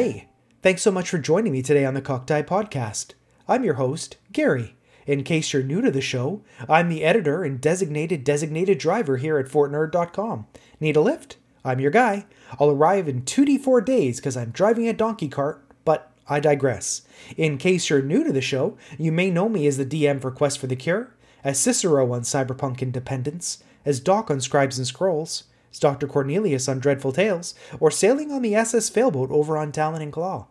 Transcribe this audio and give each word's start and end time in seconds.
Hey, 0.00 0.28
thanks 0.62 0.80
so 0.80 0.90
much 0.90 1.10
for 1.10 1.18
joining 1.18 1.52
me 1.52 1.60
today 1.60 1.84
on 1.84 1.92
the 1.92 2.00
Cocktie 2.00 2.46
Podcast. 2.46 3.12
I'm 3.46 3.64
your 3.64 3.74
host, 3.74 4.16
Gary. 4.32 4.74
In 5.06 5.24
case 5.24 5.52
you're 5.52 5.62
new 5.62 5.82
to 5.82 5.90
the 5.90 6.00
show, 6.00 6.40
I'm 6.70 6.88
the 6.88 7.04
editor 7.04 7.44
and 7.44 7.60
designated 7.60 8.24
designated 8.24 8.78
driver 8.78 9.18
here 9.18 9.36
at 9.36 9.44
FortNerd.com. 9.44 10.46
Need 10.80 10.96
a 10.96 11.02
lift? 11.02 11.36
I'm 11.66 11.80
your 11.80 11.90
guy. 11.90 12.24
I'll 12.58 12.70
arrive 12.70 13.08
in 13.08 13.24
2d4 13.24 13.84
days 13.84 14.16
because 14.16 14.38
I'm 14.38 14.52
driving 14.52 14.88
a 14.88 14.94
donkey 14.94 15.28
cart, 15.28 15.62
but 15.84 16.10
I 16.26 16.40
digress. 16.40 17.02
In 17.36 17.58
case 17.58 17.90
you're 17.90 18.00
new 18.00 18.24
to 18.24 18.32
the 18.32 18.40
show, 18.40 18.78
you 18.96 19.12
may 19.12 19.30
know 19.30 19.50
me 19.50 19.66
as 19.66 19.76
the 19.76 19.84
DM 19.84 20.18
for 20.18 20.30
Quest 20.30 20.60
for 20.60 20.66
the 20.66 20.76
Cure, 20.76 21.12
as 21.44 21.58
Cicero 21.58 22.10
on 22.14 22.22
Cyberpunk 22.22 22.80
Independence, 22.80 23.62
as 23.84 24.00
Doc 24.00 24.30
on 24.30 24.40
Scribes 24.40 24.78
and 24.78 24.86
Scrolls, 24.86 25.44
as 25.70 25.78
Dr. 25.78 26.06
Cornelius 26.06 26.68
on 26.68 26.78
Dreadful 26.78 27.12
Tales, 27.12 27.54
or 27.78 27.90
sailing 27.90 28.30
on 28.30 28.42
the 28.42 28.54
SS 28.54 28.88
Failboat 28.88 29.30
over 29.30 29.56
on 29.56 29.72
Talon 29.72 30.02
and 30.02 30.12
Claw. 30.12 30.46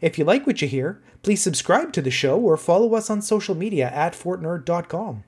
If 0.00 0.18
you 0.18 0.24
like 0.24 0.46
what 0.46 0.62
you 0.62 0.68
hear, 0.68 1.02
please 1.22 1.42
subscribe 1.42 1.92
to 1.92 2.02
the 2.02 2.10
show 2.10 2.38
or 2.38 2.56
follow 2.56 2.94
us 2.94 3.10
on 3.10 3.22
social 3.22 3.54
media 3.54 3.90
at 3.90 4.12
fortnerd.com. 4.12 5.24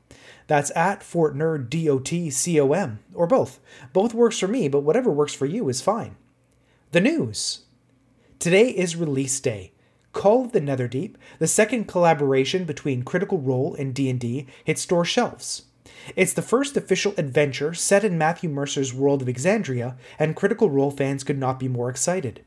That's 0.47 0.75
at 0.77 1.01
fortnerd, 1.01 1.71
D-O-T-C-O-M, 1.71 2.99
or 3.15 3.27
both. 3.27 3.61
Both 3.93 4.15
works 4.15 4.39
for 4.39 4.49
me, 4.49 4.69
but 4.69 4.80
whatever 4.80 5.11
works 5.11 5.35
for 5.35 5.47
you 5.47 5.69
is 5.69 5.80
fine. 5.80 6.16
The 6.93 7.01
news. 7.01 7.61
Today 8.38 8.71
is 8.71 8.97
release 8.97 9.38
day. 9.38 9.73
Call 10.13 10.47
of 10.47 10.52
the 10.52 10.61
Netherdeep, 10.61 11.15
the 11.38 11.47
second 11.47 11.87
collaboration 11.87 12.65
between 12.65 13.05
Critical 13.05 13.38
Role 13.38 13.77
and 13.77 13.95
D&D, 13.95 14.47
hit 14.65 14.79
store 14.79 15.05
shelves. 15.05 15.66
It's 16.17 16.33
the 16.33 16.43
first 16.43 16.77
official 16.77 17.15
adventure 17.16 17.74
set 17.74 18.05
in 18.05 18.19
Matthew 18.19 18.49
Mercer's 18.51 18.95
world 18.95 19.23
of 19.23 19.29
Exandria, 19.29 19.97
and 20.19 20.37
Critical 20.37 20.71
Role 20.71 20.91
fans 20.91 21.24
could 21.24 21.38
not 21.38 21.59
be 21.59 21.69
more 21.69 21.91
excited. 21.91 22.45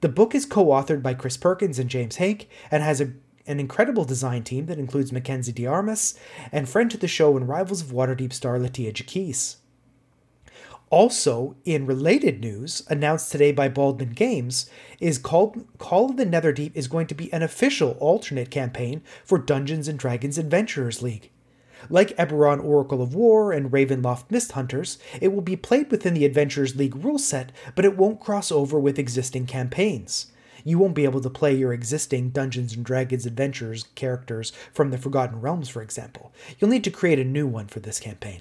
The 0.00 0.08
book 0.08 0.34
is 0.34 0.46
co 0.46 0.66
authored 0.66 1.02
by 1.02 1.14
Chris 1.14 1.36
Perkins 1.36 1.78
and 1.78 1.90
James 1.90 2.16
Haeck 2.16 2.46
and 2.70 2.82
has 2.82 3.00
a, 3.00 3.12
an 3.46 3.60
incredible 3.60 4.04
design 4.04 4.42
team 4.42 4.66
that 4.66 4.78
includes 4.78 5.12
Mackenzie 5.12 5.52
DeArmas 5.52 6.18
and 6.52 6.68
friend 6.68 6.90
to 6.90 6.96
the 6.96 7.08
show 7.08 7.36
and 7.36 7.48
Rivals 7.48 7.82
of 7.82 7.88
Waterdeep 7.88 8.32
star 8.32 8.58
Latia 8.58 8.92
Jacquise. 8.92 9.56
Also, 10.90 11.56
in 11.64 11.86
related 11.86 12.40
news, 12.40 12.84
announced 12.88 13.32
today 13.32 13.50
by 13.50 13.68
Baldman 13.68 14.10
Games, 14.10 14.70
is 15.00 15.18
Call, 15.18 15.56
Call 15.78 16.10
of 16.10 16.16
the 16.16 16.26
Netherdeep 16.26 16.70
is 16.74 16.86
going 16.86 17.08
to 17.08 17.14
be 17.14 17.32
an 17.32 17.42
official 17.42 17.96
alternate 17.98 18.50
campaign 18.50 19.02
for 19.24 19.38
Dungeons 19.38 19.88
and 19.88 19.98
Dragons 19.98 20.38
Adventurers 20.38 21.02
League. 21.02 21.30
Like 21.88 22.16
Eberron 22.16 22.62
Oracle 22.62 23.02
of 23.02 23.14
War 23.14 23.52
and 23.52 23.70
Ravenloft 23.70 24.30
Mist 24.30 24.52
Hunters, 24.52 24.98
it 25.20 25.32
will 25.32 25.42
be 25.42 25.56
played 25.56 25.90
within 25.90 26.14
the 26.14 26.24
Adventurers 26.24 26.76
League 26.76 26.96
rule 26.96 27.18
set, 27.18 27.52
but 27.74 27.84
it 27.84 27.96
won't 27.96 28.20
cross 28.20 28.50
over 28.50 28.78
with 28.78 28.98
existing 28.98 29.46
campaigns. 29.46 30.32
You 30.64 30.78
won't 30.78 30.94
be 30.94 31.04
able 31.04 31.20
to 31.20 31.28
play 31.28 31.54
your 31.54 31.74
existing 31.74 32.30
Dungeons 32.30 32.74
and 32.74 32.84
Dragons 32.84 33.26
Adventures 33.26 33.84
characters 33.94 34.52
from 34.72 34.90
the 34.90 34.98
Forgotten 34.98 35.40
Realms, 35.40 35.68
for 35.68 35.82
example. 35.82 36.32
You'll 36.58 36.70
need 36.70 36.84
to 36.84 36.90
create 36.90 37.18
a 37.18 37.24
new 37.24 37.46
one 37.46 37.68
for 37.68 37.80
this 37.80 38.00
campaign. 38.00 38.40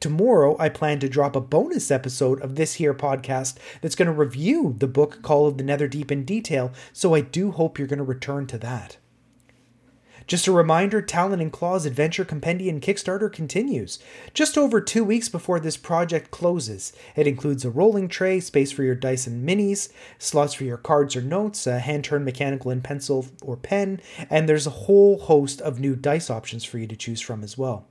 Tomorrow, 0.00 0.56
I 0.58 0.70
plan 0.70 0.98
to 1.00 1.08
drop 1.08 1.36
a 1.36 1.40
bonus 1.40 1.90
episode 1.90 2.40
of 2.40 2.56
this 2.56 2.74
here 2.74 2.94
podcast 2.94 3.56
that's 3.82 3.94
going 3.94 4.06
to 4.06 4.12
review 4.12 4.74
the 4.78 4.88
book 4.88 5.22
Call 5.22 5.46
of 5.46 5.58
the 5.58 5.64
Netherdeep 5.64 6.10
in 6.10 6.24
detail, 6.24 6.72
so 6.92 7.14
I 7.14 7.20
do 7.20 7.50
hope 7.52 7.78
you're 7.78 7.86
going 7.86 7.98
to 7.98 8.04
return 8.04 8.46
to 8.48 8.58
that. 8.58 8.96
Just 10.32 10.46
a 10.46 10.52
reminder 10.52 11.02
Talon 11.02 11.42
and 11.42 11.52
Claw's 11.52 11.84
Adventure 11.84 12.24
Compendium 12.24 12.80
Kickstarter 12.80 13.30
continues. 13.30 13.98
Just 14.32 14.56
over 14.56 14.80
two 14.80 15.04
weeks 15.04 15.28
before 15.28 15.60
this 15.60 15.76
project 15.76 16.30
closes, 16.30 16.94
it 17.14 17.26
includes 17.26 17.66
a 17.66 17.70
rolling 17.70 18.08
tray, 18.08 18.40
space 18.40 18.72
for 18.72 18.82
your 18.82 18.94
dice 18.94 19.26
and 19.26 19.46
minis, 19.46 19.92
slots 20.18 20.54
for 20.54 20.64
your 20.64 20.78
cards 20.78 21.14
or 21.14 21.20
notes, 21.20 21.66
a 21.66 21.80
hand 21.80 22.04
turned 22.04 22.24
mechanical 22.24 22.70
and 22.70 22.82
pencil 22.82 23.26
or 23.42 23.58
pen, 23.58 24.00
and 24.30 24.48
there's 24.48 24.66
a 24.66 24.70
whole 24.70 25.18
host 25.18 25.60
of 25.60 25.78
new 25.78 25.94
dice 25.94 26.30
options 26.30 26.64
for 26.64 26.78
you 26.78 26.86
to 26.86 26.96
choose 26.96 27.20
from 27.20 27.44
as 27.44 27.58
well. 27.58 27.86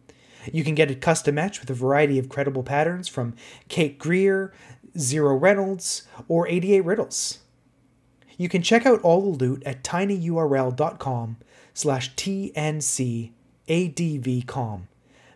You 0.52 0.64
can 0.64 0.74
get 0.74 0.90
a 0.90 0.96
custom 0.96 1.36
match 1.36 1.60
with 1.60 1.70
a 1.70 1.76
variety 1.76 2.18
of 2.18 2.28
credible 2.28 2.64
patterns 2.64 3.08
from 3.08 3.36
Kate 3.70 4.00
Greer, 4.00 4.52
Zero 4.98 5.36
Reynolds, 5.36 6.08
or 6.28 6.48
88 6.48 6.86
Riddles. 6.86 7.38
You 8.36 8.50
can 8.50 8.64
check 8.64 8.88
out 8.88 9.00
all 9.02 9.22
the 9.22 9.46
loot 9.46 9.62
at 9.64 9.84
tinyurl.com 9.84 11.38
slash 11.74 12.14
tncadvcom. 12.16 13.32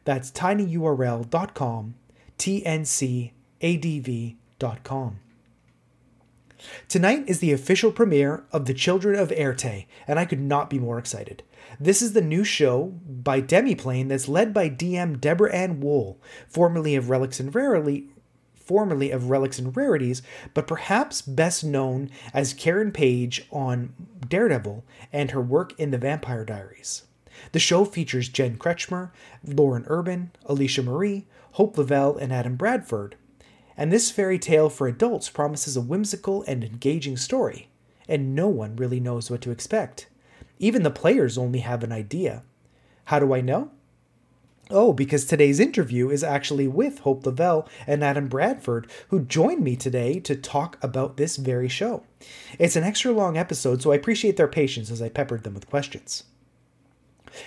That's 0.03 0.31
tinyurl.com, 0.31 1.95
tncadv.com. 2.37 3.29
Tonight 6.87 7.23
is 7.27 7.39
the 7.39 7.51
official 7.51 7.91
premiere 7.91 8.43
of 8.51 8.65
The 8.65 8.73
Children 8.73 9.19
of 9.19 9.29
Éarte, 9.29 9.85
and 10.07 10.17
I 10.17 10.25
could 10.25 10.41
not 10.41 10.69
be 10.69 10.79
more 10.79 10.97
excited. 10.97 11.43
This 11.79 12.01
is 12.01 12.13
the 12.13 12.21
new 12.21 12.43
show 12.43 12.93
by 13.05 13.41
Demiplane 13.41 14.07
that's 14.07 14.27
led 14.27 14.53
by 14.53 14.69
DM 14.69 15.19
Deborah 15.19 15.53
Ann 15.53 15.79
Wool, 15.79 16.19
formerly 16.47 16.95
of 16.95 17.09
Relics 17.09 17.39
and 17.39 17.53
Rarely, 17.53 18.07
formerly 18.65 19.11
of 19.11 19.29
Relics 19.29 19.59
and 19.59 19.75
Rarities, 19.75 20.21
but 20.53 20.67
perhaps 20.67 21.21
best 21.21 21.63
known 21.63 22.09
as 22.33 22.53
Karen 22.53 22.91
Page 22.91 23.47
on 23.51 23.93
Daredevil 24.27 24.83
and 25.13 25.31
her 25.31 25.41
work 25.41 25.79
in 25.79 25.91
The 25.91 25.97
Vampire 25.97 26.43
Diaries. 26.43 27.03
The 27.51 27.59
show 27.59 27.85
features 27.85 28.29
Jen 28.29 28.57
Kretschmer, 28.57 29.11
Lauren 29.45 29.83
Urban, 29.87 30.31
Alicia 30.45 30.83
Marie, 30.83 31.25
Hope 31.53 31.77
LaVelle, 31.77 32.17
and 32.17 32.33
Adam 32.33 32.55
Bradford. 32.55 33.15
And 33.77 33.91
this 33.91 34.11
fairy 34.11 34.39
tale 34.39 34.69
for 34.69 34.87
adults 34.87 35.29
promises 35.29 35.75
a 35.75 35.81
whimsical 35.81 36.43
and 36.47 36.63
engaging 36.63 37.17
story, 37.17 37.67
and 38.07 38.35
no 38.35 38.47
one 38.47 38.75
really 38.75 38.99
knows 38.99 39.29
what 39.29 39.41
to 39.41 39.51
expect. 39.51 40.07
Even 40.59 40.83
the 40.83 40.91
players 40.91 41.37
only 41.37 41.59
have 41.59 41.83
an 41.83 41.91
idea. 41.91 42.43
How 43.05 43.19
do 43.19 43.33
I 43.33 43.41
know? 43.41 43.71
Oh, 44.71 44.93
because 44.93 45.25
today's 45.25 45.59
interview 45.59 46.09
is 46.09 46.23
actually 46.23 46.67
with 46.67 46.99
Hope 46.99 47.23
LaVelle 47.23 47.67
and 47.85 48.03
Adam 48.03 48.27
Bradford, 48.27 48.89
who 49.09 49.21
joined 49.21 49.63
me 49.63 49.75
today 49.75 50.19
to 50.21 50.35
talk 50.35 50.83
about 50.83 51.17
this 51.17 51.37
very 51.37 51.69
show. 51.69 52.01
It's 52.57 52.75
an 52.75 52.83
extra 52.83 53.11
long 53.11 53.37
episode, 53.37 53.83
so 53.83 53.91
I 53.91 53.95
appreciate 53.95 54.37
their 54.37 54.47
patience 54.47 54.89
as 54.89 55.03
I 55.03 55.09
peppered 55.09 55.43
them 55.43 55.53
with 55.53 55.69
questions. 55.69 56.23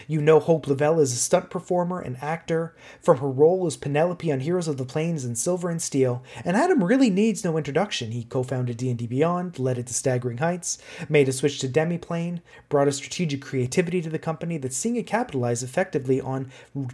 You 0.07 0.21
know 0.21 0.41
Hope 0.41 0.67
LaVelle 0.67 1.01
is 1.01 1.13
a 1.13 1.17
stunt 1.17 1.51
performer 1.51 2.01
and 2.01 2.17
actor 2.23 2.75
from 3.01 3.19
her 3.19 3.29
role 3.29 3.67
as 3.67 3.77
Penelope 3.77 4.31
on 4.31 4.41
Heroes 4.41 4.69
of 4.69 4.77
the 4.77 4.85
Plains 4.85 5.25
and 5.25 5.37
Silver 5.37 5.71
and 5.71 5.81
Steel, 5.81 6.23
and 6.45 6.57
Adam 6.57 6.85
really 6.85 7.11
needs 7.11 7.45
no 7.45 7.57
introduction. 7.57 8.13
He 8.13 8.25
co-founded 8.25 8.77
D&D 8.77 9.07
Beyond, 9.07 9.59
led 9.59 9.79
it 9.79 9.87
to 9.87 9.95
staggering 9.95 10.39
heights, 10.39 10.79
made 11.09 11.29
a 11.29 11.33
switch 11.33 11.59
to 11.61 11.69
Demiplane, 11.69 12.41
brought 12.69 12.89
a 12.89 12.93
strategic 12.93 13.43
creativity 13.43 14.01
to 14.03 14.11
the 14.11 14.19
company 14.19 14.59
that's 14.59 14.77
seeing 14.77 14.97
it 14.97 15.07
capitalize 15.07 15.63
effectively 15.63 16.21
on 16.21 16.51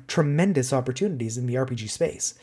tremendous 0.07 0.73
opportunities 0.73 1.37
in 1.37 1.47
the 1.47 1.55
RPG 1.55 1.91
space. 1.91 2.35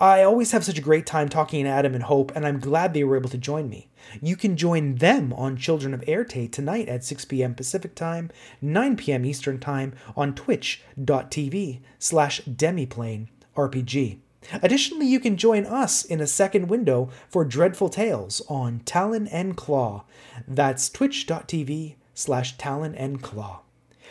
I 0.00 0.22
always 0.22 0.52
have 0.52 0.64
such 0.64 0.78
a 0.78 0.82
great 0.82 1.06
time 1.06 1.28
talking 1.28 1.64
to 1.64 1.70
Adam 1.70 1.94
and 1.94 2.04
Hope, 2.04 2.32
and 2.34 2.46
I'm 2.46 2.60
glad 2.60 2.94
they 2.94 3.04
were 3.04 3.16
able 3.16 3.30
to 3.30 3.38
join 3.38 3.68
me. 3.68 3.88
You 4.20 4.36
can 4.36 4.56
join 4.56 4.96
them 4.96 5.32
on 5.32 5.56
Children 5.56 5.94
of 5.94 6.00
Éarte 6.02 6.50
tonight 6.50 6.88
at 6.88 7.04
6 7.04 7.24
p.m. 7.26 7.54
Pacific 7.54 7.94
Time, 7.94 8.30
9 8.60 8.96
p.m. 8.96 9.24
Eastern 9.24 9.58
Time 9.58 9.94
on 10.16 10.34
twitch.tv 10.34 11.80
slash 11.98 12.40
demiplane 12.42 13.28
RPG. 13.56 14.18
Additionally, 14.62 15.06
you 15.06 15.20
can 15.20 15.36
join 15.36 15.64
us 15.66 16.04
in 16.04 16.20
a 16.20 16.26
second 16.26 16.68
window 16.68 17.10
for 17.28 17.44
Dreadful 17.44 17.88
Tales 17.88 18.42
on 18.48 18.80
Talon 18.80 19.26
and 19.28 19.56
Claw. 19.56 20.04
That's 20.46 20.90
twitch.tv 20.90 21.96
slash 22.14 22.56
Talon 22.56 22.94
and 22.94 23.22
Claw. 23.22 23.62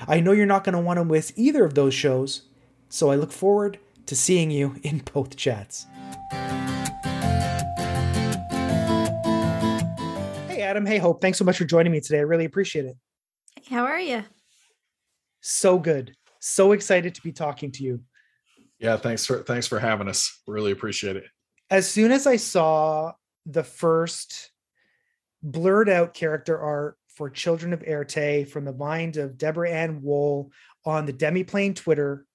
I 0.07 0.19
know 0.19 0.31
you're 0.31 0.45
not 0.45 0.63
going 0.63 0.73
to 0.73 0.81
want 0.81 0.97
to 0.97 1.05
miss 1.05 1.33
either 1.35 1.63
of 1.63 1.75
those 1.75 1.93
shows, 1.93 2.43
so 2.89 3.11
I 3.11 3.15
look 3.15 3.31
forward 3.31 3.79
to 4.07 4.15
seeing 4.15 4.51
you 4.51 4.75
in 4.83 5.03
both 5.13 5.37
chats. 5.37 5.85
Adam. 10.63 10.85
Hey, 10.85 10.97
Hope. 10.97 11.21
Thanks 11.21 11.37
so 11.37 11.45
much 11.45 11.57
for 11.57 11.65
joining 11.65 11.91
me 11.91 11.99
today. 11.99 12.19
I 12.19 12.21
really 12.21 12.45
appreciate 12.45 12.85
it. 12.85 12.95
How 13.69 13.85
are 13.85 13.99
you? 13.99 14.23
So 15.41 15.77
good. 15.77 16.15
So 16.39 16.71
excited 16.71 17.15
to 17.15 17.21
be 17.21 17.31
talking 17.31 17.71
to 17.73 17.83
you. 17.83 18.01
Yeah, 18.79 18.97
thanks 18.97 19.25
for 19.25 19.43
thanks 19.43 19.67
for 19.67 19.79
having 19.79 20.07
us. 20.07 20.41
Really 20.47 20.71
appreciate 20.71 21.15
it. 21.15 21.25
As 21.69 21.89
soon 21.89 22.11
as 22.11 22.27
I 22.27 22.37
saw 22.37 23.13
the 23.45 23.63
first 23.63 24.51
blurred 25.41 25.89
out 25.89 26.13
character 26.13 26.57
art 26.57 26.97
for 27.09 27.29
Children 27.29 27.73
of 27.73 27.81
Éarte 27.81 28.47
from 28.47 28.65
the 28.65 28.73
mind 28.73 29.17
of 29.17 29.37
Deborah 29.37 29.69
Ann 29.69 30.01
Wool 30.01 30.51
on 30.85 31.05
the 31.05 31.13
Demiplane 31.13 31.75
Twitter, 31.75 32.25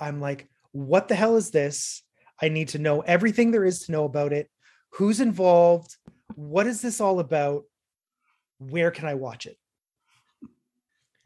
I'm 0.00 0.20
like, 0.20 0.48
what 0.72 1.08
the 1.08 1.14
hell 1.14 1.36
is 1.36 1.50
this? 1.50 2.02
I 2.40 2.48
need 2.48 2.68
to 2.68 2.78
know 2.78 3.00
everything 3.00 3.50
there 3.50 3.64
is 3.64 3.80
to 3.80 3.92
know 3.92 4.04
about 4.04 4.32
it. 4.32 4.48
Who's 4.92 5.20
involved? 5.20 5.96
What 6.34 6.66
is 6.66 6.80
this 6.80 7.00
all 7.00 7.20
about? 7.20 7.64
where 8.60 8.90
can 8.90 9.08
I 9.08 9.14
watch 9.14 9.46
it? 9.46 9.56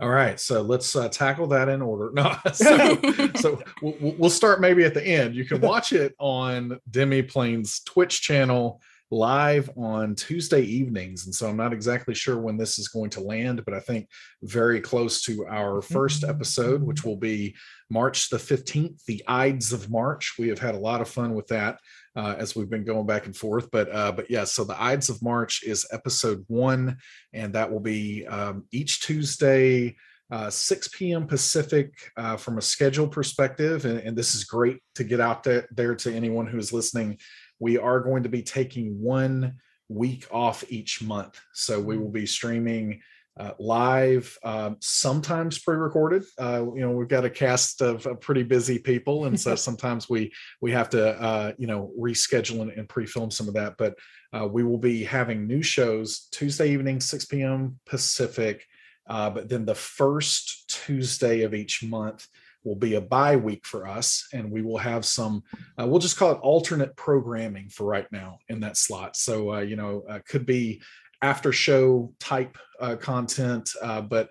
All 0.01 0.09
right, 0.09 0.41
so 0.41 0.63
let's 0.63 0.97
uh, 0.97 1.09
tackle 1.09 1.47
that 1.49 1.69
in 1.69 1.83
order. 1.83 2.11
No, 2.15 2.37
so, 2.53 3.31
so 3.37 3.63
we'll, 3.83 4.15
we'll, 4.19 4.31
start 4.31 4.61
maybe 4.61 4.85
at 4.85 4.95
the 4.95 5.05
end. 5.05 5.35
You 5.35 5.45
can 5.45 5.61
watch 5.61 5.93
it 5.93 6.15
on 6.19 6.79
Demiplane's 6.91 7.81
Twitch 7.85 8.21
channel 8.21 8.81
live 9.11 9.71
on 9.77 10.15
Tuesday 10.15 10.63
evenings. 10.63 11.27
And 11.27 11.35
so 11.35 11.49
I'm 11.49 11.57
not 11.57 11.73
exactly 11.73 12.15
sure 12.15 12.39
when 12.39 12.57
this 12.57 12.79
is 12.79 12.89
going 12.89 13.11
to 13.11 13.21
land, 13.21 13.65
but 13.65 13.75
I 13.75 13.81
think 13.81 14.09
very 14.43 14.81
close 14.81 15.23
to 15.23 15.47
our 15.47 15.81
first 15.81 16.25
episode, 16.29 16.83
which 16.83 17.05
will 17.05 17.17
be 17.17 17.55
March 17.91 18.31
the 18.31 18.37
15th, 18.37 19.05
the 19.05 19.23
Ides 19.29 19.73
of 19.73 19.91
March. 19.91 20.35
We 20.39 20.49
have 20.49 20.59
had 20.59 20.75
a 20.75 20.79
lot 20.79 21.01
of 21.01 21.09
fun 21.09 21.35
with 21.35 21.47
that. 21.49 21.79
Uh, 22.17 22.37
as 22.39 22.55
we've 22.55 22.71
been 22.71 22.85
going 22.85 23.07
back 23.07 23.27
and 23.27 23.37
forth. 23.37 23.69
But 23.73 23.93
uh, 23.93 24.13
but 24.13 24.31
yeah, 24.31 24.45
so 24.45 24.63
the 24.63 24.81
Ides 24.81 25.09
of 25.09 25.21
March 25.21 25.65
is 25.65 25.85
episode 25.93 26.45
one, 26.47 26.99
and 27.33 27.53
that 27.55 27.73
will 27.73 27.81
be 27.81 28.25
um, 28.27 28.67
each 28.71 29.01
Tuesday 29.01 29.97
uh, 30.31 30.51
6 30.51 30.89
p.m. 30.89 31.27
Pacific 31.27 31.93
uh, 32.17 32.37
from 32.37 32.59
a 32.59 32.63
schedule 32.63 33.07
perspective. 33.07 33.85
And, 33.85 33.99
and, 33.99 34.17
this 34.17 34.35
is 34.35 34.45
great 34.45 34.79
to 34.95 35.05
get 35.05 35.21
out 35.21 35.45
there, 35.45 35.69
there 35.71 35.95
to 35.97 36.15
anyone 36.15 36.47
who 36.47 36.59
is 36.59 36.73
listening. 36.73 37.19
We 37.59 37.79
are 37.79 38.01
going 38.01 38.23
to 38.23 38.29
be 38.29 38.43
taking 38.43 39.01
one 39.01 39.57
week 39.89 40.27
off 40.31 40.65
each 40.69 41.03
month. 41.03 41.41
So 41.53 41.79
we 41.81 41.99
will 41.99 42.11
be 42.11 42.27
streaming 42.27 43.01
uh, 43.37 43.53
live, 43.59 44.39
um, 44.45 44.77
sometimes 44.81 45.59
pre-recorded. 45.59 46.23
Uh, 46.39 46.65
you 46.75 46.81
know, 46.81 46.93
we've 46.93 47.09
got 47.09 47.25
a 47.25 47.31
cast 47.31 47.83
of, 47.83 48.07
of 48.07 48.21
pretty 48.21 48.45
busy 48.45 48.79
people, 48.79 49.25
and 49.25 49.39
so 49.39 49.55
sometimes 49.69 50.09
we 50.09 50.33
we 50.61 50.71
have 50.71 50.89
to 50.91 51.21
uh, 51.21 51.53
you 51.59 51.67
know 51.67 51.93
reschedule 51.99 52.63
and, 52.63 52.71
and, 52.73 52.89
pre-film 52.89 53.31
some 53.31 53.49
of 53.49 53.55
that. 53.55 53.77
But 53.77 53.97
uh, 54.33 54.47
we 54.47 54.63
will 54.63 54.79
be 54.79 55.03
having 55.03 55.47
new 55.47 55.63
shows 55.63 56.29
Tuesday 56.31 56.71
evening, 56.71 57.01
6 57.01 57.25
p.m. 57.27 57.79
Pacific, 57.87 58.67
uh, 59.09 59.31
but 59.31 59.49
then 59.49 59.65
the 59.65 59.75
first 59.75 60.69
Tuesday 60.69 61.43
of 61.43 61.55
each 61.55 61.83
month 61.83 62.29
will 62.65 62.75
be 62.75 62.95
a 62.95 63.01
bye 63.01 63.37
week 63.37 63.67
for 63.67 63.87
us, 63.87 64.27
and 64.33 64.51
we 64.51 64.63
will 64.63 64.79
have 64.79 65.05
some, 65.05 65.43
uh, 65.79 65.87
we'll 65.87 66.01
just 66.01 66.17
call 66.17 66.33
it 66.33 66.39
alternate 66.41 66.97
programming 66.97 67.69
for 67.69 67.85
right 67.85 68.11
now 68.11 68.39
in 68.49 68.61
that 68.61 68.77
slot. 68.77 69.17
So, 69.17 69.55
uh, 69.55 69.61
you 69.61 69.77
know, 69.77 70.03
uh, 70.09 70.21
could 70.27 70.47
be 70.47 70.81
after 71.23 71.53
show 71.53 72.13
type 72.21 72.57
uh, 72.81 72.97
content, 72.97 73.71
uh, 73.83 74.01
but 74.01 74.31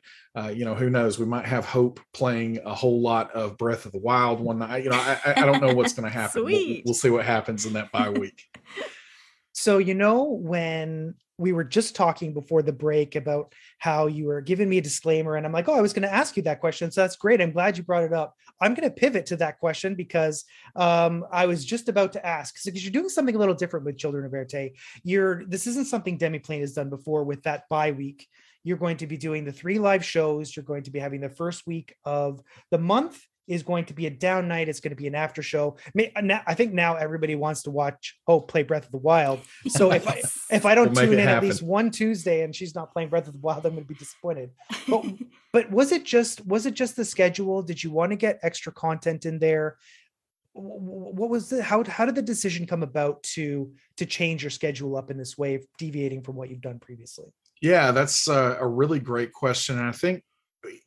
you 0.51 0.65
know, 0.65 0.75
who 0.75 0.89
knows? 0.89 1.19
We 1.19 1.25
might 1.25 1.45
have 1.45 1.65
Hope 1.65 1.99
playing 2.13 2.59
a 2.65 2.73
whole 2.73 3.01
lot 3.01 3.31
of 3.31 3.57
Breath 3.57 3.85
of 3.85 3.91
the 3.91 3.99
Wild 3.99 4.39
one 4.39 4.59
night. 4.59 4.83
You 4.83 4.89
know, 4.89 4.97
I, 4.97 5.33
I 5.37 5.45
don't 5.45 5.61
know 5.61 5.73
what's 5.73 5.93
going 5.93 6.03
to 6.11 6.13
happen. 6.13 6.43
We'll, 6.43 6.81
we'll 6.85 6.93
see 6.93 7.09
what 7.09 7.25
happens 7.25 7.65
in 7.65 7.73
that 7.73 7.91
bye 7.91 8.09
week. 8.09 8.41
So, 9.55 9.77
you 9.77 9.93
know, 9.93 10.23
when 10.41 11.13
we 11.37 11.51
were 11.51 11.63
just 11.63 11.95
talking 11.95 12.33
before 12.33 12.61
the 12.61 12.71
break 12.71 13.15
about 13.15 13.53
how 13.79 14.07
you 14.07 14.25
were 14.25 14.41
giving 14.41 14.69
me 14.69 14.77
a 14.77 14.81
disclaimer 14.81 15.35
and 15.35 15.45
i'm 15.45 15.51
like 15.51 15.67
oh 15.67 15.73
i 15.73 15.81
was 15.81 15.93
going 15.93 16.07
to 16.07 16.13
ask 16.13 16.37
you 16.37 16.43
that 16.43 16.59
question 16.59 16.91
so 16.91 17.01
that's 17.01 17.15
great 17.15 17.41
i'm 17.41 17.51
glad 17.51 17.77
you 17.77 17.83
brought 17.83 18.03
it 18.03 18.13
up 18.13 18.35
i'm 18.61 18.73
going 18.73 18.87
to 18.87 18.95
pivot 18.95 19.25
to 19.25 19.35
that 19.35 19.59
question 19.59 19.95
because 19.95 20.45
um, 20.75 21.25
i 21.31 21.45
was 21.45 21.65
just 21.65 21.89
about 21.89 22.13
to 22.13 22.25
ask 22.25 22.55
because 22.55 22.83
you're 22.83 22.91
doing 22.91 23.09
something 23.09 23.35
a 23.35 23.39
little 23.39 23.55
different 23.55 23.85
with 23.85 23.97
children 23.97 24.25
of 24.25 24.31
Éarte. 24.31 24.73
you're 25.03 25.45
this 25.45 25.67
isn't 25.67 25.87
something 25.87 26.17
demiplane 26.17 26.61
has 26.61 26.73
done 26.73 26.89
before 26.89 27.23
with 27.23 27.41
that 27.43 27.67
bye 27.69 27.91
week 27.91 28.27
you're 28.65 28.77
going 28.77 28.97
to 28.97 29.07
be 29.07 29.17
doing 29.17 29.43
the 29.43 29.51
three 29.51 29.79
live 29.79 30.05
shows 30.05 30.55
you're 30.55 30.63
going 30.63 30.83
to 30.83 30.91
be 30.91 30.99
having 30.99 31.21
the 31.21 31.29
first 31.29 31.65
week 31.67 31.95
of 32.05 32.41
the 32.71 32.77
month 32.77 33.21
is 33.47 33.63
going 33.63 33.85
to 33.85 33.93
be 33.93 34.07
a 34.07 34.09
down 34.09 34.47
night. 34.47 34.69
It's 34.69 34.79
going 34.79 34.91
to 34.91 34.95
be 34.95 35.07
an 35.07 35.15
after 35.15 35.41
show. 35.41 35.77
Uh, 35.97 36.39
I 36.47 36.53
think 36.53 36.73
now 36.73 36.95
everybody 36.95 37.35
wants 37.35 37.63
to 37.63 37.71
watch 37.71 38.17
Hope 38.25 38.49
play 38.49 38.63
Breath 38.63 38.85
of 38.85 38.91
the 38.91 38.97
Wild. 38.97 39.41
So 39.67 39.91
if 39.91 40.07
I 40.07 40.21
if 40.51 40.65
I 40.65 40.75
don't 40.75 40.93
we'll 40.93 41.05
tune 41.05 41.13
in 41.13 41.19
happen. 41.19 41.37
at 41.37 41.43
least 41.43 41.61
one 41.61 41.91
Tuesday 41.91 42.43
and 42.43 42.55
she's 42.55 42.75
not 42.75 42.93
playing 42.93 43.09
Breath 43.09 43.27
of 43.27 43.33
the 43.33 43.39
Wild, 43.39 43.65
I'm 43.65 43.73
going 43.73 43.83
to 43.83 43.87
be 43.87 43.95
disappointed. 43.95 44.51
But 44.87 45.05
but 45.53 45.71
was 45.71 45.91
it 45.91 46.05
just 46.05 46.45
was 46.45 46.65
it 46.65 46.73
just 46.73 46.95
the 46.95 47.05
schedule? 47.05 47.61
Did 47.61 47.83
you 47.83 47.91
want 47.91 48.11
to 48.11 48.15
get 48.15 48.39
extra 48.43 48.71
content 48.71 49.25
in 49.25 49.39
there? 49.39 49.77
What 50.53 51.29
was 51.29 51.49
the 51.49 51.63
how 51.63 51.83
how 51.83 52.05
did 52.05 52.15
the 52.15 52.21
decision 52.21 52.67
come 52.67 52.83
about 52.83 53.23
to 53.23 53.73
to 53.97 54.05
change 54.05 54.43
your 54.43 54.51
schedule 54.51 54.95
up 54.95 55.09
in 55.11 55.17
this 55.17 55.37
way, 55.37 55.61
deviating 55.77 56.21
from 56.21 56.35
what 56.35 56.49
you've 56.49 56.61
done 56.61 56.79
previously? 56.79 57.33
Yeah, 57.61 57.91
that's 57.91 58.27
a, 58.27 58.57
a 58.59 58.67
really 58.67 58.99
great 58.99 59.31
question, 59.31 59.79
and 59.79 59.87
I 59.87 59.93
think 59.93 60.21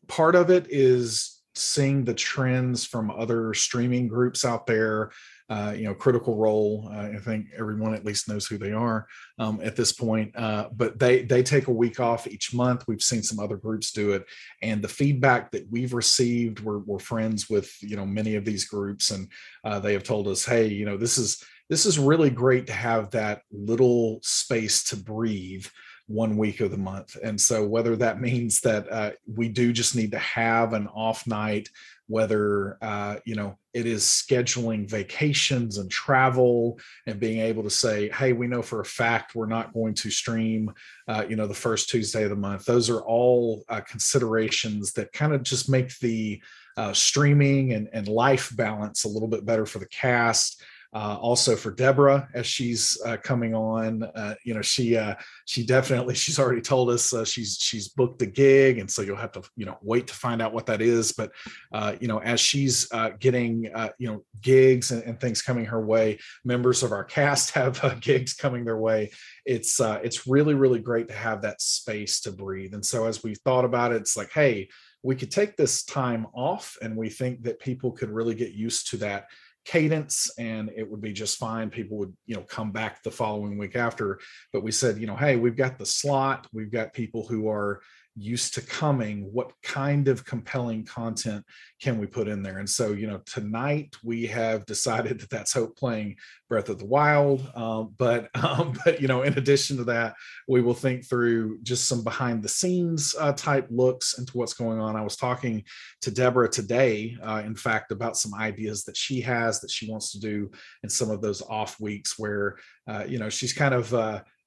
part 0.09 0.35
of 0.35 0.51
it 0.51 0.67
is 0.69 1.36
seeing 1.57 2.05
the 2.05 2.15
trends 2.15 2.85
from 2.85 3.11
other 3.11 3.55
streaming 3.55 4.09
groups 4.09 4.45
out 4.45 4.67
there 4.67 5.11
uh, 5.49 5.73
you 5.77 5.85
know 5.85 5.95
critical 5.95 6.37
role 6.37 6.89
uh, 6.93 7.09
i 7.15 7.17
think 7.17 7.47
everyone 7.57 7.95
at 7.95 8.05
least 8.05 8.29
knows 8.29 8.47
who 8.47 8.59
they 8.59 8.73
are 8.73 9.07
um, 9.39 9.61
at 9.63 9.77
this 9.77 9.93
point 9.93 10.35
uh, 10.37 10.69
but 10.75 10.99
they 10.99 11.23
they 11.23 11.43
take 11.43 11.69
a 11.69 11.73
week 11.73 12.01
off 12.01 12.27
each 12.27 12.55
month. 12.55 12.85
We've 12.89 13.03
seen 13.03 13.23
some 13.23 13.39
other 13.39 13.57
groups 13.57 13.93
do 13.93 14.13
it 14.13 14.25
and 14.63 14.83
the 14.83 14.89
feedback 14.89 15.51
that 15.53 15.67
we've 15.71 15.95
received 15.95 16.61
we're, 16.61 16.79
we're 16.79 16.99
friends 16.99 17.49
with 17.49 17.73
you 17.81 17.97
know 17.97 18.07
many 18.07 18.35
of 18.35 18.45
these 18.45 18.65
groups 18.65 19.11
and 19.11 19.29
uh, 19.65 19.79
they 19.79 19.93
have 19.93 20.05
told 20.05 20.29
us 20.29 20.45
hey 20.45 20.67
you 20.67 20.85
know 20.85 20.97
this 20.97 21.19
is 21.19 21.43
this 21.69 21.87
is 21.87 21.99
really 21.99 22.31
great 22.31 22.67
to 22.69 22.73
have 22.73 23.11
that 23.11 23.43
little 23.51 24.21
space 24.23 24.85
to 24.85 24.97
breathe 24.97 25.67
one 26.07 26.37
week 26.37 26.61
of 26.61 26.71
the 26.71 26.77
month. 26.77 27.17
And 27.23 27.41
so, 27.41 27.65
whether 27.65 27.97
that 27.97 28.21
means 28.29 28.61
that 28.61 28.91
uh, 28.91 29.11
we 29.27 29.49
do 29.49 29.73
just 29.73 29.97
need 29.97 30.13
to 30.13 30.19
have 30.19 30.73
an 30.73 30.87
off 30.89 31.27
night, 31.27 31.69
whether 32.09 32.79
uh, 32.81 33.17
you 33.25 33.35
know 33.35 33.59
it 33.75 33.87
is 33.87 34.05
scheduling 34.05 34.89
vacations 34.89 35.79
and 35.79 35.91
travel, 35.91 36.79
and 37.07 37.21
being 37.21 37.41
able 37.41 37.63
to 37.63 37.71
say, 37.71 38.09
"Hey, 38.11 38.33
we 38.33 38.47
know 38.47 38.63
for 38.63 38.81
a 38.81 38.85
fact 38.85 39.35
we're 39.35 39.47
not 39.47 39.75
going 39.75 39.95
to 39.95 40.11
stream," 40.11 40.73
uh, 41.09 41.25
you 41.29 41.37
know, 41.37 41.47
the 41.47 41.55
first 41.55 41.89
Tuesday 41.89 42.25
of 42.25 42.31
the 42.31 42.37
month. 42.37 42.65
Those 42.65 42.89
are 42.91 43.01
all 43.01 43.65
uh, 43.69 43.81
considerations 43.81 44.93
that 44.95 45.13
kind 45.13 45.33
of 45.33 45.43
just 45.43 45.69
make 45.69 45.99
the 45.99 46.41
uh, 46.77 46.93
streaming 46.93 47.73
and, 47.73 47.89
and 47.93 48.07
life 48.07 48.55
balance 48.55 49.05
a 49.05 49.09
little 49.09 49.29
bit 49.29 49.47
better 49.47 49.67
for 49.67 49.79
the 49.79 49.89
cast. 49.89 50.63
Uh, 50.97 51.15
also 51.21 51.55
for 51.55 51.73
Deborah 51.73 52.27
as 52.33 52.47
she's 52.47 52.97
uh, 53.05 53.19
coming 53.23 53.55
on, 53.55 54.03
uh, 54.03 54.35
you 54.45 54.55
know, 54.55 54.63
she 54.63 54.97
uh, 54.97 55.15
she 55.45 55.63
definitely 55.63 56.15
she's 56.23 56.39
already 56.39 56.63
told 56.63 56.89
us 56.89 57.13
uh, 57.13 57.23
she's 57.23 57.59
she's 57.61 57.89
booked 57.89 58.23
a 58.23 58.27
gig, 58.27 58.79
and 58.79 58.91
so 58.91 59.03
you'll 59.03 59.15
have 59.15 59.33
to 59.33 59.43
you 59.59 59.67
know 59.67 59.77
wait 59.83 60.07
to 60.07 60.15
find 60.15 60.41
out 60.41 60.55
what 60.55 60.65
that 60.65 60.81
is. 60.81 61.13
But 61.13 61.33
uh, 61.71 61.97
you 62.01 62.09
know, 62.09 62.21
as 62.21 62.41
she's 62.41 62.89
getting 63.21 63.65
you 63.99 64.09
know 64.09 64.25
gigs 64.41 64.91
and, 64.91 65.03
and, 65.03 65.21
things 65.21 65.43
coming 65.43 65.67
her 65.67 65.85
way, 65.85 66.19
members 66.47 66.83
of 66.83 66.93
our 66.93 67.05
cast 67.05 67.51
have 67.57 68.01
gigs 68.01 68.33
coming 68.33 68.65
their 68.65 68.79
way. 68.79 69.11
It's 69.45 69.79
it's 69.79 70.27
really 70.27 70.55
really 70.55 70.81
great 70.81 71.09
to 71.09 71.15
have 71.15 71.43
that 71.43 71.61
space 71.61 72.23
to 72.23 72.33
breathe. 72.33 72.73
And 72.73 72.85
so 72.85 73.05
as 73.05 73.23
we 73.23 73.35
thought 73.35 73.67
about 73.67 73.93
it, 73.93 73.97
it's 73.97 74.17
like, 74.17 74.33
hey, 74.33 74.71
we 75.03 75.15
could 75.15 75.31
take 75.31 75.59
this 75.59 75.85
time 75.85 76.27
off, 76.33 76.79
and 76.81 76.97
we 76.97 77.11
think 77.11 77.43
that 77.43 77.61
people 77.61 77.93
could 77.93 78.09
really 78.09 78.35
get 78.35 78.53
used 78.53 78.89
to 78.93 78.97
that 78.97 79.27
cadence 79.67 80.31
and 80.39 80.71
it 80.77 80.89
would 80.89 81.01
be 81.01 81.13
just 81.13 81.39
fine. 81.39 81.69
People 81.69 81.99
would 81.99 82.15
you 82.25 82.37
know 82.37 82.43
come 82.43 82.73
back 82.73 83.03
the 83.03 83.11
following 83.11 83.59
week 83.59 83.77
after. 83.77 84.21
But 84.53 84.63
we 84.63 84.71
said 84.71 84.99
you 84.99 85.07
know 85.07 85.17
hey 85.17 85.37
we've 85.37 85.57
got 85.57 85.79
the 85.79 85.87
slot. 85.87 86.47
We've 86.53 86.73
got 86.73 86.95
people 86.95 87.27
who 87.27 87.49
are 87.49 87.83
used 88.17 88.55
to 88.55 88.63
coming 88.63 89.29
what 89.33 89.53
kind 89.63 90.09
of 90.09 90.25
compelling 90.25 90.85
content 90.85 91.45
can 91.81 91.99
we 91.99 92.07
put 92.07 92.29
in 92.29 92.43
there? 92.43 92.59
And 92.59 92.69
so 92.69 92.93
you 92.93 93.07
know 93.07 93.21
tonight 93.27 93.95
we 94.03 94.27
have 94.27 94.67
decided 94.67 95.21
that 95.21 95.31
that's 95.31 95.53
hope 95.53 95.77
playing 95.77 96.17
breath 96.49 96.69
of 96.69 96.79
the 96.79 96.87
wild 96.87 97.51
um, 97.55 97.93
but 97.99 98.31
um, 98.45 98.75
but 98.85 99.01
you 99.01 99.09
know 99.09 99.23
in 99.23 99.37
addition 99.37 99.77
to 99.77 99.85
that 99.85 100.15
we 100.49 100.63
will 100.63 100.75
think 100.75 101.07
through 101.07 101.59
just 101.63 101.89
some 101.89 102.03
behind 102.03 102.43
the 102.43 102.49
scenes 102.49 103.15
uh, 103.19 103.33
type 103.33 103.67
looks 103.71 104.19
into 104.19 104.37
what's 104.37 104.55
going 104.55 104.81
on. 104.81 104.97
I 104.97 105.03
was 105.03 105.17
talking 105.17 105.65
to 106.03 106.11
deborah 106.11 106.49
today 106.49 107.17
uh, 107.23 107.43
in 107.45 107.55
fact 107.55 107.93
about 107.93 108.17
some 108.17 108.35
ideas 108.35 108.85
that 108.85 108.97
she 108.97 109.21
has 109.21 109.61
that 109.61 109.71
she 109.71 109.91
wants 109.91 110.13
to 110.13 110.21
do 110.21 110.51
in 110.83 110.89
some 110.89 111.11
of 111.11 111.21
those 111.21 111.43
off 111.43 111.79
weeks 111.81 112.19
where 112.19 112.57
uh, 112.89 113.05
you 113.07 113.19
know 113.19 113.29
she's 113.29 113.53
kind 113.53 113.75
of 113.75 113.93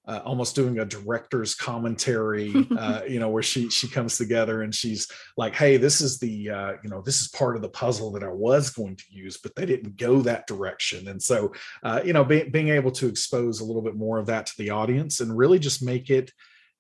uh, 0.10 0.22
almost 0.26 0.56
doing 0.56 0.80
a 0.80 0.86
director's 0.86 1.54
commentary, 1.54 2.52
uh, 2.78 3.02
you 3.08 3.20
know, 3.20 3.30
where 3.30 3.44
she 3.44 3.70
she 3.70 3.88
comes 3.88 4.18
together 4.18 4.64
and 4.64 4.74
she's 4.74 5.08
like, 5.38 5.54
"Hey, 5.54 5.78
this 5.78 6.02
is 6.02 6.18
the 6.18 6.50
uh, 6.50 6.74
you 6.84 6.90
know 6.90 7.02
this 7.02 7.22
is 7.22 7.28
part 7.28 7.56
of 7.56 7.62
the 7.62 7.70
puzzle 7.70 8.12
that 8.14 8.24
I 8.24 8.30
was 8.30 8.72
going 8.72 8.96
to 8.96 9.04
use, 9.12 9.38
but 9.38 9.56
they 9.56 9.68
didn't 9.68 9.98
go 9.98 10.22
that 10.22 10.48
direction." 10.48 11.08
And 11.10 11.22
so, 11.22 11.54
uh, 11.84 12.02
you 12.04 12.14
know, 12.14 12.24
be, 12.24 12.44
being 12.44 12.70
able 12.70 12.92
to 12.94 13.08
expose 13.08 13.60
a 13.60 13.66
little 13.66 13.84
bit 13.84 13.96
more 13.96 14.18
of 14.18 14.26
that 14.26 14.48
to 14.48 14.58
the 14.58 14.72
audience 14.72 15.20
and 15.20 15.38
really 15.38 15.60
just 15.60 15.84
make 15.84 16.10
it 16.10 16.32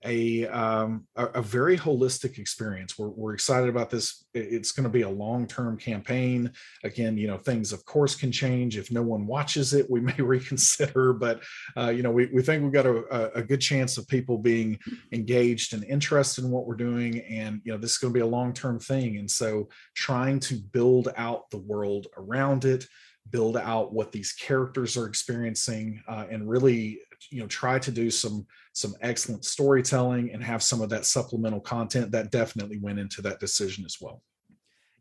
a, 0.05 0.47
um, 0.47 1.05
a, 1.15 1.25
a 1.25 1.41
very 1.41 1.77
holistic 1.77 2.37
experience. 2.37 2.97
We're, 2.97 3.09
we're 3.09 3.33
excited 3.33 3.69
about 3.69 3.89
this. 3.89 4.25
It's 4.33 4.71
going 4.71 4.85
to 4.85 4.89
be 4.89 5.01
a 5.01 5.09
long 5.09 5.47
term 5.47 5.77
campaign. 5.77 6.51
Again, 6.83 7.17
you 7.17 7.27
know, 7.27 7.37
things 7.37 7.73
of 7.73 7.83
course 7.85 8.15
can 8.15 8.31
change. 8.31 8.77
If 8.77 8.91
no 8.91 9.01
one 9.01 9.27
watches 9.27 9.73
it, 9.73 9.89
we 9.89 9.99
may 9.99 10.15
reconsider. 10.17 11.13
But 11.13 11.41
uh, 11.75 11.89
you 11.89 12.03
know, 12.03 12.11
we, 12.11 12.27
we 12.27 12.41
think 12.41 12.63
we've 12.63 12.71
got 12.71 12.85
a, 12.85 13.31
a 13.37 13.43
good 13.43 13.61
chance 13.61 13.97
of 13.97 14.07
people 14.07 14.37
being 14.37 14.79
engaged 15.11 15.73
and 15.73 15.83
interested 15.83 16.43
in 16.43 16.51
what 16.51 16.65
we're 16.65 16.75
doing. 16.75 17.19
And 17.19 17.61
you 17.63 17.71
know, 17.71 17.77
this 17.77 17.93
is 17.93 17.97
going 17.97 18.13
to 18.13 18.17
be 18.17 18.23
a 18.23 18.27
long 18.27 18.53
term 18.53 18.79
thing. 18.79 19.17
And 19.17 19.29
so, 19.29 19.69
trying 19.95 20.39
to 20.41 20.55
build 20.55 21.09
out 21.17 21.49
the 21.49 21.59
world 21.59 22.07
around 22.17 22.65
it 22.65 22.85
build 23.31 23.57
out 23.57 23.93
what 23.93 24.11
these 24.11 24.31
characters 24.33 24.97
are 24.97 25.05
experiencing 25.05 26.01
uh, 26.07 26.25
and 26.31 26.49
really 26.49 26.99
you 27.29 27.41
know 27.41 27.47
try 27.47 27.77
to 27.79 27.91
do 27.91 28.09
some 28.09 28.45
some 28.73 28.95
excellent 29.01 29.43
storytelling 29.45 30.31
and 30.31 30.43
have 30.43 30.63
some 30.63 30.81
of 30.81 30.89
that 30.89 31.05
supplemental 31.05 31.59
content 31.59 32.11
that 32.11 32.31
definitely 32.31 32.77
went 32.77 32.99
into 32.99 33.21
that 33.21 33.39
decision 33.39 33.85
as 33.85 33.97
well 34.01 34.21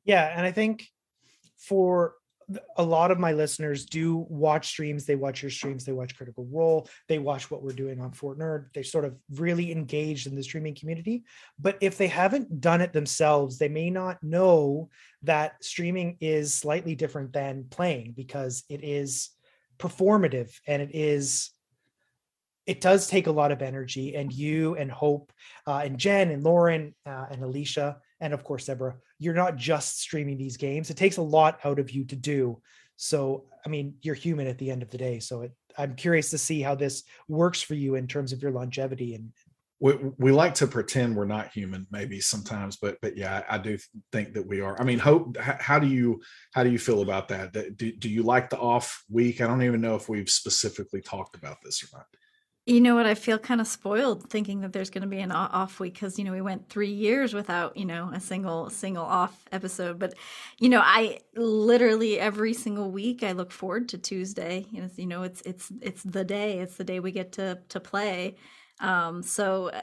yeah 0.04 0.32
and 0.36 0.46
i 0.46 0.52
think 0.52 0.86
for 1.56 2.14
a 2.76 2.82
lot 2.82 3.10
of 3.10 3.18
my 3.18 3.32
listeners 3.32 3.84
do 3.84 4.26
watch 4.28 4.68
streams. 4.68 5.04
They 5.04 5.16
watch 5.16 5.42
your 5.42 5.50
streams. 5.50 5.84
They 5.84 5.92
watch 5.92 6.16
Critical 6.16 6.46
Role. 6.50 6.88
They 7.06 7.18
watch 7.18 7.50
what 7.50 7.62
we're 7.62 7.72
doing 7.72 8.00
on 8.00 8.12
Fort 8.12 8.38
Nerd. 8.38 8.72
They're 8.72 8.84
sort 8.84 9.04
of 9.04 9.16
really 9.34 9.70
engaged 9.70 10.26
in 10.26 10.34
the 10.34 10.42
streaming 10.42 10.74
community. 10.74 11.24
But 11.58 11.76
if 11.80 11.98
they 11.98 12.06
haven't 12.06 12.60
done 12.60 12.80
it 12.80 12.92
themselves, 12.92 13.58
they 13.58 13.68
may 13.68 13.90
not 13.90 14.22
know 14.22 14.88
that 15.22 15.62
streaming 15.62 16.16
is 16.20 16.54
slightly 16.54 16.94
different 16.94 17.32
than 17.32 17.66
playing 17.70 18.14
because 18.16 18.64
it 18.70 18.82
is 18.82 19.30
performative 19.78 20.58
and 20.66 20.80
it 20.80 20.90
is 20.94 21.50
it 22.68 22.82
does 22.82 23.08
take 23.08 23.26
a 23.26 23.32
lot 23.32 23.50
of 23.50 23.62
energy 23.62 24.14
and 24.14 24.30
you 24.30 24.76
and 24.76 24.90
hope 24.90 25.32
uh, 25.66 25.80
and 25.84 25.98
jen 25.98 26.30
and 26.30 26.44
lauren 26.44 26.94
uh, 27.06 27.26
and 27.30 27.42
alicia 27.42 27.96
and 28.20 28.32
of 28.34 28.44
course 28.44 28.66
deborah 28.66 28.94
you're 29.18 29.34
not 29.34 29.56
just 29.56 30.00
streaming 30.00 30.38
these 30.38 30.56
games. 30.56 30.90
It 30.90 30.96
takes 30.96 31.16
a 31.16 31.22
lot 31.22 31.58
out 31.64 31.78
of 31.78 31.90
you 31.90 32.04
to 32.04 32.16
do. 32.16 32.60
So 32.96 33.44
i 33.66 33.68
mean 33.68 33.94
you're 34.02 34.14
human 34.14 34.46
at 34.46 34.58
the 34.58 34.70
end 34.70 34.82
of 34.82 34.90
the 34.90 34.98
day. 34.98 35.18
So 35.18 35.42
it, 35.42 35.52
i'm 35.76 35.94
curious 35.94 36.30
to 36.30 36.38
see 36.38 36.60
how 36.60 36.74
this 36.74 37.04
works 37.28 37.62
for 37.62 37.74
you 37.74 37.94
in 37.94 38.06
terms 38.06 38.32
of 38.32 38.42
your 38.42 38.50
longevity 38.50 39.14
and 39.14 39.32
we, 39.80 39.94
we 40.18 40.32
like 40.32 40.54
to 40.54 40.66
pretend 40.66 41.14
we're 41.14 41.24
not 41.24 41.52
human 41.52 41.86
maybe 41.92 42.20
sometimes 42.20 42.76
but 42.76 42.98
but 43.00 43.16
yeah 43.16 43.44
i 43.48 43.58
do 43.58 43.78
think 44.10 44.32
that 44.34 44.44
we 44.44 44.60
are. 44.60 44.80
I 44.80 44.84
mean 44.84 44.98
hope 44.98 45.36
how 45.38 45.78
do 45.78 45.86
you 45.86 46.20
how 46.52 46.64
do 46.64 46.70
you 46.70 46.80
feel 46.80 47.02
about 47.02 47.28
that 47.28 47.52
do, 47.52 47.92
do 47.92 48.08
you 48.08 48.22
like 48.22 48.50
the 48.50 48.58
off 48.58 49.04
week? 49.08 49.40
I 49.40 49.46
don't 49.46 49.62
even 49.62 49.80
know 49.80 49.94
if 49.94 50.08
we've 50.08 50.30
specifically 50.30 51.00
talked 51.00 51.36
about 51.36 51.58
this 51.62 51.84
or 51.84 51.88
not 51.96 52.06
you 52.68 52.82
know 52.82 52.94
what? 52.94 53.06
I 53.06 53.14
feel 53.14 53.38
kind 53.38 53.60
of 53.60 53.66
spoiled 53.66 54.28
thinking 54.28 54.60
that 54.60 54.72
there's 54.74 54.90
going 54.90 55.02
to 55.02 55.08
be 55.08 55.20
an 55.20 55.32
off 55.32 55.80
week 55.80 55.94
because 55.94 56.18
you 56.18 56.24
know 56.24 56.32
we 56.32 56.42
went 56.42 56.68
three 56.68 56.90
years 56.90 57.32
without 57.32 57.76
you 57.78 57.86
know 57.86 58.10
a 58.12 58.20
single 58.20 58.68
single 58.68 59.04
off 59.04 59.46
episode. 59.50 59.98
But 59.98 60.14
you 60.58 60.68
know, 60.68 60.82
I 60.84 61.20
literally 61.34 62.20
every 62.20 62.52
single 62.52 62.90
week 62.90 63.22
I 63.22 63.32
look 63.32 63.52
forward 63.52 63.88
to 63.90 63.98
Tuesday. 63.98 64.66
You 64.70 65.06
know, 65.06 65.22
it's 65.22 65.40
it's 65.42 65.72
it's 65.80 66.02
the 66.02 66.24
day. 66.24 66.58
It's 66.58 66.76
the 66.76 66.84
day 66.84 67.00
we 67.00 67.10
get 67.10 67.32
to 67.32 67.58
to 67.70 67.80
play. 67.80 68.36
Um, 68.80 69.22
so 69.22 69.68
uh, 69.68 69.80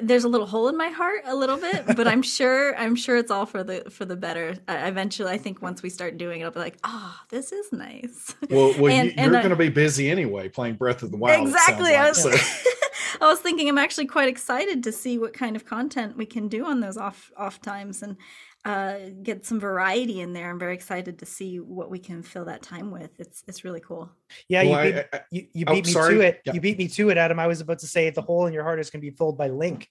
there's 0.00 0.24
a 0.24 0.28
little 0.28 0.46
hole 0.46 0.68
in 0.68 0.76
my 0.76 0.88
heart 0.88 1.22
a 1.24 1.34
little 1.34 1.56
bit, 1.56 1.84
but 1.96 2.06
I'm 2.06 2.22
sure 2.36 2.76
I'm 2.76 2.94
sure 2.94 3.16
it's 3.16 3.30
all 3.30 3.46
for 3.46 3.64
the 3.64 3.90
for 3.90 4.04
the 4.04 4.16
better. 4.16 4.56
Uh, 4.68 4.82
eventually, 4.84 5.32
I 5.32 5.38
think 5.38 5.62
once 5.62 5.82
we 5.82 5.90
start 5.90 6.16
doing 6.16 6.40
it, 6.40 6.44
I'll 6.44 6.50
be 6.50 6.60
like, 6.60 6.78
oh, 6.84 7.16
this 7.28 7.52
is 7.52 7.72
nice. 7.72 8.34
Well, 8.48 8.74
well 8.78 8.92
and, 8.92 9.12
you, 9.16 9.22
are 9.22 9.30
going 9.30 9.50
to 9.50 9.56
be 9.56 9.68
busy 9.68 10.10
anyway 10.10 10.48
playing 10.48 10.74
Breath 10.74 11.02
of 11.02 11.10
the 11.10 11.16
Wild. 11.16 11.46
Exactly. 11.46 11.92
Like, 11.92 11.96
I, 11.96 12.08
was, 12.08 12.22
so. 12.22 12.30
I 13.20 13.26
was 13.26 13.40
thinking 13.40 13.68
I'm 13.68 13.78
actually 13.78 14.06
quite 14.06 14.28
excited 14.28 14.84
to 14.84 14.92
see 14.92 15.18
what 15.18 15.32
kind 15.32 15.56
of 15.56 15.64
content 15.64 16.16
we 16.16 16.26
can 16.26 16.48
do 16.48 16.66
on 16.66 16.80
those 16.80 16.96
off 16.96 17.32
off 17.36 17.60
times 17.60 18.02
and 18.02 18.16
uh, 18.64 18.96
get 19.22 19.46
some 19.46 19.58
variety 19.58 20.20
in 20.20 20.32
there. 20.32 20.50
I'm 20.50 20.58
very 20.58 20.74
excited 20.74 21.18
to 21.20 21.26
see 21.26 21.60
what 21.60 21.90
we 21.90 21.98
can 21.98 22.22
fill 22.22 22.44
that 22.44 22.62
time 22.62 22.90
with. 22.90 23.10
It's 23.18 23.42
it's 23.48 23.64
really 23.64 23.80
cool. 23.80 24.10
Yeah, 24.48 24.64
well, 24.64 24.84
you, 24.84 24.92
beat, 24.92 25.06
I, 25.12 25.16
I, 25.16 25.20
you, 25.30 25.46
you 25.54 25.64
oh, 25.66 25.74
beat 25.74 25.86
me 25.86 25.92
sorry. 25.92 26.14
to 26.14 26.20
it. 26.20 26.40
Yeah. 26.44 26.52
You 26.52 26.60
beat 26.60 26.78
me 26.78 26.88
to 26.88 27.10
it, 27.10 27.16
Adam. 27.16 27.38
I 27.38 27.46
was 27.46 27.60
about 27.60 27.78
to 27.80 27.86
say 27.86 28.10
the 28.10 28.22
hole 28.22 28.46
in 28.46 28.52
your 28.52 28.64
heart 28.64 28.78
is 28.78 28.90
going 28.90 29.00
to 29.00 29.10
be 29.10 29.16
filled 29.16 29.38
by 29.38 29.48
Link. 29.48 29.88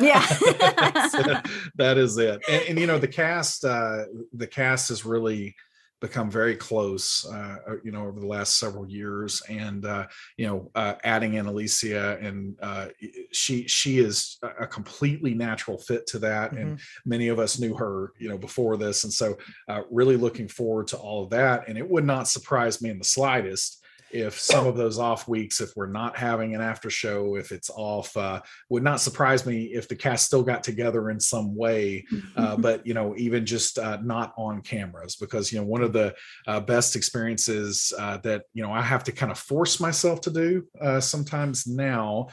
Yeah, 0.00 0.20
that 1.76 1.96
is 1.98 2.16
it. 2.18 2.42
And, 2.48 2.62
and, 2.68 2.78
you 2.78 2.86
know 2.86 2.98
the 2.98 3.08
cast, 3.08 3.64
uh, 3.64 4.04
the 4.32 4.46
cast 4.46 4.90
is 4.90 5.04
really 5.04 5.54
become 6.00 6.30
very 6.30 6.56
close, 6.56 7.26
uh, 7.32 7.56
uh, 7.68 7.74
you 7.82 7.90
know, 7.90 8.06
over 8.06 8.20
the 8.20 8.26
last 8.26 8.58
several 8.58 8.86
years. 8.86 9.42
And 9.48 9.84
uh, 9.84 10.06
you 10.36 10.46
know, 10.46 10.70
uh, 10.74 10.94
adding 11.04 11.34
in 11.34 11.46
Alicia, 11.46 12.18
and 12.20 12.56
uh, 12.60 12.88
she 13.32 13.66
she 13.66 13.98
is 13.98 14.38
a 14.42 14.66
completely 14.66 15.34
natural 15.34 15.78
fit 15.78 16.06
to 16.08 16.18
that. 16.20 16.50
Mm-hmm. 16.50 16.60
And 16.60 16.80
many 17.04 17.28
of 17.28 17.38
us 17.38 17.58
knew 17.58 17.74
her, 17.74 18.12
you 18.18 18.28
know, 18.28 18.38
before 18.38 18.76
this, 18.76 19.04
and 19.04 19.12
so 19.12 19.36
uh, 19.68 19.82
really 19.90 20.16
looking 20.16 20.48
forward 20.48 20.86
to 20.88 20.96
all 20.96 21.24
of 21.24 21.30
that. 21.30 21.68
And 21.68 21.78
it 21.78 21.88
would 21.88 22.04
not 22.04 22.28
surprise 22.28 22.82
me 22.82 22.90
in 22.90 22.98
the 22.98 23.04
slightest 23.04 23.82
if 24.10 24.38
some 24.38 24.66
of 24.66 24.76
those 24.76 24.98
off 24.98 25.26
weeks, 25.26 25.60
if 25.60 25.70
we're 25.76 25.86
not 25.86 26.16
having 26.16 26.54
an 26.54 26.60
after 26.60 26.90
show, 26.90 27.36
if 27.36 27.52
it's 27.52 27.70
off, 27.70 28.16
uh, 28.16 28.40
would 28.68 28.82
not 28.82 29.00
surprise 29.00 29.44
me 29.44 29.64
if 29.66 29.88
the 29.88 29.96
cast 29.96 30.26
still 30.26 30.42
got 30.42 30.62
together 30.62 31.10
in 31.10 31.18
some 31.18 31.54
way. 31.54 32.04
Uh, 32.36 32.56
but 32.56 32.86
you 32.86 32.94
know, 32.94 33.14
even 33.16 33.46
just 33.46 33.78
uh, 33.78 33.98
not 34.02 34.32
on 34.36 34.60
cameras, 34.62 35.16
because 35.16 35.52
you 35.52 35.58
know, 35.58 35.64
one 35.64 35.82
of 35.82 35.92
the 35.92 36.14
uh, 36.46 36.60
best 36.60 36.96
experiences 36.96 37.92
uh, 37.98 38.18
that 38.18 38.42
you 38.54 38.62
know 38.62 38.72
I 38.72 38.82
have 38.82 39.04
to 39.04 39.12
kind 39.12 39.32
of 39.32 39.38
force 39.38 39.80
myself 39.80 40.20
to 40.22 40.30
do 40.30 40.66
uh, 40.80 41.00
sometimes 41.00 41.66
now 41.66 42.28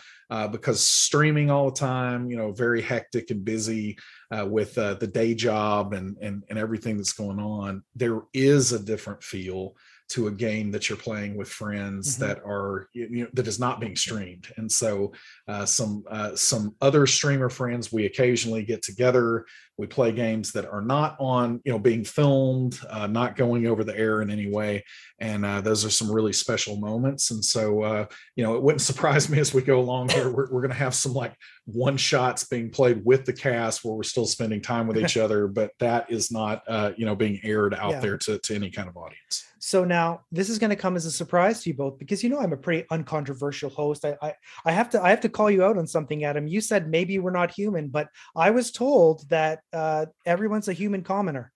because 0.52 0.82
streaming 0.84 1.52
all 1.52 1.70
the 1.70 1.80
time, 1.80 2.28
you 2.30 2.36
know, 2.36 2.52
very 2.52 2.82
hectic 2.82 3.30
and 3.30 3.46
busy. 3.46 3.98
with 4.46 4.76
uh, 4.80 4.96
the 4.96 5.06
day 5.06 5.36
job 5.36 5.94
and, 5.94 6.18
and 6.22 6.44
and 6.50 6.58
everything 6.58 6.98
that's 6.98 7.14
going 7.14 7.40
on, 7.40 7.84
there 7.96 8.22
is 8.34 8.74
a 8.74 8.80
different 8.80 9.24
feel 9.24 9.76
to 10.14 10.28
a 10.28 10.32
game 10.32 10.72
that 10.72 10.90
you're 10.90 10.98
playing 10.98 11.36
with 11.36 11.50
friends 11.50 12.14
mm-hmm. 12.16 12.26
that 12.26 12.40
are 12.46 12.88
you 12.94 13.24
know 13.24 13.28
that 13.34 13.48
is 13.48 13.60
not 13.60 13.80
being 13.80 13.96
streamed. 13.96 14.48
And 14.58 14.72
so 14.72 15.14
uh, 15.48 15.66
some 15.66 16.04
uh, 16.10 16.36
some 16.36 16.76
other 16.82 17.06
streamer 17.06 17.50
friends 17.50 17.92
we 17.92 18.06
occasionally 18.06 18.64
get 18.64 18.82
together 18.82 19.46
we 19.78 19.88
play 19.88 20.12
games 20.12 20.52
that 20.52 20.66
are 20.66 20.82
not 20.82 21.16
on 21.20 21.60
you 21.66 21.72
know 21.72 21.80
being 21.80 22.04
filmed 22.04 22.80
uh, 22.90 23.08
not 23.08 23.36
going 23.36 23.66
over 23.66 23.84
the 23.84 23.98
air 23.98 24.22
in 24.22 24.30
any 24.30 24.50
way. 24.50 24.84
And 25.20 25.46
uh, 25.46 25.62
those 25.62 25.84
are 25.84 25.90
some 25.90 26.12
really 26.12 26.34
special 26.34 26.76
moments. 26.78 27.32
And 27.32 27.44
so 27.44 27.82
uh, 27.82 28.06
you 28.36 28.44
know 28.44 28.56
it 28.56 28.62
wouldn't 28.62 28.82
surprise 28.94 29.30
me 29.30 29.40
as 29.40 29.54
we 29.54 29.62
go 29.62 29.80
along 29.80 30.10
here. 30.10 30.30
We're, 30.30 30.52
we're 30.52 30.62
going 30.62 30.70
to 30.70 30.78
have 30.78 30.94
some 30.94 31.14
like 31.14 31.34
one 31.66 31.98
shots 31.98 32.44
being 32.44 32.70
played 32.70 33.04
with 33.06 33.26
the 33.26 33.34
cast 33.34 33.84
where 33.84 33.94
we're 33.94 34.04
still 34.04 34.26
spending 34.26 34.62
time 34.62 34.88
with 34.88 34.98
each 34.98 35.18
other 35.26 35.48
but 35.48 35.72
that 35.80 36.12
is 36.12 36.32
not 36.32 36.62
uh, 36.68 36.92
you 36.98 37.06
know 37.06 37.16
being 37.16 37.40
aired 37.44 37.74
out 37.74 37.92
yeah. 37.92 38.00
there 38.00 38.18
to, 38.18 38.38
to 38.40 38.56
any 38.56 38.70
kind 38.70 38.90
of 38.90 38.98
audience 38.98 39.46
so 39.66 39.86
now 39.86 40.20
this 40.30 40.50
is 40.50 40.60
going 40.60 40.72
to 40.72 40.76
come 40.76 40.98
as 40.98 41.06
a 41.06 41.12
surprise 41.12 41.64
to 41.64 41.70
you 41.70 41.74
both 41.74 41.98
because 41.98 42.22
you 42.22 42.30
know 42.30 42.38
I'm 42.38 42.52
a 42.52 42.58
pretty 42.58 42.86
uncontroversial 42.92 43.70
host. 43.70 44.04
I, 44.04 44.18
I, 44.22 44.34
I 44.66 44.72
have 44.74 44.90
to 44.90 45.02
I 45.02 45.10
have 45.10 45.22
to 45.22 45.30
call 45.30 45.50
you 45.50 45.64
out 45.64 45.78
on 45.78 45.88
something, 45.88 46.26
Adam. 46.26 46.48
You 46.48 46.60
said 46.60 46.90
maybe 46.90 47.18
we're 47.18 47.32
not 47.32 47.50
human, 47.50 47.88
but 47.88 48.10
I 48.36 48.52
was 48.52 48.74
told 48.74 49.30
that 49.30 49.62
uh, 49.72 50.08
everyone's 50.26 50.68
a 50.68 50.74
human 50.74 51.02
commoner. 51.02 51.54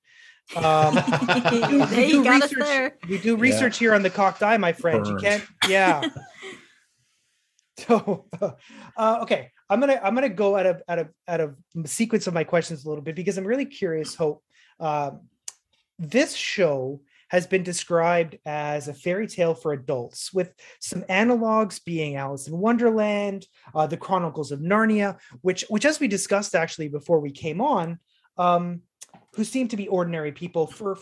Um, 0.55 0.95
we 1.35 1.41
do, 1.49 1.79
we 1.79 2.11
do 2.11 2.29
research, 2.29 2.93
we 3.09 3.17
do 3.17 3.35
research 3.35 3.81
yeah. 3.81 3.87
here 3.87 3.93
on 3.93 4.03
the 4.03 4.09
cocked 4.09 4.41
eye, 4.41 4.55
my 4.55 4.71
friend. 4.71 5.03
Burned. 5.03 5.21
You 5.21 5.29
can't, 5.29 5.45
yeah. 5.67 6.01
so, 7.85 8.25
uh, 8.95 9.19
okay, 9.23 9.51
I'm 9.69 9.81
gonna 9.81 9.99
I'm 10.01 10.15
gonna 10.15 10.29
go 10.29 10.55
out 10.55 10.65
of 10.65 10.81
out 10.87 10.99
of 10.99 11.09
out 11.27 11.41
of 11.41 11.57
sequence 11.83 12.25
of 12.25 12.33
my 12.33 12.45
questions 12.45 12.85
a 12.85 12.87
little 12.87 13.03
bit 13.03 13.15
because 13.15 13.37
I'm 13.37 13.45
really 13.45 13.65
curious. 13.65 14.15
Hope 14.15 14.41
uh, 14.79 15.11
this 15.99 16.33
show 16.33 17.01
has 17.29 17.47
been 17.47 17.63
described 17.63 18.37
as 18.45 18.87
a 18.87 18.93
fairy 18.93 19.27
tale 19.27 19.53
for 19.53 19.73
adults, 19.73 20.33
with 20.33 20.53
some 20.79 21.01
analogs 21.03 21.83
being 21.83 22.15
Alice 22.15 22.47
in 22.47 22.57
Wonderland, 22.57 23.45
uh, 23.75 23.87
the 23.87 23.97
Chronicles 23.97 24.51
of 24.51 24.59
Narnia, 24.59 25.17
which, 25.41 25.65
which, 25.69 25.85
as 25.85 25.99
we 25.99 26.07
discussed 26.07 26.55
actually 26.55 26.87
before 26.87 27.19
we 27.19 27.31
came 27.31 27.61
on, 27.61 27.99
um, 28.37 28.81
who 29.35 29.43
seem 29.43 29.67
to 29.67 29.77
be 29.77 29.87
ordinary 29.87 30.31
people 30.31 30.67
for 30.67 30.97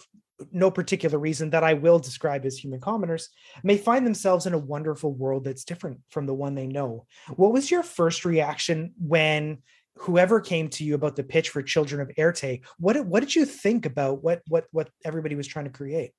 no 0.51 0.69
particular 0.69 1.17
reason 1.17 1.49
that 1.51 1.63
I 1.63 1.73
will 1.73 1.99
describe 1.99 2.45
as 2.45 2.57
human 2.57 2.79
commoners, 2.79 3.29
may 3.63 3.77
find 3.77 4.05
themselves 4.05 4.45
in 4.45 4.53
a 4.53 4.57
wonderful 4.57 5.13
world 5.13 5.45
that's 5.45 5.63
different 5.63 5.99
from 6.09 6.25
the 6.25 6.33
one 6.33 6.55
they 6.55 6.67
know. 6.67 7.05
What 7.35 7.53
was 7.53 7.71
your 7.71 7.83
first 7.83 8.25
reaction 8.25 8.93
when 8.99 9.59
whoever 9.97 10.39
came 10.39 10.69
to 10.69 10.83
you 10.83 10.95
about 10.95 11.15
the 11.15 11.23
pitch 11.23 11.49
for 11.49 11.61
Children 11.61 12.01
of 12.01 12.11
Éarte, 12.17 12.61
what 12.77 13.05
what 13.05 13.21
did 13.21 13.35
you 13.35 13.45
think 13.45 13.85
about 13.85 14.23
what 14.23 14.41
what 14.47 14.65
what 14.71 14.89
everybody 15.03 15.35
was 15.35 15.47
trying 15.47 15.65
to 15.65 15.71
create? 15.71 16.11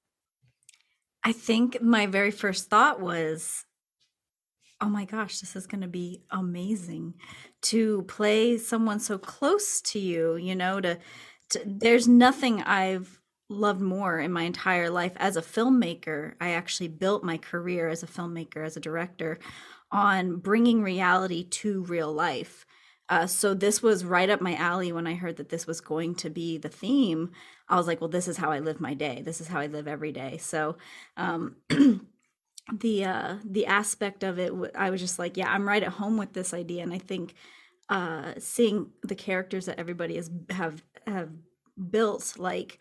I 1.22 1.32
think 1.32 1.82
my 1.82 2.06
very 2.06 2.30
first 2.30 2.70
thought 2.70 3.00
was, 3.00 3.64
oh 4.80 4.88
my 4.88 5.04
gosh, 5.04 5.40
this 5.40 5.56
is 5.56 5.66
going 5.66 5.80
to 5.80 5.88
be 5.88 6.22
amazing 6.30 7.14
to 7.62 8.02
play 8.02 8.58
someone 8.58 9.00
so 9.00 9.18
close 9.18 9.80
to 9.80 9.98
you, 9.98 10.36
you 10.36 10.54
know, 10.54 10.80
to, 10.80 10.98
to 11.50 11.62
there's 11.66 12.06
nothing 12.06 12.62
I've 12.62 13.20
loved 13.48 13.80
more 13.80 14.18
in 14.18 14.32
my 14.32 14.42
entire 14.42 14.90
life 14.90 15.12
as 15.16 15.36
a 15.36 15.42
filmmaker. 15.42 16.34
I 16.40 16.50
actually 16.50 16.88
built 16.88 17.24
my 17.24 17.38
career 17.38 17.88
as 17.88 18.02
a 18.02 18.08
filmmaker, 18.08 18.64
as 18.64 18.76
a 18.76 18.80
director 18.80 19.38
on 19.90 20.36
bringing 20.36 20.82
reality 20.82 21.44
to 21.44 21.84
real 21.84 22.12
life 22.12 22.65
uh, 23.08 23.26
so 23.26 23.54
this 23.54 23.82
was 23.82 24.04
right 24.04 24.28
up 24.28 24.40
my 24.40 24.54
alley 24.56 24.92
when 24.92 25.06
I 25.06 25.14
heard 25.14 25.36
that 25.36 25.48
this 25.48 25.66
was 25.66 25.80
going 25.80 26.14
to 26.16 26.30
be 26.30 26.58
the 26.58 26.68
theme. 26.68 27.30
I 27.68 27.76
was 27.76 27.86
like, 27.86 28.00
well, 28.00 28.10
this 28.10 28.28
is 28.28 28.36
how 28.36 28.50
I 28.50 28.58
live 28.58 28.80
my 28.80 28.94
day. 28.94 29.22
This 29.24 29.40
is 29.40 29.48
how 29.48 29.60
I 29.60 29.66
live 29.66 29.86
every 29.86 30.12
day. 30.12 30.38
So 30.38 30.76
um, 31.16 31.56
the 32.72 33.04
uh, 33.04 33.36
the 33.44 33.66
aspect 33.66 34.24
of 34.24 34.38
it, 34.38 34.52
I 34.74 34.90
was 34.90 35.00
just 35.00 35.18
like, 35.18 35.36
yeah, 35.36 35.50
I'm 35.50 35.68
right 35.68 35.82
at 35.82 35.92
home 35.92 36.16
with 36.16 36.32
this 36.32 36.52
idea, 36.52 36.82
and 36.82 36.92
I 36.92 36.98
think 36.98 37.34
uh, 37.88 38.32
seeing 38.38 38.90
the 39.02 39.14
characters 39.14 39.66
that 39.66 39.78
everybody 39.78 40.16
has 40.16 40.30
have 40.50 40.82
have 41.06 41.30
built, 41.90 42.34
like 42.38 42.80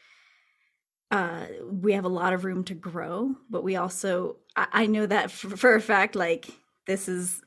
uh, 1.12 1.46
we 1.70 1.94
have 1.94 2.06
a 2.06 2.10
lot 2.10 2.34
of 2.34 2.46
room 2.46 2.64
to 2.66 2.74
grow, 2.74 3.36
but 3.50 3.64
we 3.64 3.76
also 3.76 4.38
I, 4.56 4.68
I 4.72 4.86
know 4.88 5.06
that 5.06 5.30
for, 5.30 5.56
for 5.56 5.76
a 5.76 5.82
fact, 5.82 6.16
like 6.16 6.48
this 6.88 7.08
is 7.08 7.42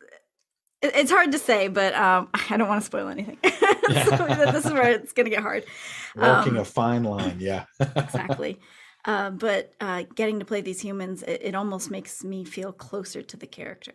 it's 0.82 1.10
hard 1.10 1.32
to 1.32 1.38
say, 1.38 1.68
but 1.68 1.94
um, 1.94 2.28
I 2.50 2.56
don't 2.56 2.68
want 2.68 2.82
to 2.82 2.86
spoil 2.86 3.08
anything. 3.08 3.38
so 3.44 4.26
this 4.26 4.64
is 4.64 4.72
where 4.72 4.90
it's 4.90 5.12
going 5.12 5.24
to 5.24 5.30
get 5.30 5.42
hard. 5.42 5.64
Walking 6.16 6.54
um, 6.54 6.58
a 6.58 6.64
fine 6.64 7.04
line, 7.04 7.36
yeah. 7.40 7.64
exactly. 7.80 8.58
Uh, 9.04 9.30
but 9.30 9.72
uh, 9.80 10.04
getting 10.14 10.38
to 10.38 10.44
play 10.44 10.60
these 10.60 10.80
humans, 10.80 11.22
it, 11.22 11.40
it, 11.42 11.54
almost 11.54 11.90
makes 11.90 12.24
me 12.24 12.44
feel 12.44 12.72
closer 12.72 13.22
to 13.22 13.36
the 13.36 13.46
character. 13.46 13.94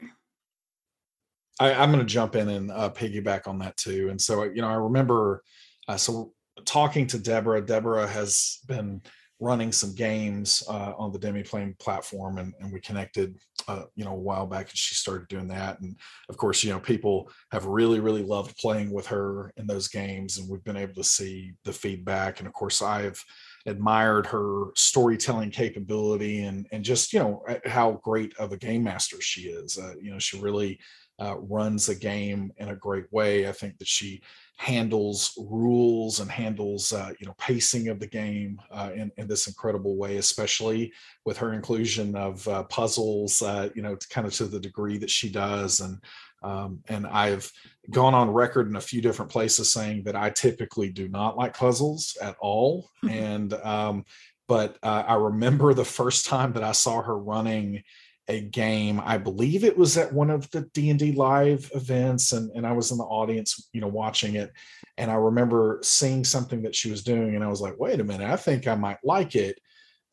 I, 1.60 1.72
am 1.72 1.92
going 1.92 2.00
to 2.00 2.12
jump 2.12 2.36
in 2.36 2.50
and 2.50 2.72
uh, 2.72 2.90
piggyback 2.90 3.48
on 3.48 3.60
that 3.60 3.78
too. 3.78 4.08
And 4.10 4.20
so, 4.20 4.44
you 4.44 4.62
know, 4.62 4.70
I 4.70 4.76
remember, 4.76 5.44
uh, 5.88 5.98
so 5.98 6.34
talking 6.66 7.06
to 7.08 7.20
Deborah. 7.20 7.64
Deborah 7.64 8.08
has 8.08 8.60
been 8.68 9.02
running 9.44 9.74
some 9.74 9.94
games 9.94 10.64
uh, 10.70 10.94
on 10.98 11.12
the 11.12 11.20
Demiplane 11.20 11.78
platform, 11.78 12.38
and, 12.38 12.54
and 12.62 12.72
we 12.72 12.80
connected, 12.80 13.38
uh, 13.68 13.84
you 13.96 14.06
know, 14.06 14.14
a 14.14 14.16
while 14.16 14.48
back, 14.48 14.70
and 14.70 14.78
she 14.78 14.96
started 14.96 15.28
doing 15.28 15.50
that. 15.50 15.82
And 15.82 15.98
of 16.30 16.38
course, 16.38 16.64
you 16.64 16.72
know, 16.72 16.80
people 16.80 17.30
have 17.52 17.66
really, 17.66 18.00
really 18.00 18.24
loved 18.24 18.56
playing 18.58 18.92
with 18.92 19.06
her 19.08 19.52
in 19.58 19.68
those 19.68 19.90
games, 19.90 20.38
and 20.38 20.50
we've 20.50 20.64
been 20.64 20.78
able 20.78 20.96
to 20.96 21.04
see 21.04 21.52
the 21.66 21.74
feedback. 21.74 22.40
And 22.40 22.48
of 22.48 22.54
course, 22.54 22.82
I've 22.82 23.22
admired 23.66 24.26
her 24.28 24.68
storytelling 24.76 25.50
capability 25.50 26.44
and 26.44 26.68
and 26.74 26.84
just 26.84 27.14
you 27.14 27.20
know 27.20 27.44
how 27.66 27.94
great 28.04 28.36
of 28.38 28.52
a 28.54 28.58
game 28.58 28.84
master 28.84 29.20
she 29.20 29.42
is. 29.42 29.78
Uh, 29.78 29.94
you 30.02 30.12
know, 30.12 30.20
she 30.20 30.40
really 30.40 30.80
uh, 31.22 31.38
runs 31.38 31.90
a 31.90 31.96
game 31.96 32.52
in 32.58 32.70
a 32.70 32.76
great 32.76 33.12
way. 33.12 33.48
I 33.48 33.52
think 33.52 33.78
that 33.80 33.88
she 33.88 34.22
handles 34.58 35.34
rules 35.50 36.20
and 36.20 36.30
handles 36.30 36.94
uh, 36.94 37.12
you 37.20 37.26
know 37.26 37.34
pacing 37.38 37.90
of 37.90 38.00
the 38.00 38.08
game 38.08 38.62
uh, 38.72 38.92
in, 38.96 39.12
in 39.18 39.28
this 39.28 39.48
incredible 39.48 39.98
way, 39.98 40.18
especially 40.18 40.92
with 41.26 41.38
her 41.38 41.54
inclusion 41.54 42.16
of 42.16 42.48
uh, 42.48 42.64
puzzles. 42.64 43.42
Uh, 43.42 43.70
you 43.76 43.82
know, 43.82 43.96
to 43.96 44.08
kind 44.10 44.28
of 44.28 44.34
to 44.34 44.46
the 44.46 44.60
degree 44.60 44.98
that 44.98 45.10
she 45.10 45.30
does, 45.30 45.80
and 45.80 45.98
um, 46.44 46.82
and 46.88 47.08
I've 47.08 47.52
gone 47.90 48.14
on 48.14 48.30
record 48.30 48.68
in 48.68 48.76
a 48.76 48.82
few 48.82 49.02
different 49.02 49.32
places 49.32 49.72
saying 49.72 50.04
that 50.04 50.16
I 50.16 50.30
typically 50.30 50.90
do 50.90 51.08
not 51.08 51.38
like 51.38 51.58
puzzles 51.58 52.18
at 52.22 52.36
all, 52.40 52.90
and 53.10 53.54
um, 53.54 54.06
but 54.48 54.78
uh, 54.84 55.04
I 55.08 55.16
remember 55.16 55.74
the 55.74 55.86
first 55.86 56.26
time 56.26 56.54
that 56.54 56.64
I 56.64 56.74
saw 56.74 57.02
her 57.02 57.18
running 57.18 57.84
a 58.28 58.42
game. 58.42 59.02
I 59.04 59.18
believe 59.18 59.64
it 59.64 59.78
was 59.78 59.98
at 59.98 60.14
one 60.14 60.30
of 60.30 60.50
the 60.52 60.62
d&d 60.74 61.12
live 61.14 61.70
events 61.76 62.32
and, 62.32 62.50
and 62.56 62.66
i 62.66 62.72
was 62.72 62.92
in 62.92 62.98
the 62.98 63.04
audience 63.04 63.70
you 63.74 63.82
know 63.82 63.88
watching 63.88 64.36
it 64.36 64.52
and 64.98 65.12
i 65.12 65.16
remember 65.16 65.80
seeing 65.84 66.24
something 66.24 66.62
that 66.64 66.76
she 66.76 66.90
was 66.90 67.04
doing 67.04 67.36
and 67.36 67.44
i 67.44 67.48
was 67.48 67.62
like 67.62 67.78
wait 67.78 68.00
a 68.00 68.04
minute 68.04 68.30
i 68.30 68.36
think 68.36 68.68
i 68.68 68.76
might 68.76 69.00
like 69.04 69.36
it. 69.36 69.60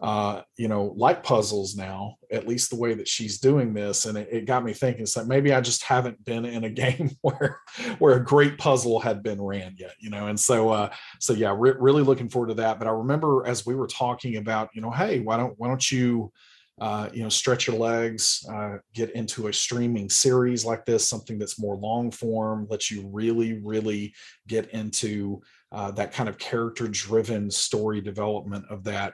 Uh, 0.01 0.41
you 0.57 0.67
know 0.67 0.95
like 0.97 1.23
puzzles 1.23 1.77
now 1.77 2.15
at 2.33 2.49
least 2.49 2.71
the 2.71 2.77
way 2.77 2.95
that 2.95 3.07
she's 3.07 3.39
doing 3.39 3.75
this 3.75 4.07
and 4.07 4.17
it, 4.17 4.29
it 4.33 4.47
got 4.47 4.65
me 4.65 4.73
thinking 4.73 5.05
so 5.05 5.23
maybe 5.27 5.53
i 5.53 5.61
just 5.61 5.83
haven't 5.83 6.25
been 6.25 6.47
in 6.47 6.65
a 6.65 6.71
game 6.85 7.11
where 7.21 7.61
where 7.99 8.17
a 8.17 8.25
great 8.25 8.57
puzzle 8.57 8.99
had 8.99 9.23
been 9.23 9.39
ran 9.43 9.75
yet 9.77 9.93
you 10.01 10.09
know 10.09 10.29
and 10.29 10.41
so 10.41 10.71
uh 10.71 10.89
so 11.19 11.35
yeah 11.35 11.55
re- 11.55 11.75
really 11.79 12.03
looking 12.03 12.31
forward 12.31 12.49
to 12.49 12.55
that 12.55 12.79
but 12.79 12.89
i 12.89 12.91
remember 12.91 13.47
as 13.47 13.67
we 13.67 13.75
were 13.75 13.87
talking 13.87 14.37
about 14.37 14.71
you 14.73 14.81
know 14.81 14.91
hey 14.91 15.21
why 15.21 15.37
don't 15.37 15.53
why 15.59 15.69
don't 15.69 15.93
you 15.93 16.33
uh, 16.81 17.11
you 17.13 17.23
know, 17.23 17.29
stretch 17.29 17.67
your 17.67 17.77
legs, 17.77 18.45
uh, 18.51 18.79
get 18.95 19.11
into 19.11 19.49
a 19.49 19.53
streaming 19.53 20.09
series 20.09 20.65
like 20.65 20.87
this, 20.87 21.07
something 21.07 21.39
that's 21.39 21.61
more 21.61 21.77
long 21.77 22.11
form, 22.11 22.67
lets 22.71 22.91
you 22.91 23.07
really, 23.09 23.61
really 23.63 24.15
get 24.49 24.71
into 24.71 25.43
uh, 25.73 25.91
that 25.91 26.13
kind 26.13 26.29
of 26.29 26.39
character 26.39 26.89
driven 26.89 27.51
story 27.51 28.01
development 28.01 28.65
of 28.71 28.83
that. 28.85 29.13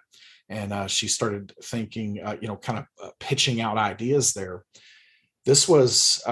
And 0.48 0.72
uh, 0.72 0.86
she 0.86 1.08
started 1.08 1.52
thinking, 1.64 2.20
uh, 2.22 2.36
you 2.40 2.46
know, 2.46 2.56
kind 2.56 2.78
of 2.78 2.86
uh, 3.02 3.10
pitching 3.18 3.60
out 3.60 3.78
ideas 3.78 4.32
there. 4.32 4.62
This 5.44 5.68
was, 5.68 6.22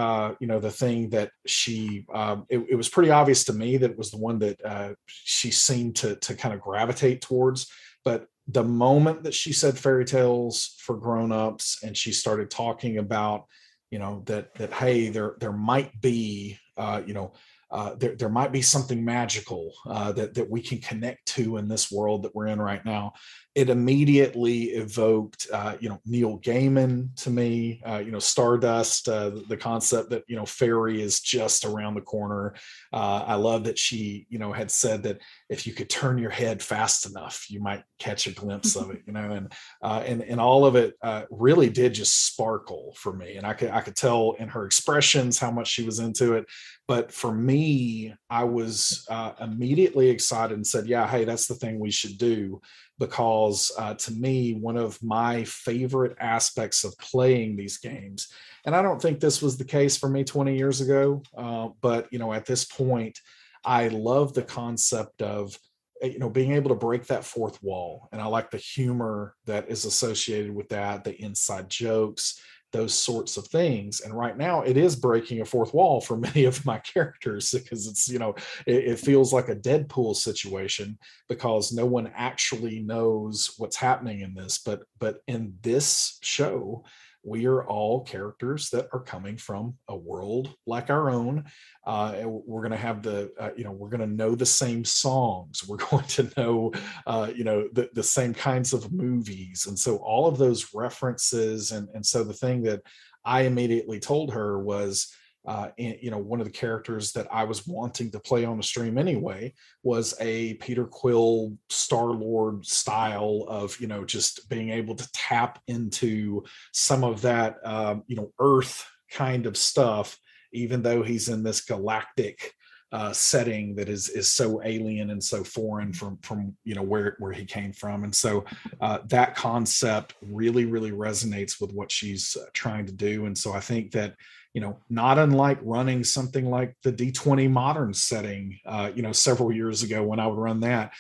you 0.41 0.47
know, 0.47 0.61
the 0.61 0.71
thing 0.71 1.11
that 1.11 1.31
she. 1.47 2.05
Um, 2.13 2.47
it, 2.49 2.65
it, 2.71 2.75
was 2.75 2.89
pretty 2.89 3.11
obvious 3.11 3.45
to 3.45 3.53
me 3.53 3.77
that 3.77 3.93
it 3.93 3.99
was 3.99 4.11
the 4.11 4.19
one 4.19 4.41
that 4.41 4.97
she 5.07 5.53
seemed 5.53 5.95
to 5.97 6.17
to 6.17 6.35
kind 6.35 6.53
of 6.53 6.61
gravitate 6.61 7.21
towards. 7.21 7.71
But 8.05 8.27
the 8.49 8.65
moment 8.65 9.23
that 9.23 9.35
she 9.35 9.53
said 9.53 9.79
fairy 9.79 10.05
tales 10.05 10.77
for 10.81 10.97
grown-ups 10.97 11.83
and 11.83 11.97
she 11.97 12.13
started 12.13 12.51
talking 12.51 12.99
about 12.99 13.47
you 13.91 13.99
know 13.99 14.23
that 14.27 14.55
that 14.57 14.73
hey 14.73 15.09
there 15.09 15.37
there 15.41 15.53
might 15.53 16.01
be 16.01 16.59
uh, 16.77 17.01
you 17.07 17.15
know 17.15 17.33
uh, 17.71 17.95
there, 17.97 18.15
there 18.15 18.29
might 18.29 18.53
be 18.53 18.63
something 18.63 19.05
magical 19.05 19.73
uh, 19.89 20.13
that, 20.13 20.35
that 20.35 20.49
we 20.49 20.61
can 20.61 20.79
connect 20.79 21.27
to 21.27 21.57
in 21.57 21.67
this 21.67 21.91
world 21.91 22.23
that 22.23 22.33
we're 22.33 22.47
in 22.47 22.63
right 22.63 22.85
now. 22.85 23.13
It 23.55 23.71
immediately 23.71 24.65
evoked, 24.71 25.47
uh, 25.53 25.77
you 25.81 25.89
know, 25.89 26.01
Neil 26.05 26.39
Gaiman 26.39 27.15
to 27.23 27.31
me, 27.31 27.81
uh, 27.87 27.99
you 28.05 28.11
know, 28.11 28.19
Stardust, 28.19 29.09
uh, 29.09 29.31
the 29.49 29.57
concept 29.57 30.11
that, 30.11 30.25
you 30.27 30.35
know, 30.35 30.45
fairy 30.45 31.01
is 31.01 31.21
just 31.21 31.65
around 31.65 31.95
the 31.95 32.01
corner. 32.01 32.55
Uh, 32.93 33.25
I 33.27 33.35
love 33.35 33.65
that 33.65 33.79
she, 33.79 34.27
you 34.29 34.39
know, 34.39 34.53
had 34.53 34.71
said 34.71 35.05
that 35.05 35.21
if 35.49 35.67
you 35.67 35.73
could 35.73 35.89
turn 35.89 36.19
your 36.19 36.31
head 36.31 36.63
fast 36.63 37.07
enough, 37.07 37.47
you 37.49 37.61
might 37.61 37.85
catch 37.99 38.27
a 38.27 38.33
glimpse 38.33 38.75
of 38.75 38.91
it, 38.91 39.03
you 39.07 39.13
know, 39.13 39.31
and, 39.31 39.53
and, 39.83 40.23
and 40.23 40.41
all 40.41 40.67
of 40.67 40.75
it 40.75 40.95
really 41.31 41.71
did 41.71 41.95
just 41.95 42.27
sparkle 42.27 42.95
for 42.97 43.13
me. 43.13 43.37
And 43.37 43.47
I 43.47 43.55
could, 43.55 43.71
I 43.71 43.81
could 43.81 43.97
tell 43.97 44.33
in 44.39 44.49
her 44.49 44.67
expressions 44.67 45.39
how 45.39 45.51
much 45.51 45.69
she 45.69 45.85
was 45.85 46.01
into 46.01 46.35
it 46.35 46.47
but 46.87 47.13
for 47.13 47.33
me 47.33 48.15
i 48.31 48.45
was 48.45 49.07
uh, 49.11 49.33
immediately 49.41 50.09
excited 50.11 50.55
and 50.55 50.67
said 50.67 50.87
yeah 50.87 51.07
hey 51.07 51.25
that's 51.25 51.47
the 51.47 51.55
thing 51.55 51.79
we 51.79 51.91
should 51.91 52.19
do 52.19 52.61
because 52.99 53.73
uh, 53.79 53.95
to 53.95 54.13
me 54.13 54.55
one 54.55 54.77
of 54.77 55.03
my 55.03 55.45
favorite 55.45 56.17
aspects 56.21 56.85
of 56.85 56.97
playing 56.99 57.57
these 57.57 57.79
games 57.79 58.29
and 58.65 58.75
i 58.75 58.83
don't 58.83 59.01
think 59.01 59.21
this 59.21 59.43
was 59.43 59.57
the 59.57 59.65
case 59.65 59.97
for 59.97 60.09
me 60.09 60.25
20 60.25 60.57
years 60.57 60.81
ago 60.81 61.23
uh, 61.37 61.69
but 61.81 62.07
you 62.13 62.19
know 62.19 62.33
at 62.33 62.47
this 62.47 62.65
point 62.65 63.19
i 63.65 63.89
love 63.89 64.35
the 64.35 64.43
concept 64.43 65.23
of 65.23 65.59
eh, 66.03 66.09
you 66.09 66.19
know 66.19 66.31
being 66.31 66.53
able 66.53 66.69
to 66.69 66.75
break 66.75 67.07
that 67.07 67.25
fourth 67.25 67.63
wall 67.63 68.09
and 68.13 68.21
i 68.21 68.27
like 68.27 68.51
the 68.51 68.59
humor 68.59 69.35
that 69.47 69.69
is 69.69 69.85
associated 69.85 70.55
with 70.55 70.69
that 70.69 71.05
the 71.05 71.21
inside 71.21 71.69
jokes 71.69 72.41
those 72.75 72.93
sorts 72.93 73.37
of 73.37 73.47
things. 73.47 74.01
And 74.01 74.13
right 74.13 74.37
now 74.37 74.63
it 74.63 74.77
is 74.77 74.97
breaking 74.97 75.41
a 75.41 75.45
fourth 75.45 75.73
wall 75.73 76.01
for 76.01 76.17
many 76.29 76.45
of 76.45 76.67
my 76.67 76.79
characters 76.81 77.53
because 77.53 77.87
it's 77.87 78.09
you 78.09 78.19
know 78.19 78.35
it, 78.67 78.85
it, 78.85 78.99
feels 78.99 79.33
like 79.33 79.49
a 79.49 79.57
deadpool 79.57 80.17
situation 80.17 80.99
because 81.29 81.73
no 81.73 81.87
one 81.87 82.11
actually 82.15 82.81
knows 82.81 83.55
what's 83.59 83.77
happening 83.77 84.21
in 84.21 84.35
this. 84.35 84.59
But 84.59 84.83
but 84.99 85.21
in 85.29 85.55
this 85.63 86.19
show 86.21 86.85
we 87.25 87.47
are 87.47 87.67
all 87.67 88.05
characters 88.05 88.71
that 88.71 88.89
are 88.93 89.01
coming 89.01 89.37
from 89.37 89.75
a 89.89 89.97
world 89.97 90.55
like 90.67 90.91
our 90.91 91.11
own. 91.11 91.45
Uh, 91.87 92.23
we're 92.25 92.61
going 92.61 92.71
to 92.71 92.77
have 92.77 93.03
the, 93.03 93.33
uh, 93.41 93.51
you 93.57 93.65
know, 93.65 93.73
we're 93.73 93.89
going 93.89 94.01
to 94.01 94.07
know 94.07 94.35
the 94.35 94.47
same 94.47 94.85
songs. 94.85 95.65
We're 95.69 95.77
going 95.77 96.05
to 96.05 96.31
know, 96.37 96.73
uh, 97.07 97.31
you 97.35 97.45
know, 97.45 97.69
the, 97.73 97.89
the 97.95 98.03
same 98.03 98.35
kinds 98.35 98.73
of 98.73 98.93
movies. 98.93 99.67
And 99.67 99.79
so 99.79 99.97
all 99.97 100.27
of 100.27 100.39
those 100.39 100.75
references. 100.75 101.73
And, 101.73 101.89
and 101.95 102.05
so 102.05 102.23
the 102.25 102.33
thing 102.33 102.63
that 102.63 102.83
I 103.25 103.43
immediately 103.43 104.01
told 104.01 104.33
her 104.33 104.59
was, 104.59 105.15
uh, 105.47 105.69
and, 105.79 105.97
you 106.01 106.11
know, 106.11 106.19
one 106.19 106.41
of 106.41 106.47
the 106.47 106.53
characters 106.53 107.13
that 107.13 107.27
I 107.31 107.45
was 107.45 107.67
wanting 107.67 108.11
to 108.13 108.21
play 108.21 108.45
on 108.45 108.57
the 108.57 108.63
stream 108.63 108.97
anyway 108.97 109.53
was 109.83 110.15
a 110.21 110.55
Peter 110.55 110.85
Quill 110.85 111.57
Star 111.69 112.07
Lord 112.07 112.65
style 112.65 113.45
of, 113.49 113.79
you 113.79 113.87
know, 113.87 114.05
just 114.05 114.49
being 114.49 114.71
able 114.71 114.95
to 114.95 115.09
tap 115.13 115.61
into 115.67 116.45
some 116.73 117.05
of 117.05 117.21
that, 117.23 117.57
um, 117.65 118.05
you 118.07 118.17
know, 118.17 118.33
Earth 118.41 118.87
kind 119.11 119.47
of 119.47 119.57
stuff, 119.57 120.19
even 120.53 120.83
though 120.83 121.03
he's 121.03 121.29
in 121.29 121.43
this 121.43 121.61
galactic 121.61 122.55
uh, 122.93 123.13
setting 123.13 123.75
that 123.75 123.89
is 123.89 124.09
is 124.11 124.33
so 124.33 124.63
alien 124.63 125.11
and 125.11 125.23
so 125.23 125.43
foreign 125.43 125.93
from 125.93 126.17
from 126.19 126.57
you 126.63 126.77
know 126.77 126.83
where 126.83 127.17
where 127.19 127.33
he 127.33 127.45
came 127.45 127.73
from. 127.73 128.05
And 128.05 128.15
so 128.15 128.45
uh, 128.81 129.01
that 129.09 129.35
concept 129.35 130.15
really 130.23 130.65
really 130.65 130.93
resonates 130.93 131.61
with 131.61 131.73
what 131.73 131.91
she's 131.91 132.37
uh, 132.37 132.47
trying 132.53 132.87
to 132.87 132.93
do. 132.93 133.27
And 133.27 133.37
so 133.37 133.53
i 133.53 133.59
think 133.59 133.91
that 133.93 134.15
you 134.55 134.61
know, 134.61 134.79
not 134.89 135.19
unlike 135.19 135.59
running 135.63 136.05
something 136.05 136.49
like 136.49 136.77
the 136.85 136.93
D20 136.93 137.51
modern 137.51 137.93
setting, 137.93 138.59
uh, 138.65 138.91
you 138.95 139.03
know, 139.03 139.13
several 139.13 139.53
years 139.53 139.83
ago 139.83 140.03
when 140.05 140.21
I 140.21 140.29
would 140.29 140.39
run 140.39 140.61
that. 140.61 140.93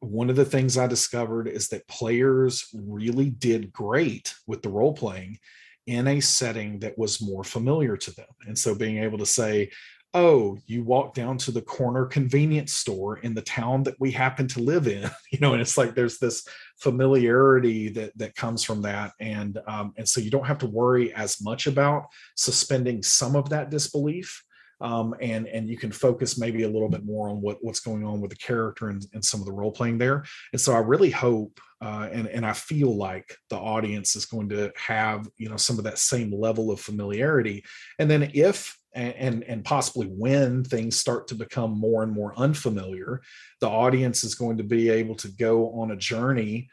One 0.00 0.30
of 0.30 0.36
the 0.36 0.44
things 0.44 0.76
I 0.76 0.86
discovered 0.86 1.48
is 1.48 1.68
that 1.68 1.88
players 1.88 2.68
really 2.72 3.30
did 3.30 3.72
great 3.72 4.34
with 4.46 4.62
the 4.62 4.68
role 4.68 4.92
playing 4.92 5.38
in 5.86 6.06
a 6.06 6.20
setting 6.20 6.78
that 6.80 6.98
was 6.98 7.22
more 7.22 7.42
familiar 7.42 7.96
to 7.96 8.14
them. 8.14 8.28
And 8.46 8.56
so 8.56 8.74
being 8.74 8.98
able 8.98 9.18
to 9.18 9.26
say, 9.26 9.70
oh 10.14 10.56
you 10.66 10.82
walk 10.82 11.14
down 11.14 11.36
to 11.36 11.50
the 11.50 11.60
corner 11.60 12.06
convenience 12.06 12.72
store 12.72 13.18
in 13.18 13.34
the 13.34 13.42
town 13.42 13.82
that 13.82 13.94
we 14.00 14.10
happen 14.10 14.48
to 14.48 14.60
live 14.60 14.86
in 14.86 15.08
you 15.32 15.38
know 15.40 15.52
and 15.52 15.60
it's 15.60 15.76
like 15.76 15.94
there's 15.94 16.18
this 16.18 16.46
familiarity 16.78 17.88
that 17.88 18.16
that 18.16 18.34
comes 18.34 18.62
from 18.62 18.82
that. 18.82 19.12
And 19.20 19.58
um, 19.66 19.92
and 19.96 20.08
so 20.08 20.20
you 20.20 20.30
don't 20.30 20.46
have 20.46 20.58
to 20.58 20.66
worry 20.66 21.12
as 21.12 21.40
much 21.42 21.66
about 21.66 22.06
suspending 22.36 23.02
some 23.02 23.36
of 23.36 23.50
that 23.50 23.70
disbelief 23.70 24.42
um, 24.80 25.14
and 25.20 25.46
and 25.48 25.68
you 25.68 25.76
can 25.76 25.90
focus 25.90 26.38
maybe 26.38 26.62
a 26.62 26.68
little 26.68 26.88
bit 26.88 27.04
more 27.04 27.28
on 27.28 27.40
what 27.40 27.58
what's 27.62 27.80
going 27.80 28.04
on 28.04 28.20
with 28.20 28.30
the 28.30 28.36
character 28.36 28.88
and, 28.88 29.04
and 29.12 29.24
some 29.24 29.40
of 29.40 29.46
the 29.46 29.52
role 29.52 29.72
playing 29.72 29.98
there. 29.98 30.24
And 30.52 30.60
so 30.60 30.72
i 30.72 30.78
really 30.78 31.10
hope 31.10 31.60
uh, 31.80 32.08
and 32.12 32.28
and 32.28 32.46
i 32.46 32.52
feel 32.52 32.96
like 32.96 33.36
the 33.50 33.58
audience 33.58 34.14
is 34.14 34.24
going 34.24 34.48
to 34.50 34.72
have 34.76 35.28
you 35.36 35.48
know 35.48 35.56
some 35.56 35.78
of 35.78 35.84
that 35.84 35.98
same 35.98 36.32
level 36.32 36.70
of 36.70 36.80
familiarity. 36.80 37.64
And 37.98 38.08
then 38.08 38.30
if 38.34 38.77
and, 38.94 39.44
and 39.44 39.64
possibly 39.64 40.06
when 40.06 40.64
things 40.64 40.98
start 40.98 41.28
to 41.28 41.34
become 41.34 41.78
more 41.78 42.02
and 42.02 42.12
more 42.12 42.32
unfamiliar 42.38 43.20
the 43.60 43.68
audience 43.68 44.24
is 44.24 44.34
going 44.34 44.56
to 44.56 44.64
be 44.64 44.88
able 44.88 45.14
to 45.14 45.28
go 45.28 45.70
on 45.72 45.90
a 45.90 45.96
journey 45.96 46.68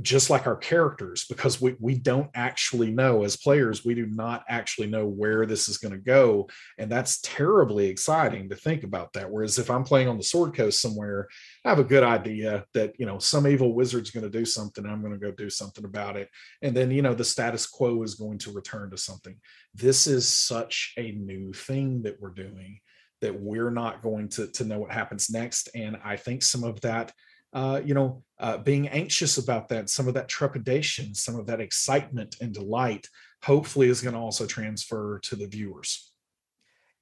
just 0.00 0.30
like 0.30 0.46
our 0.46 0.56
characters 0.56 1.24
because 1.28 1.60
we, 1.60 1.76
we 1.80 1.94
don't 1.94 2.30
actually 2.34 2.90
know 2.90 3.24
as 3.24 3.36
players 3.36 3.84
we 3.84 3.94
do 3.94 4.06
not 4.06 4.44
actually 4.48 4.86
know 4.86 5.06
where 5.06 5.46
this 5.46 5.68
is 5.68 5.78
going 5.78 5.92
to 5.92 5.98
go. 5.98 6.48
And 6.78 6.90
that's 6.90 7.20
terribly 7.20 7.86
exciting 7.86 8.48
to 8.48 8.56
think 8.56 8.84
about 8.84 9.12
that. 9.14 9.30
Whereas 9.30 9.58
if 9.58 9.70
i'm 9.70 9.84
playing 9.84 10.08
on 10.08 10.16
the 10.16 10.22
sword 10.22 10.54
coast 10.54 10.80
somewhere 10.80 11.28
i 11.64 11.68
have 11.68 11.78
a 11.78 11.84
good 11.84 12.02
idea 12.02 12.64
that 12.74 12.92
you 12.98 13.06
know 13.06 13.18
some 13.18 13.46
evil 13.46 13.74
wizard's 13.74 14.10
going 14.10 14.24
to 14.24 14.38
do 14.38 14.44
something 14.44 14.86
i'm 14.86 15.00
going 15.00 15.12
to 15.12 15.18
go 15.18 15.32
do 15.32 15.50
something 15.50 15.84
about 15.84 16.16
it. 16.16 16.28
And 16.62 16.76
then 16.76 16.90
you 16.90 17.02
know 17.02 17.14
the 17.14 17.24
status 17.24 17.66
quo 17.66 18.02
is 18.02 18.14
going 18.14 18.38
to 18.38 18.52
return 18.52 18.90
to 18.90 18.96
something. 18.96 19.36
This 19.74 20.06
is 20.06 20.28
such 20.28 20.94
a 20.96 21.12
new 21.12 21.52
thing 21.52 22.02
that 22.02 22.20
we're 22.20 22.30
doing 22.30 22.80
that 23.20 23.40
we're 23.40 23.70
not 23.70 24.02
going 24.02 24.28
to 24.28 24.48
to 24.48 24.64
know 24.64 24.80
what 24.80 24.92
happens 24.92 25.30
next. 25.30 25.68
And 25.74 25.96
i 26.04 26.16
think 26.16 26.42
some 26.42 26.64
of 26.64 26.80
that 26.82 27.12
uh, 27.52 27.80
you 27.84 27.94
know, 27.94 28.22
uh, 28.38 28.58
being 28.58 28.88
anxious 28.88 29.38
about 29.38 29.68
that, 29.68 29.90
some 29.90 30.08
of 30.08 30.14
that 30.14 30.28
trepidation, 30.28 31.14
some 31.14 31.36
of 31.36 31.46
that 31.46 31.60
excitement 31.60 32.36
and 32.40 32.52
delight, 32.54 33.06
hopefully 33.42 33.88
is 33.88 34.00
going 34.00 34.14
to 34.14 34.20
also 34.20 34.46
transfer 34.46 35.18
to 35.20 35.36
the 35.36 35.46
viewers. 35.46 36.12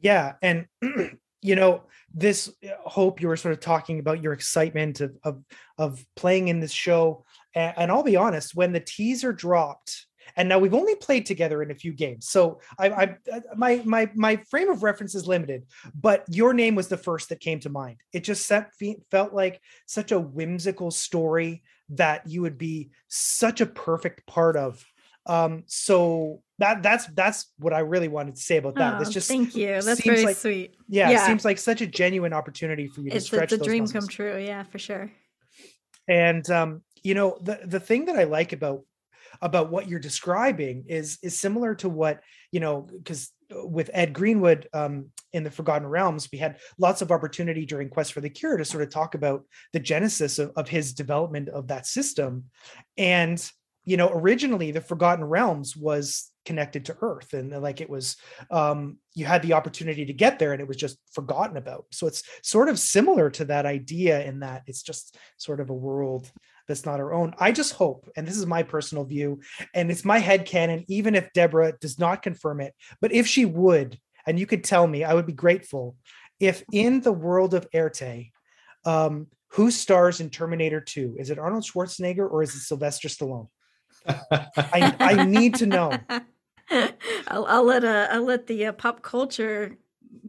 Yeah, 0.01 0.35
and 0.43 0.67
you 1.43 1.57
know, 1.57 1.85
this 2.13 2.53
uh, 2.65 2.89
hope 2.89 3.21
you 3.21 3.29
were 3.29 3.37
sort 3.37 3.55
of 3.55 3.61
talking 3.61 3.99
about 3.99 4.23
your 4.23 4.33
excitement 4.33 5.01
of 5.01 5.17
of, 5.23 5.43
of 5.79 6.05
playing 6.17 6.49
in 6.49 6.61
this 6.61 6.73
show, 6.73 7.25
and, 7.55 7.75
and 7.77 7.91
I'll 7.91 8.03
be 8.03 8.17
honest, 8.17 8.55
when 8.55 8.73
the 8.73 8.81
teaser 8.81 9.33
dropped 9.33 10.07
and 10.37 10.49
now 10.49 10.59
we've 10.59 10.75
only 10.75 10.95
played 10.97 11.27
together 11.27 11.63
in 11.63 11.71
a 11.71 11.75
few 11.75 11.93
games. 11.93 12.29
So 12.29 12.61
I, 12.79 12.89
I 12.89 13.17
uh, 13.33 13.41
my 13.57 13.83
my 13.85 14.11
my 14.15 14.37
frame 14.49 14.71
of 14.71 14.83
reference 14.83 15.15
is 15.15 15.27
limited 15.27 15.65
but 15.95 16.25
your 16.29 16.53
name 16.53 16.75
was 16.75 16.89
the 16.89 16.97
first 16.97 17.29
that 17.29 17.41
came 17.41 17.61
to 17.61 17.69
mind. 17.69 17.99
It 18.13 18.25
just 18.25 18.47
set, 18.47 18.71
felt 19.11 19.33
like 19.33 19.61
such 19.87 20.13
a 20.13 20.21
whimsical 20.21 20.91
story 20.91 21.63
that 21.91 22.27
you 22.29 22.43
would 22.43 22.59
be 22.59 22.91
such 23.09 23.61
a 23.61 23.67
perfect 23.67 24.27
part 24.27 24.57
of. 24.57 24.85
Um 25.27 25.65
so 25.67 26.43
that 26.59 26.83
that's 26.83 27.07
that's 27.09 27.53
what 27.59 27.73
i 27.73 27.81
really 27.81 28.09
wanted 28.09 28.37
to 28.37 28.41
say 28.41 28.57
about 28.57 28.75
that. 28.77 28.95
Oh, 28.95 29.01
it's 29.01 29.11
just 29.11 29.29
thank 29.29 29.55
you. 29.55 29.81
That's 29.81 30.03
very 30.03 30.25
like, 30.25 30.37
sweet. 30.37 30.77
yeah, 30.89 31.11
yeah, 31.11 31.23
it 31.23 31.27
seems 31.27 31.45
like 31.45 31.59
such 31.59 31.83
a 31.83 31.87
genuine 31.87 32.33
opportunity 32.33 32.87
for 32.89 33.03
you 33.03 33.11
to 33.11 33.17
it's 33.17 33.27
stretch 33.27 33.51
the, 33.51 33.59
the 33.59 33.65
dream 33.65 33.83
muscles. 33.83 34.05
come 34.05 34.09
true. 34.09 34.39
Yeah 34.39 34.63
for 34.63 34.79
sure. 34.79 35.13
And 36.09 36.49
um 36.51 36.83
you 37.03 37.15
know 37.15 37.39
the 37.43 37.61
the 37.65 37.81
thing 37.81 38.07
that 38.07 38.17
i 38.17 38.25
like 38.25 38.53
about 38.53 38.81
about 39.43 39.71
what 39.71 39.89
you're 39.89 39.99
describing 39.99 40.85
is 40.89 41.19
is 41.23 41.39
similar 41.39 41.75
to 41.77 41.89
what 41.89 42.21
you 42.53 42.61
know 42.61 42.83
because 42.83 43.31
uh, 43.55 43.67
with 43.67 43.91
Ed 43.93 44.13
Greenwood 44.13 44.69
um, 44.73 45.07
in 45.33 45.45
the 45.45 45.51
Forgotten 45.51 45.87
Realms, 45.87 46.29
we 46.33 46.39
had 46.39 46.59
lots 46.79 47.03
of 47.03 47.13
opportunity 47.13 47.65
during 47.67 47.89
Quest 47.89 48.13
for 48.13 48.21
the 48.21 48.31
Cure 48.31 48.57
to 48.57 48.65
sort 48.65 48.83
of 48.83 48.91
talk 48.91 49.15
about 49.15 49.45
the 49.73 49.81
genesis 49.81 50.39
of, 50.39 50.53
of 50.57 50.69
his 50.69 50.93
development 50.93 51.49
of 51.49 51.69
that 51.69 51.87
system. 51.87 52.45
And, 52.97 53.51
you 53.91 53.97
know, 53.97 54.09
originally 54.09 54.71
the 54.71 54.81
Forgotten 54.81 55.25
Realms 55.25 55.77
was 55.77 56.31
connected 56.45 56.85
to 56.85 56.97
Earth 57.01 57.33
and 57.33 57.51
like 57.61 57.81
it 57.81 57.91
was, 57.91 58.17
um, 58.49 58.99
you 59.17 59.25
had 59.25 59.43
the 59.43 59.55
opportunity 59.55 60.05
to 60.05 60.13
get 60.13 60.39
there 60.39 60.53
and 60.53 60.63
it 60.63 60.69
was 60.69 60.77
just 60.77 60.97
forgotten 61.13 61.57
about. 61.57 61.87
So 61.91 62.07
it's 62.07 62.23
sort 62.45 62.69
of 62.69 62.79
similar 62.79 63.31
to 63.31 63.47
that 63.47 63.67
idea 63.67 64.25
in 64.25 64.39
that 64.41 64.63
it's 64.69 64.85
just 64.85 65.19
sort 65.39 65.59
of 65.59 65.71
a 65.71 65.75
world 65.75 66.31
that's 66.69 66.87
not 66.87 67.01
our 67.01 67.13
own. 67.13 67.35
I 67.41 67.51
just 67.51 67.73
hope, 67.73 68.09
and 68.17 68.29
this 68.29 68.37
is 68.37 68.47
my 68.47 68.63
personal 68.63 69.03
view, 69.03 69.41
and 69.75 69.91
it's 69.91 70.05
my 70.05 70.19
head 70.19 70.47
canon, 70.47 70.85
even 70.87 71.17
if 71.17 71.33
Deborah 71.33 71.75
does 71.81 71.99
not 71.99 72.23
confirm 72.23 72.61
it, 72.61 72.73
but 73.01 73.13
if 73.13 73.27
she 73.27 73.45
would, 73.45 73.99
and 74.25 74.39
you 74.39 74.47
could 74.47 74.63
tell 74.63 74.87
me, 74.87 75.03
I 75.03 75.15
would 75.15 75.27
be 75.27 75.33
grateful 75.33 75.97
if 76.39 76.63
in 76.73 77.01
the 77.01 77.13
world 77.13 77.55
of 77.55 77.69
Éarte, 77.73 78.31
um, 78.85 79.27
who 79.49 79.73
stars 79.73 80.21
in 80.21 80.31
Terminator 80.31 80.81
2? 80.81 81.17
Is 81.19 81.31
it 81.31 81.41
Arnold 81.41 81.65
Schwarzenegger 81.65 82.31
or 82.31 82.45
is 82.45 82.55
it 82.55 82.61
Sylvester 82.61 83.09
Stallone? 83.09 83.49
I, 84.07 84.95
I 84.99 85.25
need 85.25 85.55
to 85.57 85.67
know. 85.67 85.93
I'll, 87.29 87.47
I'll 87.47 87.65
let 87.65 87.85
uh, 87.85 88.09
I'll 88.11 88.25
let 88.25 88.47
the 88.47 88.67
uh, 88.67 88.73
pop 88.73 89.03
culture 89.03 89.77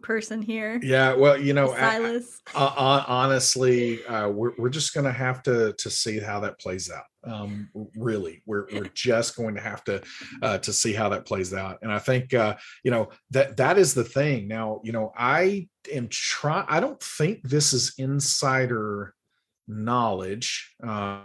person 0.01 0.41
here. 0.41 0.79
Yeah, 0.81 1.13
well, 1.13 1.39
you 1.39 1.53
know, 1.53 1.67
Silas. 1.67 2.41
uh, 2.55 3.03
honestly, 3.07 4.03
uh, 4.05 4.29
we're 4.29 4.53
we're 4.57 4.69
just 4.69 4.93
going 4.93 5.05
to 5.05 5.11
have 5.11 5.43
to 5.43 5.73
to 5.73 5.89
see 5.89 6.19
how 6.19 6.39
that 6.41 6.59
plays 6.59 6.91
out. 6.91 7.05
Um, 7.23 7.69
really, 7.95 8.41
we're 8.45 8.65
we're 8.73 8.89
just 8.93 9.35
going 9.35 9.55
to 9.55 9.61
have 9.61 9.83
to 9.85 10.01
uh, 10.41 10.57
to 10.59 10.73
see 10.73 10.93
how 10.93 11.09
that 11.09 11.25
plays 11.25 11.53
out. 11.53 11.79
And 11.81 11.91
I 11.91 11.99
think 11.99 12.33
uh, 12.33 12.57
you 12.83 12.91
know 12.91 13.09
that 13.31 13.57
that 13.57 13.77
is 13.77 13.93
the 13.93 14.03
thing. 14.03 14.47
Now, 14.47 14.81
you 14.83 14.91
know, 14.91 15.11
I 15.15 15.67
am 15.91 16.07
trying. 16.09 16.65
I 16.67 16.79
don't 16.79 17.01
think 17.01 17.43
this 17.43 17.73
is 17.73 17.93
insider 17.97 19.13
knowledge. 19.67 20.75
Uh, 20.85 21.21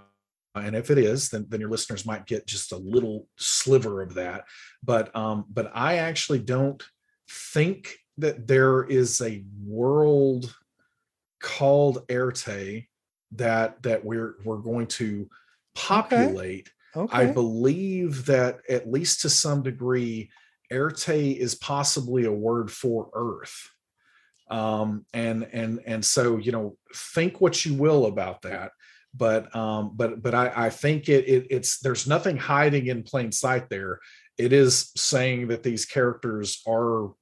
and 0.56 0.74
if 0.74 0.90
it 0.90 0.98
is, 0.98 1.30
then, 1.30 1.46
then 1.48 1.60
your 1.60 1.70
listeners 1.70 2.06
might 2.06 2.26
get 2.26 2.46
just 2.46 2.72
a 2.72 2.76
little 2.76 3.28
sliver 3.36 4.02
of 4.02 4.14
that. 4.14 4.44
But 4.82 5.14
um, 5.14 5.44
but 5.48 5.70
I 5.74 5.96
actually 5.96 6.40
don't 6.40 6.82
think 7.28 7.96
that 8.18 8.46
there 8.46 8.84
is 8.84 9.20
a 9.20 9.44
world 9.64 10.54
called 11.40 12.06
Éarte 12.08 12.86
that 13.32 13.82
that 13.82 14.04
we're 14.04 14.36
we're 14.44 14.58
going 14.58 14.86
to 14.86 15.28
populate. 15.74 16.68
Okay. 16.96 17.04
Okay. 17.04 17.16
I 17.16 17.26
believe 17.26 18.24
that 18.26 18.60
at 18.70 18.90
least 18.90 19.20
to 19.20 19.28
some 19.28 19.62
degree, 19.62 20.30
Éarte 20.72 21.36
is 21.36 21.54
possibly 21.54 22.24
a 22.24 22.32
word 22.32 22.70
for 22.70 23.10
Earth. 23.12 23.70
Um, 24.48 25.04
and 25.12 25.46
and 25.52 25.80
and 25.86 26.04
so 26.04 26.38
you 26.38 26.52
know, 26.52 26.76
think 26.94 27.40
what 27.40 27.64
you 27.66 27.74
will 27.74 28.06
about 28.06 28.42
that. 28.42 28.72
But 29.16 29.54
um, 29.54 29.92
but 29.94 30.22
but 30.22 30.34
I, 30.34 30.52
I 30.66 30.70
think 30.70 31.08
it, 31.08 31.28
it 31.28 31.46
it's 31.50 31.78
there's 31.80 32.06
nothing 32.06 32.36
hiding 32.36 32.86
in 32.88 33.02
plain 33.02 33.32
sight 33.32 33.68
there. 33.70 34.00
It 34.36 34.52
is 34.52 34.92
saying 34.96 35.48
that 35.48 35.62
these 35.62 35.86
characters 35.86 36.62
are 36.66 37.12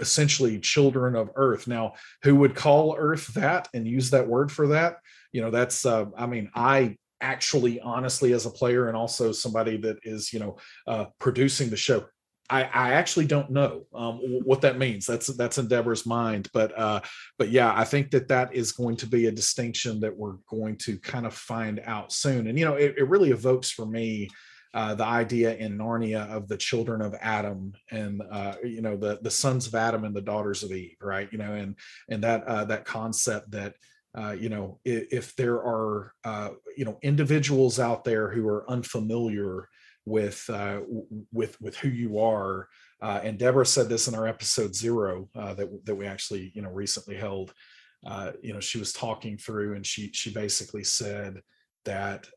essentially 0.00 0.58
children 0.58 1.14
of 1.14 1.30
earth 1.36 1.68
now 1.68 1.94
who 2.22 2.34
would 2.34 2.54
call 2.54 2.96
earth 2.98 3.28
that 3.34 3.68
and 3.72 3.86
use 3.86 4.10
that 4.10 4.26
word 4.26 4.50
for 4.50 4.66
that 4.66 4.96
you 5.32 5.40
know 5.40 5.50
that's 5.50 5.86
uh, 5.86 6.06
i 6.18 6.26
mean 6.26 6.50
i 6.54 6.96
actually 7.20 7.80
honestly 7.80 8.32
as 8.32 8.44
a 8.44 8.50
player 8.50 8.88
and 8.88 8.96
also 8.96 9.30
somebody 9.30 9.76
that 9.76 9.96
is 10.02 10.32
you 10.32 10.40
know 10.40 10.56
uh, 10.88 11.04
producing 11.20 11.70
the 11.70 11.76
show 11.76 12.04
I, 12.52 12.64
I 12.64 12.92
actually 12.92 13.24
don't 13.26 13.50
know 13.50 13.86
um, 13.94 14.18
what 14.44 14.60
that 14.60 14.76
means. 14.76 15.06
That's 15.06 15.28
that's 15.28 15.56
in 15.56 15.68
Deborah's 15.68 16.04
mind, 16.04 16.50
but 16.52 16.78
uh, 16.78 17.00
but 17.38 17.50
yeah, 17.50 17.72
I 17.74 17.84
think 17.84 18.10
that 18.10 18.28
that 18.28 18.54
is 18.54 18.72
going 18.72 18.96
to 18.98 19.06
be 19.06 19.26
a 19.26 19.32
distinction 19.32 20.00
that 20.00 20.14
we're 20.14 20.36
going 20.48 20.76
to 20.78 20.98
kind 20.98 21.24
of 21.24 21.32
find 21.32 21.80
out 21.86 22.12
soon. 22.12 22.48
And 22.48 22.58
you 22.58 22.66
know, 22.66 22.74
it, 22.74 22.94
it 22.98 23.08
really 23.08 23.30
evokes 23.30 23.70
for 23.70 23.86
me 23.86 24.28
uh, 24.74 24.94
the 24.94 25.04
idea 25.04 25.54
in 25.56 25.78
Narnia 25.78 26.28
of 26.28 26.46
the 26.46 26.58
children 26.58 27.00
of 27.00 27.14
Adam 27.22 27.72
and 27.90 28.22
uh, 28.30 28.56
you 28.62 28.82
know 28.82 28.98
the 28.98 29.18
the 29.22 29.30
sons 29.30 29.66
of 29.66 29.74
Adam 29.74 30.04
and 30.04 30.14
the 30.14 30.20
daughters 30.20 30.62
of 30.62 30.72
Eve, 30.72 30.96
right? 31.00 31.30
You 31.32 31.38
know, 31.38 31.54
and 31.54 31.74
and 32.10 32.22
that 32.22 32.44
uh, 32.44 32.66
that 32.66 32.84
concept 32.84 33.50
that 33.52 33.76
uh, 34.14 34.32
you 34.38 34.50
know 34.50 34.78
if, 34.84 35.06
if 35.10 35.36
there 35.36 35.56
are 35.56 36.12
uh, 36.22 36.50
you 36.76 36.84
know 36.84 36.98
individuals 37.00 37.80
out 37.80 38.04
there 38.04 38.30
who 38.30 38.46
are 38.46 38.70
unfamiliar 38.70 39.70
with 40.04 40.48
uh, 40.50 40.80
with 41.32 41.60
with 41.60 41.76
who 41.76 41.88
you 41.88 42.18
are, 42.18 42.68
Uh, 43.00 43.20
and 43.24 43.38
Deborah 43.38 43.66
said 43.66 43.88
this 43.88 44.08
in 44.08 44.14
our 44.14 44.26
episode 44.26 44.74
zero 44.74 45.28
that 45.34 45.68
that 45.84 45.94
we 45.94 46.06
actually 46.06 46.52
you 46.54 46.62
know 46.62 46.70
recently 46.70 47.16
held. 47.16 47.52
you 48.42 48.52
know, 48.52 48.60
she 48.60 48.78
was 48.78 48.92
talking 48.92 49.38
through, 49.38 49.74
and 49.74 49.86
she 49.86 50.10
she 50.12 50.30
basically 50.32 50.84
said 50.84 51.42
that 51.84 52.28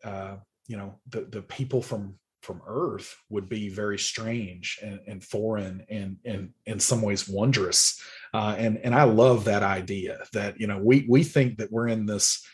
you 0.67 0.78
know 0.78 0.99
the 1.10 1.21
the 1.30 1.41
people 1.41 1.82
from 1.82 2.15
from 2.45 2.62
Earth 2.67 3.15
would 3.30 3.49
be 3.49 3.69
very 3.69 3.97
strange 3.97 4.78
and, 4.84 4.99
and 5.08 5.23
foreign 5.23 5.84
and, 5.89 6.17
and 6.25 6.51
in 6.67 6.80
some 6.80 7.01
ways 7.01 7.28
wondrous. 7.28 7.99
Uh, 8.36 8.56
and 8.58 8.78
and 8.78 8.93
I 8.93 9.04
love 9.04 9.45
that 9.45 9.63
idea 9.63 10.19
that 10.34 10.60
you 10.60 10.67
know 10.67 10.78
we 10.78 11.06
we 11.10 11.23
think 11.23 11.58
that 11.58 11.71
we're 11.71 11.88
in 11.88 12.06
this 12.06 12.45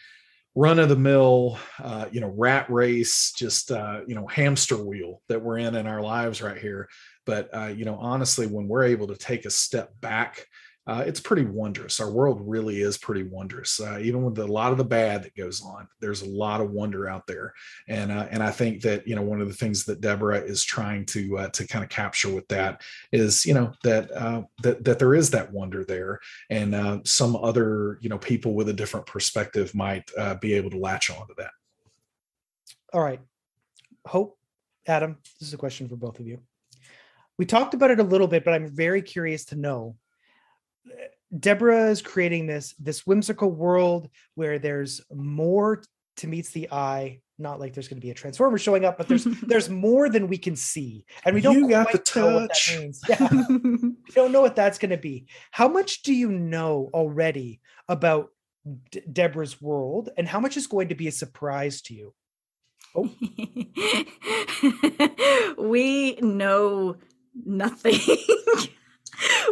run 0.55 0.79
of 0.79 0.89
the 0.89 0.95
mill 0.95 1.57
uh, 1.81 2.07
you 2.11 2.19
know 2.19 2.33
rat 2.35 2.69
race 2.69 3.33
just 3.35 3.71
uh, 3.71 4.01
you 4.07 4.15
know 4.15 4.27
hamster 4.27 4.77
wheel 4.77 5.21
that 5.29 5.41
we're 5.41 5.57
in 5.57 5.75
in 5.75 5.87
our 5.87 6.01
lives 6.01 6.41
right 6.41 6.57
here. 6.57 6.89
But 7.25 7.49
uh, 7.53 7.67
you 7.67 7.85
know 7.85 7.95
honestly 7.95 8.47
when 8.47 8.67
we're 8.67 8.83
able 8.83 9.07
to 9.07 9.15
take 9.15 9.45
a 9.45 9.51
step 9.51 9.91
back 10.01 10.45
uh, 10.87 11.03
it's 11.05 11.19
pretty 11.19 11.45
wondrous. 11.45 11.99
Our 11.99 12.09
world 12.09 12.41
really 12.43 12.81
is 12.81 12.97
pretty 12.97 13.21
wondrous. 13.21 13.79
Uh, 13.79 13.99
even 14.01 14.23
with 14.23 14.39
a 14.39 14.47
lot 14.47 14.71
of 14.71 14.79
the 14.79 14.83
bad 14.83 15.23
that 15.23 15.35
goes 15.35 15.61
on, 15.61 15.87
there's 15.99 16.23
a 16.23 16.29
lot 16.29 16.59
of 16.59 16.71
wonder 16.71 17.07
out 17.07 17.27
there, 17.27 17.53
and 17.87 18.11
uh, 18.11 18.27
and 18.31 18.41
I 18.41 18.49
think 18.49 18.81
that 18.81 19.07
you 19.07 19.15
know 19.15 19.21
one 19.21 19.41
of 19.41 19.47
the 19.47 19.53
things 19.53 19.85
that 19.85 20.01
Deborah 20.01 20.39
is 20.39 20.63
trying 20.63 21.05
to 21.07 21.37
uh, 21.37 21.49
to 21.49 21.67
kind 21.67 21.83
of 21.83 21.89
capture 21.89 22.33
with 22.33 22.47
that 22.47 22.81
is 23.11 23.45
you 23.45 23.53
know 23.53 23.73
that 23.83 24.11
uh, 24.11 24.41
that 24.63 24.83
that 24.83 24.97
there 24.97 25.13
is 25.13 25.29
that 25.31 25.53
wonder 25.53 25.85
there, 25.85 26.19
and 26.49 26.73
uh, 26.73 26.99
some 27.05 27.35
other 27.35 27.99
you 28.01 28.09
know 28.09 28.17
people 28.17 28.55
with 28.55 28.67
a 28.67 28.73
different 28.73 29.05
perspective 29.05 29.75
might 29.75 30.09
be 30.41 30.53
able 30.53 30.71
to 30.71 30.79
latch 30.79 31.11
on 31.11 31.27
to 31.27 31.33
that. 31.37 31.51
All 32.91 33.01
right, 33.01 33.21
Hope, 34.07 34.37
Adam, 34.87 35.17
this 35.39 35.49
is 35.49 35.53
a 35.53 35.57
question 35.57 35.87
for 35.87 35.95
both 35.95 36.19
of 36.19 36.25
you. 36.25 36.39
We 37.37 37.45
talked 37.45 37.75
about 37.75 37.91
it 37.91 37.99
a 37.99 38.03
little 38.03 38.27
bit, 38.27 38.43
but 38.43 38.55
I'm 38.55 38.67
very 38.67 39.01
curious 39.01 39.45
to 39.45 39.55
know 39.55 39.95
Deborah 41.37 41.89
is 41.89 42.01
creating 42.01 42.47
this 42.47 42.73
this 42.79 43.05
whimsical 43.07 43.51
world 43.51 44.09
where 44.35 44.59
there's 44.59 45.01
more 45.13 45.81
to 46.17 46.27
meets 46.27 46.49
the 46.51 46.69
eye, 46.71 47.21
not 47.37 47.59
like 47.59 47.73
there's 47.73 47.87
going 47.87 47.99
to 47.99 48.05
be 48.05 48.11
a 48.11 48.15
transformer 48.15 48.57
showing 48.57 48.85
up, 48.85 48.97
but 48.97 49.07
there's 49.07 49.23
there's 49.47 49.69
more 49.69 50.09
than 50.09 50.27
we 50.27 50.37
can 50.37 50.55
see, 50.55 51.05
and 51.25 51.33
we 51.33 51.41
don't 51.41 51.55
You 51.55 51.69
got 51.69 51.89
quite 51.89 52.05
the 52.05 52.19
know 52.19 52.33
what 52.33 52.49
that 52.49 52.79
means. 52.79 53.01
Yeah, 53.07 53.29
we 53.49 54.13
don't 54.13 54.31
know 54.31 54.41
what 54.41 54.55
that's 54.55 54.77
going 54.77 54.91
to 54.91 54.97
be. 54.97 55.27
How 55.51 55.67
much 55.67 56.01
do 56.03 56.13
you 56.13 56.29
know 56.29 56.89
already 56.93 57.61
about 57.87 58.29
D- 58.91 59.01
Deborah's 59.11 59.61
world, 59.61 60.09
and 60.17 60.27
how 60.27 60.39
much 60.39 60.57
is 60.57 60.67
going 60.67 60.89
to 60.89 60.95
be 60.95 61.07
a 61.07 61.11
surprise 61.11 61.81
to 61.83 61.93
you? 61.93 62.13
Oh. 62.93 63.09
we 65.57 66.15
know 66.15 66.97
nothing. 67.45 67.99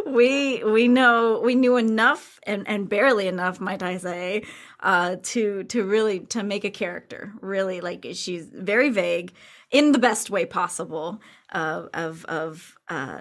We 0.06 0.62
we 0.64 0.88
know 0.88 1.40
we 1.40 1.54
knew 1.54 1.76
enough 1.76 2.40
and 2.44 2.66
and 2.66 2.88
barely 2.88 3.26
enough, 3.28 3.60
might 3.60 3.82
I 3.82 3.98
say, 3.98 4.44
uh, 4.80 5.16
to 5.22 5.64
to 5.64 5.84
really 5.84 6.20
to 6.26 6.42
make 6.42 6.64
a 6.64 6.70
character. 6.70 7.32
Really, 7.40 7.80
like 7.80 8.06
she's 8.14 8.46
very 8.46 8.90
vague 8.90 9.32
in 9.70 9.92
the 9.92 9.98
best 9.98 10.30
way 10.30 10.44
possible. 10.46 11.20
Uh, 11.52 11.86
of 11.94 12.24
of 12.26 12.76
uh, 12.88 13.20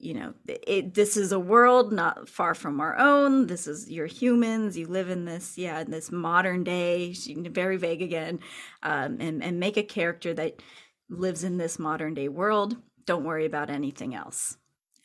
you 0.00 0.14
know, 0.14 0.32
it, 0.46 0.94
this 0.94 1.16
is 1.16 1.30
a 1.30 1.38
world 1.38 1.92
not 1.92 2.28
far 2.28 2.54
from 2.54 2.80
our 2.80 2.98
own. 2.98 3.46
This 3.46 3.66
is 3.66 3.90
you're 3.90 4.06
humans. 4.06 4.76
You 4.76 4.86
live 4.86 5.10
in 5.10 5.26
this, 5.26 5.58
yeah, 5.58 5.80
in 5.80 5.90
this 5.90 6.10
modern 6.10 6.64
day. 6.64 7.12
She, 7.12 7.34
very 7.34 7.76
vague 7.76 8.00
again, 8.02 8.40
um, 8.82 9.18
and 9.20 9.44
and 9.44 9.60
make 9.60 9.76
a 9.76 9.82
character 9.82 10.32
that 10.34 10.62
lives 11.10 11.44
in 11.44 11.58
this 11.58 11.78
modern 11.78 12.14
day 12.14 12.28
world. 12.28 12.76
Don't 13.04 13.24
worry 13.24 13.44
about 13.44 13.70
anything 13.70 14.14
else. 14.14 14.56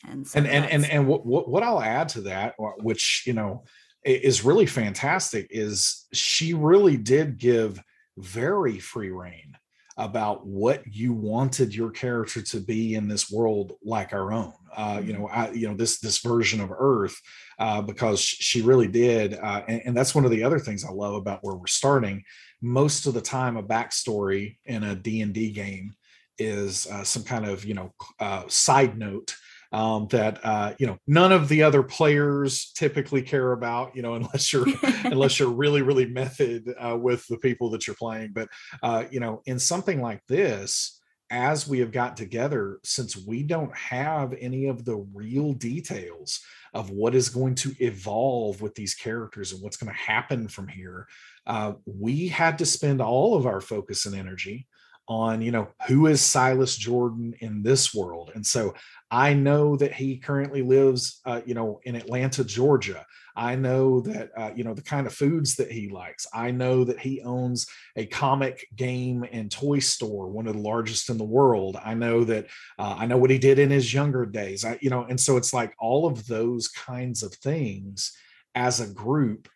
And 0.08 0.26
so 0.26 0.38
and 0.38 0.46
and 0.46 0.64
and, 0.66 0.90
and 0.90 1.06
what, 1.06 1.26
what 1.26 1.62
I'll 1.62 1.82
add 1.82 2.08
to 2.10 2.22
that, 2.22 2.54
uh, 2.58 2.70
which 2.78 3.24
you 3.26 3.32
know 3.32 3.64
is 4.04 4.44
really 4.44 4.66
fantastic, 4.66 5.48
is 5.50 6.06
she 6.12 6.54
really 6.54 6.96
did 6.96 7.38
give 7.38 7.80
very 8.16 8.78
free 8.78 9.10
reign 9.10 9.56
about 9.98 10.46
what 10.46 10.82
you 10.86 11.12
wanted 11.12 11.74
your 11.74 11.90
character 11.90 12.42
to 12.42 12.60
be 12.60 12.94
in 12.94 13.08
this 13.08 13.30
world 13.30 13.72
like 13.82 14.12
our 14.12 14.30
own. 14.32 14.52
Uh, 14.76 15.00
you 15.02 15.14
know, 15.14 15.26
I, 15.28 15.50
you 15.52 15.68
know 15.68 15.74
this 15.74 15.98
this 16.00 16.18
version 16.18 16.60
of 16.60 16.70
Earth, 16.70 17.18
uh, 17.58 17.80
because 17.80 18.20
she 18.20 18.60
really 18.62 18.88
did, 18.88 19.34
uh, 19.34 19.62
and, 19.66 19.82
and 19.86 19.96
that's 19.96 20.14
one 20.14 20.24
of 20.24 20.30
the 20.30 20.44
other 20.44 20.58
things 20.58 20.84
I 20.84 20.90
love 20.90 21.14
about 21.14 21.40
where 21.42 21.54
we're 21.54 21.66
starting. 21.66 22.22
Most 22.60 23.06
of 23.06 23.14
the 23.14 23.20
time, 23.22 23.56
a 23.56 23.62
backstory 23.62 24.58
in 24.66 24.82
a 24.82 24.94
D 24.94 25.22
and 25.22 25.32
D 25.32 25.50
game 25.50 25.94
is 26.38 26.86
uh, 26.88 27.02
some 27.02 27.24
kind 27.24 27.46
of 27.46 27.64
you 27.64 27.74
know 27.74 27.94
uh, 28.20 28.44
side 28.48 28.98
note 28.98 29.34
um, 29.76 30.06
that 30.08 30.40
uh, 30.42 30.72
you 30.78 30.86
know 30.86 30.96
none 31.06 31.32
of 31.32 31.48
the 31.48 31.62
other 31.62 31.82
players 31.82 32.72
typically 32.74 33.20
care 33.20 33.52
about 33.52 33.94
you 33.94 34.00
know 34.00 34.14
unless 34.20 34.50
you're 34.50 34.66
unless 35.04 35.38
you're 35.38 35.50
really 35.50 35.82
really 35.82 36.06
method 36.06 36.74
uh, 36.80 36.96
with 36.96 37.26
the 37.26 37.36
people 37.36 37.68
that 37.70 37.86
you're 37.86 37.96
playing. 37.96 38.32
But 38.32 38.48
uh, 38.82 39.04
you 39.10 39.20
know 39.20 39.42
in 39.44 39.58
something 39.58 40.00
like 40.00 40.22
this 40.28 40.98
as 41.28 41.68
we 41.68 41.80
have 41.80 41.90
got 41.90 42.16
together 42.16 42.78
since 42.84 43.16
we 43.16 43.42
don't 43.42 43.76
have 43.76 44.32
any 44.40 44.66
of 44.66 44.84
the 44.84 44.96
real 45.12 45.52
details 45.52 46.40
of 46.72 46.90
what 46.90 47.16
is 47.16 47.28
going 47.28 47.56
to 47.56 47.74
evolve 47.80 48.62
with 48.62 48.74
these 48.76 48.94
characters 48.94 49.52
and 49.52 49.60
what's 49.60 49.76
going 49.76 49.92
to 49.92 49.98
happen 49.98 50.46
from 50.46 50.68
here 50.68 51.08
uh, 51.48 51.72
we 51.84 52.28
had 52.28 52.56
to 52.58 52.64
spend 52.64 53.00
all 53.00 53.34
of 53.34 53.44
our 53.44 53.60
focus 53.60 54.06
and 54.06 54.14
energy 54.14 54.68
on 55.08 55.40
you 55.40 55.50
know 55.50 55.68
who 55.86 56.06
is 56.06 56.20
silas 56.20 56.76
jordan 56.76 57.34
in 57.40 57.62
this 57.62 57.94
world 57.94 58.30
and 58.34 58.44
so 58.44 58.74
I 59.10 59.34
know 59.34 59.76
that 59.76 59.92
he 59.92 60.18
currently 60.18 60.62
lives, 60.62 61.20
uh, 61.24 61.40
you 61.46 61.54
know, 61.54 61.80
in 61.84 61.94
Atlanta, 61.94 62.42
Georgia. 62.44 63.06
I 63.36 63.54
know 63.54 64.00
that, 64.00 64.30
uh, 64.36 64.50
you 64.56 64.64
know, 64.64 64.74
the 64.74 64.82
kind 64.82 65.06
of 65.06 65.12
foods 65.14 65.56
that 65.56 65.70
he 65.70 65.88
likes. 65.88 66.26
I 66.32 66.50
know 66.50 66.84
that 66.84 66.98
he 66.98 67.20
owns 67.22 67.66
a 67.94 68.06
comic 68.06 68.66
game 68.74 69.24
and 69.30 69.50
toy 69.50 69.78
store, 69.78 70.28
one 70.28 70.48
of 70.48 70.54
the 70.54 70.60
largest 70.60 71.08
in 71.10 71.18
the 71.18 71.24
world. 71.24 71.76
I 71.84 71.94
know 71.94 72.24
that, 72.24 72.46
uh, 72.78 72.96
I 72.98 73.06
know 73.06 73.18
what 73.18 73.30
he 73.30 73.38
did 73.38 73.58
in 73.58 73.70
his 73.70 73.92
younger 73.92 74.26
days. 74.26 74.64
I, 74.64 74.78
you 74.80 74.90
know, 74.90 75.04
and 75.04 75.20
so 75.20 75.36
it's 75.36 75.52
like 75.52 75.74
all 75.78 76.06
of 76.06 76.26
those 76.26 76.68
kinds 76.68 77.22
of 77.22 77.32
things 77.34 78.12
as 78.54 78.80
a 78.80 78.92
group 78.92 79.48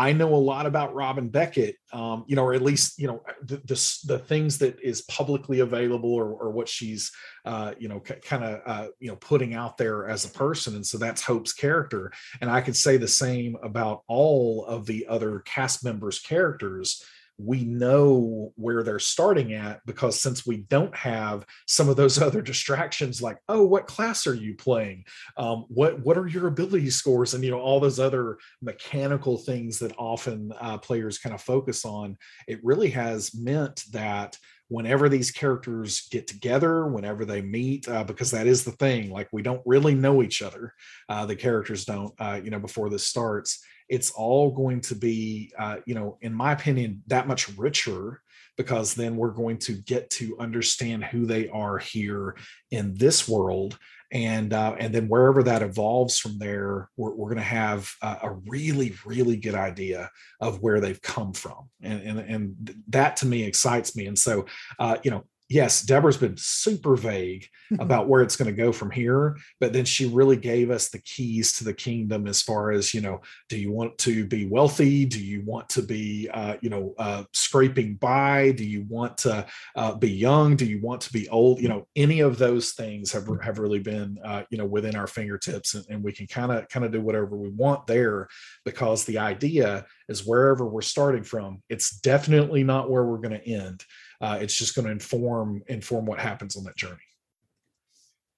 I 0.00 0.14
know 0.14 0.34
a 0.34 0.36
lot 0.36 0.64
about 0.64 0.94
Robin 0.94 1.28
Beckett, 1.28 1.76
um, 1.92 2.24
you 2.26 2.34
know, 2.34 2.42
or 2.42 2.54
at 2.54 2.62
least 2.62 2.98
you 2.98 3.06
know 3.06 3.22
the 3.44 3.58
the, 3.58 3.98
the 4.06 4.18
things 4.18 4.56
that 4.56 4.80
is 4.80 5.02
publicly 5.02 5.60
available 5.60 6.14
or, 6.14 6.32
or 6.32 6.50
what 6.52 6.70
she's 6.70 7.12
uh, 7.44 7.74
you 7.78 7.86
know 7.86 8.02
c- 8.08 8.14
kind 8.14 8.42
of 8.42 8.60
uh, 8.64 8.86
you 8.98 9.08
know 9.08 9.16
putting 9.16 9.52
out 9.52 9.76
there 9.76 10.08
as 10.08 10.24
a 10.24 10.30
person, 10.30 10.74
and 10.74 10.86
so 10.86 10.96
that's 10.96 11.20
Hope's 11.20 11.52
character. 11.52 12.10
And 12.40 12.50
I 12.50 12.62
could 12.62 12.76
say 12.76 12.96
the 12.96 13.06
same 13.06 13.58
about 13.62 14.02
all 14.06 14.64
of 14.64 14.86
the 14.86 15.06
other 15.06 15.40
cast 15.40 15.84
members' 15.84 16.18
characters. 16.18 17.04
We 17.44 17.64
know 17.64 18.52
where 18.56 18.82
they're 18.82 18.98
starting 18.98 19.54
at 19.54 19.80
because 19.86 20.20
since 20.20 20.46
we 20.46 20.58
don't 20.58 20.94
have 20.96 21.46
some 21.66 21.88
of 21.88 21.96
those 21.96 22.20
other 22.22 22.42
distractions, 22.42 23.22
like 23.22 23.38
oh, 23.48 23.64
what 23.64 23.86
class 23.86 24.26
are 24.26 24.34
you 24.34 24.54
playing? 24.54 25.04
Um, 25.36 25.66
what 25.68 26.00
what 26.00 26.18
are 26.18 26.26
your 26.26 26.46
ability 26.46 26.90
scores, 26.90 27.34
and 27.34 27.44
you 27.44 27.50
know 27.50 27.60
all 27.60 27.80
those 27.80 28.00
other 28.00 28.38
mechanical 28.62 29.38
things 29.38 29.78
that 29.78 29.94
often 29.98 30.52
uh, 30.60 30.78
players 30.78 31.18
kind 31.18 31.34
of 31.34 31.40
focus 31.40 31.84
on, 31.84 32.16
it 32.46 32.60
really 32.62 32.90
has 32.90 33.34
meant 33.34 33.84
that 33.92 34.36
whenever 34.70 35.08
these 35.08 35.32
characters 35.32 36.08
get 36.12 36.28
together, 36.28 36.86
whenever 36.86 37.24
they 37.24 37.42
meet, 37.42 37.88
uh, 37.88 38.04
because 38.04 38.30
that 38.30 38.46
is 38.46 38.64
the 38.64 38.70
thing, 38.72 39.10
like 39.10 39.28
we 39.32 39.42
don't 39.42 39.60
really 39.66 39.94
know 39.94 40.22
each 40.22 40.42
other, 40.42 40.72
uh, 41.08 41.26
the 41.26 41.34
characters 41.34 41.84
don't, 41.84 42.14
uh, 42.20 42.40
you 42.42 42.50
know, 42.50 42.60
before 42.60 42.88
this 42.88 43.04
starts. 43.04 43.62
It's 43.88 44.12
all 44.12 44.52
going 44.52 44.80
to 44.82 44.94
be, 44.94 45.52
uh, 45.58 45.78
you 45.86 45.94
know, 45.94 46.18
in 46.22 46.32
my 46.32 46.52
opinion, 46.52 47.02
that 47.08 47.26
much 47.26 47.48
richer 47.58 48.22
because 48.56 48.94
then 48.94 49.16
we're 49.16 49.30
going 49.30 49.58
to 49.58 49.72
get 49.72 50.08
to 50.10 50.38
understand 50.38 51.02
who 51.02 51.26
they 51.26 51.48
are 51.48 51.78
here 51.78 52.36
in 52.70 52.94
this 52.94 53.28
world 53.28 53.76
and 54.12 54.52
uh, 54.52 54.74
and 54.78 54.94
then 54.94 55.08
wherever 55.08 55.42
that 55.44 55.62
evolves 55.62 56.18
from 56.18 56.38
there, 56.38 56.88
we're, 56.96 57.14
we're 57.14 57.28
going 57.28 57.36
to 57.36 57.42
have 57.42 57.90
a, 58.02 58.18
a 58.22 58.30
really 58.46 58.94
really 59.04 59.36
good 59.36 59.54
idea 59.54 60.10
of 60.40 60.60
where 60.62 60.80
they've 60.80 61.00
come 61.02 61.32
from, 61.32 61.68
and 61.82 62.02
and 62.02 62.18
and 62.18 62.74
that 62.88 63.16
to 63.18 63.26
me 63.26 63.44
excites 63.44 63.94
me. 63.94 64.06
And 64.06 64.18
so, 64.18 64.46
uh, 64.78 64.96
you 65.02 65.10
know, 65.10 65.24
yes, 65.50 65.82
Deborah's 65.82 66.16
been 66.16 66.36
super 66.36 66.96
vague 66.96 67.46
about 67.80 68.08
where 68.08 68.22
it's 68.22 68.36
going 68.36 68.50
to 68.50 68.56
go 68.56 68.72
from 68.72 68.90
here, 68.90 69.36
but 69.58 69.72
then 69.72 69.84
she 69.84 70.06
really 70.06 70.36
gave 70.36 70.70
us 70.70 70.88
the 70.88 71.00
keys 71.00 71.52
to 71.54 71.64
the 71.64 71.74
kingdom 71.74 72.26
as 72.26 72.40
far 72.40 72.70
as 72.70 72.94
you 72.94 73.00
know, 73.00 73.20
do 73.48 73.58
you 73.58 73.72
want 73.72 73.98
to 73.98 74.24
be 74.24 74.46
wealthy? 74.46 75.04
Do 75.04 75.22
you 75.22 75.42
want 75.44 75.68
to 75.70 75.82
be 75.82 76.30
uh, 76.32 76.56
you 76.62 76.70
know 76.70 76.94
uh, 76.98 77.24
scraping 77.32 77.96
by? 77.96 78.52
Do 78.52 78.64
you 78.64 78.86
want 78.88 79.18
to 79.18 79.44
uh, 79.76 79.94
be 79.96 80.10
young? 80.10 80.56
Do 80.56 80.64
you 80.64 80.80
want 80.80 81.02
to 81.02 81.12
be 81.12 81.28
old? 81.28 81.60
You 81.60 81.68
know, 81.68 81.86
any 81.96 82.20
of 82.20 82.38
those 82.38 82.72
things 82.72 83.12
have 83.12 83.28
have 83.42 83.58
really 83.58 83.80
been 83.80 84.18
uh, 84.24 84.44
you 84.50 84.58
know 84.58 84.66
within 84.66 84.94
our 84.94 85.08
fingertips, 85.08 85.74
and, 85.74 85.84
and 85.90 86.04
we 86.04 86.12
can 86.12 86.28
kind 86.28 86.52
of 86.52 86.68
kind 86.68 86.86
of 86.86 86.92
do 86.92 87.00
whatever 87.00 87.36
we 87.36 87.50
want 87.50 87.86
there 87.86 88.28
because 88.64 89.04
the 89.04 89.18
idea 89.18 89.84
is 90.08 90.24
wherever 90.24 90.64
we're 90.64 90.80
starting 90.80 91.24
from, 91.24 91.62
it's 91.68 91.98
definitely 92.00 92.62
not 92.62 92.90
where 92.90 93.04
we're 93.04 93.18
going 93.18 93.38
to 93.38 93.48
end. 93.48 93.84
Uh, 94.20 94.38
it's 94.40 94.56
just 94.56 94.74
going 94.74 94.86
to 94.86 94.92
inform 94.92 95.62
inform 95.68 96.04
what 96.06 96.18
happens 96.18 96.56
on 96.56 96.64
that 96.64 96.76
journey. 96.76 96.96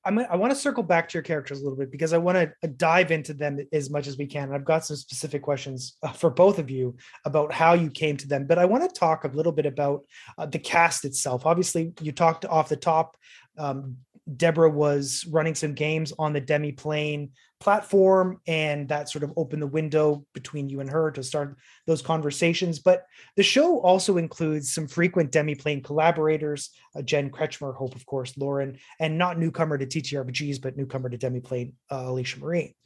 I'm, 0.04 0.18
I 0.18 0.34
want 0.36 0.52
to 0.52 0.58
circle 0.58 0.82
back 0.82 1.08
to 1.08 1.14
your 1.14 1.22
characters 1.22 1.60
a 1.60 1.62
little 1.62 1.78
bit 1.78 1.90
because 1.90 2.12
I 2.12 2.18
want 2.18 2.36
to 2.62 2.68
dive 2.68 3.12
into 3.12 3.32
them 3.34 3.58
as 3.72 3.88
much 3.88 4.06
as 4.06 4.18
we 4.18 4.26
can. 4.26 4.44
And 4.44 4.54
I've 4.54 4.64
got 4.64 4.84
some 4.84 4.96
specific 4.96 5.42
questions 5.42 5.96
uh, 6.02 6.10
for 6.10 6.28
both 6.28 6.58
of 6.58 6.70
you 6.70 6.96
about 7.24 7.52
how 7.52 7.74
you 7.74 7.88
came 7.88 8.16
to 8.16 8.26
them. 8.26 8.46
But 8.46 8.58
I 8.58 8.64
want 8.64 8.82
to 8.82 8.98
talk 8.98 9.24
a 9.24 9.28
little 9.28 9.52
bit 9.52 9.66
about 9.66 10.04
uh, 10.36 10.46
the 10.46 10.58
cast 10.58 11.04
itself. 11.04 11.46
Obviously, 11.46 11.92
you 12.00 12.10
talked 12.10 12.44
off 12.44 12.68
the 12.68 12.76
top. 12.76 13.16
Um, 13.56 13.98
Deborah 14.36 14.70
was 14.70 15.26
running 15.30 15.54
some 15.54 15.74
games 15.74 16.12
on 16.18 16.32
the 16.32 16.40
Demiplane 16.40 17.30
platform, 17.58 18.40
and 18.46 18.88
that 18.88 19.08
sort 19.08 19.24
of 19.24 19.32
opened 19.36 19.62
the 19.62 19.66
window 19.66 20.24
between 20.32 20.68
you 20.68 20.80
and 20.80 20.90
her 20.90 21.10
to 21.10 21.22
start 21.22 21.56
those 21.86 22.02
conversations. 22.02 22.78
But 22.78 23.04
the 23.36 23.42
show 23.42 23.80
also 23.80 24.18
includes 24.18 24.72
some 24.72 24.86
frequent 24.86 25.32
Demiplane 25.32 25.82
collaborators 25.82 26.70
uh, 26.96 27.02
Jen 27.02 27.30
Kretschmer, 27.30 27.74
Hope, 27.74 27.94
of 27.94 28.06
course, 28.06 28.36
Lauren, 28.36 28.78
and 29.00 29.18
not 29.18 29.38
newcomer 29.38 29.78
to 29.78 29.86
TTRPGs, 29.86 30.60
but 30.60 30.76
newcomer 30.76 31.08
to 31.08 31.18
Demiplane, 31.18 31.72
uh, 31.90 32.04
Alicia 32.06 32.38
Marie. 32.38 32.76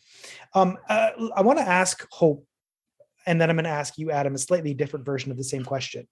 Um, 0.55 0.79
uh, 0.89 1.11
I 1.35 1.43
want 1.43 1.59
to 1.59 1.69
ask 1.69 2.07
Hope, 2.11 2.47
and 3.27 3.41
then 3.41 3.51
I'm 3.51 3.57
going 3.57 3.65
to 3.65 3.71
ask 3.71 3.99
you, 3.99 4.11
Adam, 4.11 4.35
a 4.35 4.39
slightly 4.39 4.73
different 4.73 5.05
version 5.05 5.31
of 5.31 5.37
the 5.37 5.45
same 5.45 5.65
question. 5.65 6.07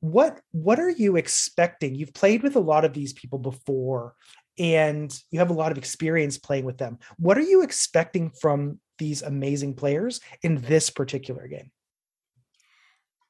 What 0.00 0.40
what 0.50 0.78
are 0.78 0.90
you 0.90 1.16
expecting? 1.16 1.94
You've 1.94 2.12
played 2.12 2.42
with 2.42 2.56
a 2.56 2.60
lot 2.60 2.84
of 2.84 2.92
these 2.92 3.12
people 3.12 3.38
before, 3.38 4.14
and 4.58 5.16
you 5.30 5.38
have 5.38 5.50
a 5.50 5.54
lot 5.54 5.72
of 5.72 5.78
experience 5.78 6.38
playing 6.38 6.64
with 6.64 6.78
them. 6.78 6.98
What 7.18 7.38
are 7.38 7.42
you 7.42 7.62
expecting 7.62 8.30
from 8.30 8.80
these 8.98 9.22
amazing 9.22 9.74
players 9.74 10.20
in 10.42 10.60
this 10.62 10.90
particular 10.90 11.48
game? 11.48 11.70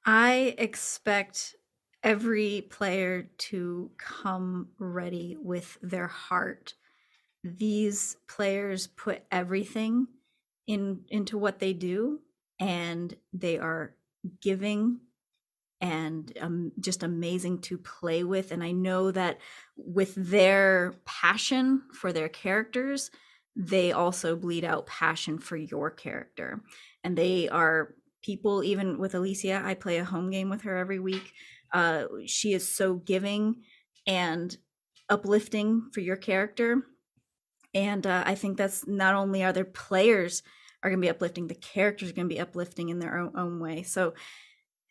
I 0.05 0.55
expect 0.59 1.55
every 2.03 2.67
player 2.71 3.31
to 3.39 3.91
come 3.97 4.69
ready 4.79 5.37
with 5.41 5.79
their 5.81 6.07
heart. 6.07 6.75
These 7.43 8.17
players 8.29 8.87
put 8.87 9.23
everything 9.33 10.07
in 10.67 11.05
into 11.09 11.39
what 11.39 11.59
they 11.59 11.73
do 11.73 12.21
and 12.61 13.15
they 13.33 13.59
are 13.59 13.97
giving 14.41 15.01
and 15.85 16.33
um, 16.41 16.73
just 16.81 17.03
amazing 17.03 17.59
to 17.59 17.77
play 17.77 18.25
with. 18.25 18.53
And 18.53 18.65
I 18.65 18.71
know 18.71 19.11
that 19.11 19.39
with 19.77 20.15
their 20.15 20.95
passion 21.05 21.83
for 21.93 22.11
their 22.11 22.31
characters, 22.31 23.11
they 23.55 23.93
also 23.93 24.35
bleed 24.35 24.65
out 24.65 24.87
passion 24.87 25.39
for 25.39 25.57
your 25.57 25.91
character. 25.91 26.63
And 27.05 27.19
they 27.19 27.51
are 27.51 27.95
people, 28.23 28.65
even 28.65 28.99
with 28.99 29.15
Alicia, 29.15 29.61
I 29.63 29.75
play 29.75 29.99
a 29.99 30.07
home 30.07 30.31
game 30.31 30.49
with 30.49 30.63
her 30.63 30.79
every 30.79 31.01
week. 31.01 31.35
Uh, 31.71 32.05
she 32.25 32.55
is 32.55 32.67
so 32.67 32.95
giving 32.95 33.57
and 34.07 34.57
uplifting 35.11 35.91
for 35.93 36.01
your 36.01 36.17
character. 36.17 36.81
And 37.75 38.07
uh, 38.07 38.25
I 38.25 38.37
think 38.37 38.57
that's 38.57 38.87
not 38.87 39.15
only 39.15 39.45
are 39.45 39.53
their 39.53 39.67
players 39.67 40.43
are 40.83 40.89
going 40.89 41.03
to 41.03 41.07
be 41.07 41.11
uplifting, 41.11 41.47
the 41.47 41.55
characters 41.55 42.09
are 42.09 42.15
going 42.15 42.29
to 42.29 42.35
be 42.35 42.41
uplifting 42.41 42.89
in 42.89 43.01
their 43.01 43.19
own, 43.19 43.33
own 43.37 43.61
way. 43.61 43.83
So 43.83 44.15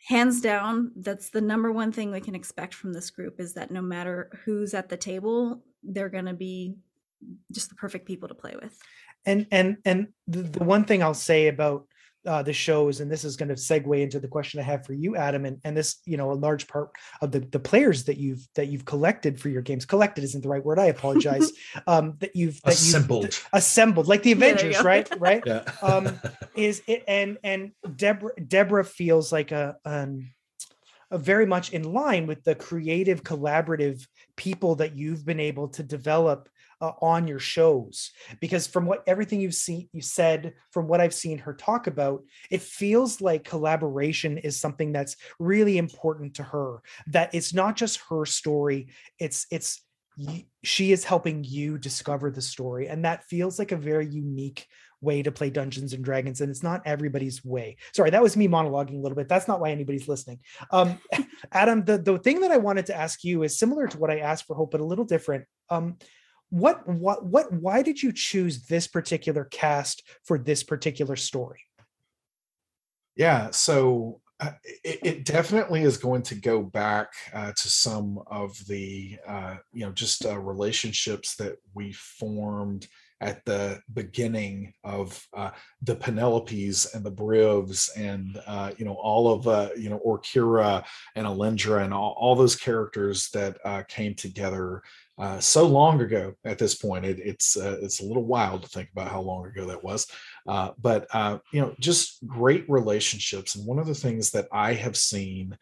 hands 0.06 0.42
down 0.42 0.92
that's 0.98 1.30
the 1.30 1.42
number 1.42 1.72
one 1.72 1.92
thing 1.92 2.12
we 2.12 2.20
can 2.20 2.36
expect 2.36 2.74
from 2.74 2.92
this 2.92 3.10
group 3.10 3.40
is 3.40 3.54
that 3.54 3.72
no 3.72 3.82
matter 3.82 4.30
who's 4.44 4.74
at 4.74 4.90
the 4.90 4.98
table 4.98 5.64
they're 5.84 6.10
going 6.10 6.26
to 6.26 6.34
be 6.34 6.76
just 7.52 7.70
the 7.70 7.76
perfect 7.76 8.06
people 8.06 8.28
to 8.28 8.36
play 8.36 8.54
with. 8.62 8.78
And 9.26 9.48
and 9.52 9.78
and 9.86 10.08
the, 10.28 10.42
the 10.42 10.64
one 10.64 10.84
thing 10.84 11.02
i'll 11.02 11.14
say 11.14 11.48
about 11.48 11.88
uh, 12.26 12.42
the 12.42 12.54
shows, 12.54 13.02
and 13.02 13.12
this 13.12 13.24
is 13.24 13.36
going 13.36 13.50
to 13.50 13.56
segue 13.56 14.02
into 14.02 14.20
the 14.20 14.28
question 14.28 14.60
I 14.60 14.64
have 14.64 14.86
for 14.86 14.94
you, 14.94 15.16
Adam, 15.16 15.46
and, 15.46 15.60
and 15.64 15.76
this, 15.76 15.98
you 16.06 16.18
know, 16.18 16.32
a 16.32 16.34
large 16.34 16.68
part 16.68 16.92
of 17.22 17.32
the 17.32 17.40
the 17.40 17.60
players 17.60 18.06
that 18.06 18.18
you've 18.18 18.48
that 18.56 18.68
you've 18.68 18.86
collected 18.86 19.40
for 19.40 19.50
your 19.50 19.62
games. 19.62 19.86
Collected 19.86 20.24
isn't 20.24 20.42
the 20.42 20.50
right 20.50 20.64
word. 20.64 20.80
I 20.80 20.86
apologize. 20.86 21.52
um, 21.88 22.16
that 22.20 22.36
you've 22.36 22.62
that 22.62 22.74
assembled, 22.74 23.26
you've, 23.26 23.48
assembled, 23.54 24.08
like 24.08 24.24
the 24.24 24.32
Avengers, 24.32 24.76
yeah, 24.76 24.84
right? 24.84 25.20
Right. 25.20 25.44
Yeah. 25.46 25.64
um, 25.82 26.20
is 26.56 26.82
it 26.88 27.04
and 27.08 27.38
and 27.44 27.72
Deborah 27.96 28.40
Deborah 28.48 28.86
feels 28.86 29.32
like 29.32 29.52
a 29.52 29.76
um 29.86 30.30
a 31.12 31.18
very 31.18 31.46
much 31.46 31.72
in 31.74 31.84
line 31.84 32.26
with 32.26 32.44
the 32.44 32.56
creative, 32.56 33.24
collaborative 33.24 34.08
people 34.36 34.76
that 34.76 34.98
you've 34.98 35.24
been 35.24 35.40
able 35.40 35.68
to 35.68 35.84
develop 35.84 36.50
uh, 36.84 36.92
on 37.02 37.28
your 37.28 37.40
shows. 37.40 38.12
Because 38.42 38.68
from 38.68 38.86
what 38.86 39.04
everything 39.08 39.40
you've 39.40 39.56
seen 39.56 39.88
you 39.94 40.02
said 40.02 40.54
from 40.72 40.88
what 40.88 41.00
i've 41.00 41.14
seen 41.14 41.38
her 41.38 41.54
talk 41.54 41.88
about 41.88 42.24
it 42.52 42.62
feels 42.62 43.22
like 43.22 43.46
collaboration 43.46 44.38
is 44.38 44.60
something 44.60 44.92
that's 44.92 45.16
really 45.40 45.78
important 45.78 46.36
to 46.36 46.44
her. 46.44 46.82
That 47.08 47.34
it's 47.34 47.54
not 47.54 47.78
just 47.78 48.02
her 48.10 48.26
story 48.26 48.90
it's 49.18 49.48
it's 49.50 49.82
she 50.64 50.92
is 50.92 51.04
helping 51.04 51.44
you 51.44 51.80
discover 51.80 52.30
the 52.30 52.42
story. 52.42 52.88
And 52.88 53.04
that 53.04 53.24
feels 53.24 53.58
like 53.58 53.72
a 53.72 53.78
very 53.78 54.08
unique 54.08 54.68
way 55.02 55.24
to 55.24 55.32
play 55.32 55.50
dungeons 55.50 55.94
and 55.94 56.04
dragons 56.04 56.40
and 56.40 56.50
it's 56.50 56.64
not 56.64 56.82
everybody's 56.86 57.44
way. 57.44 57.78
Sorry 57.94 58.10
that 58.10 58.22
was 58.22 58.36
me 58.36 58.50
monologuing 58.50 59.00
a 59.00 59.02
little 59.02 59.16
bit. 59.16 59.30
That's 59.30 59.48
not 59.48 59.62
why 59.62 59.72
anybody's 59.72 60.10
listening. 60.10 60.40
Um 60.70 61.00
adam 61.52 61.86
the, 61.86 61.98
the 61.98 62.20
thing 62.20 62.42
that 62.42 62.52
i 62.52 62.58
wanted 62.58 62.86
to 62.88 62.96
ask 62.96 63.24
you 63.24 63.44
is 63.44 63.58
similar 63.58 63.88
to 63.88 63.98
what 63.98 64.10
i 64.10 64.20
asked 64.20 64.46
for 64.46 64.56
hope 64.56 64.72
but 64.72 64.82
a 64.82 64.86
little 64.86 65.06
different. 65.06 65.46
Um 65.70 65.98
what 66.54 66.88
what 66.88 67.26
what 67.26 67.52
why 67.52 67.82
did 67.82 68.04
you 68.04 68.12
choose 68.12 68.68
this 68.68 68.86
particular 68.86 69.46
cast 69.46 70.04
for 70.24 70.38
this 70.38 70.62
particular 70.62 71.16
story? 71.16 71.62
Yeah 73.16 73.50
so 73.50 74.22
uh, 74.40 74.52
it, 74.84 75.00
it, 75.04 75.26
definitely 75.26 75.82
is 75.82 75.98
going 75.98 76.22
to 76.22 76.36
go 76.36 76.62
back 76.62 77.14
uh, 77.34 77.54
to 77.54 77.70
some 77.70 78.20
of 78.28 78.56
the 78.68 79.18
uh, 79.28 79.56
you 79.72 79.86
know 79.86 79.92
just 79.94 80.26
uh, 80.26 80.38
relationships 80.38 81.36
that 81.38 81.56
we 81.74 81.92
formed 81.94 82.88
at 83.24 83.44
the 83.46 83.80
beginning 83.94 84.74
of 84.84 85.26
uh, 85.34 85.50
the 85.82 85.96
Penelopes 85.96 86.94
and 86.94 87.06
the 87.06 87.12
Brives 87.12 87.90
and 87.96 88.40
uh, 88.46 88.72
you 88.78 88.86
know 88.86 88.96
all 88.96 89.32
of 89.32 89.48
uh, 89.48 89.70
you 89.78 89.90
know 89.90 90.02
Orkira 90.06 90.84
and 91.16 91.26
Alindra 91.26 91.84
and 91.84 91.94
all, 91.94 92.16
all 92.20 92.36
those 92.36 92.56
characters 92.56 93.30
that 93.30 93.58
uh, 93.64 93.84
came 93.88 94.14
together 94.14 94.82
uh, 95.18 95.40
so 95.40 95.66
long 95.66 96.02
ago 96.02 96.34
at 96.44 96.58
this 96.60 96.76
point. 96.76 97.06
It, 97.06 97.20
it's 97.20 97.56
uh, 97.56 97.80
it's 97.82 98.02
a 98.02 98.06
little 98.06 98.26
wild 98.26 98.64
to 98.64 98.70
think 98.70 98.90
about 98.92 99.10
how 99.10 99.22
long 99.22 99.48
ago 99.48 99.66
that 99.68 99.84
was, 99.84 100.06
but 100.46 101.08
you 101.52 101.62
know, 101.62 101.74
just 101.80 102.28
great 102.28 102.70
relationships. 102.70 103.56
And 103.56 103.66
one 103.66 103.80
of 103.80 103.88
the 103.88 103.96
things 103.96 104.32
that 104.32 104.48
I 104.52 104.74
have 104.74 104.98
seen 104.98 105.58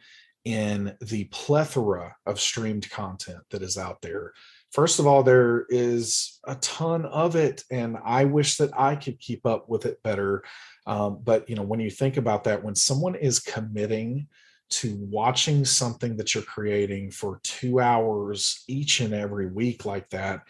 in 0.46 0.96
the 1.02 1.26
plethora 1.26 2.16
of 2.26 2.40
streamed 2.40 2.90
content 2.90 3.42
that 3.52 3.62
is 3.62 3.78
out 3.78 4.02
there. 4.02 4.34
First 4.72 5.00
of 5.00 5.08
all, 5.08 5.22
there 5.22 5.66
is 5.70 6.40
a 6.46 6.56
ton 6.56 7.06
of 7.06 7.36
it, 7.36 7.64
and 7.70 7.98
I 8.06 8.26
wish 8.26 8.58
that 8.58 8.72
I 8.78 8.96
could 8.96 9.20
keep 9.20 9.46
up 9.46 9.68
with 9.68 9.86
it 9.86 10.02
better. 10.02 10.44
Um, 10.88 11.20
but 11.24 11.50
you 11.50 11.56
know, 11.56 11.62
when 11.62 11.82
you 11.82 11.92
think 11.92 12.18
about 12.18 12.46
that, 12.46 12.64
when 12.64 12.76
someone 12.76 13.16
is 13.16 13.40
committing 13.40 14.28
to 14.70 14.96
watching 15.12 15.66
something 15.66 16.16
that 16.16 16.34
you're 16.34 16.44
creating 16.44 17.12
for 17.12 17.42
two 17.44 17.82
hours 17.82 18.64
each 18.68 19.02
and 19.02 19.14
every 19.14 19.48
week 19.48 19.84
like 19.86 20.10
that 20.10 20.44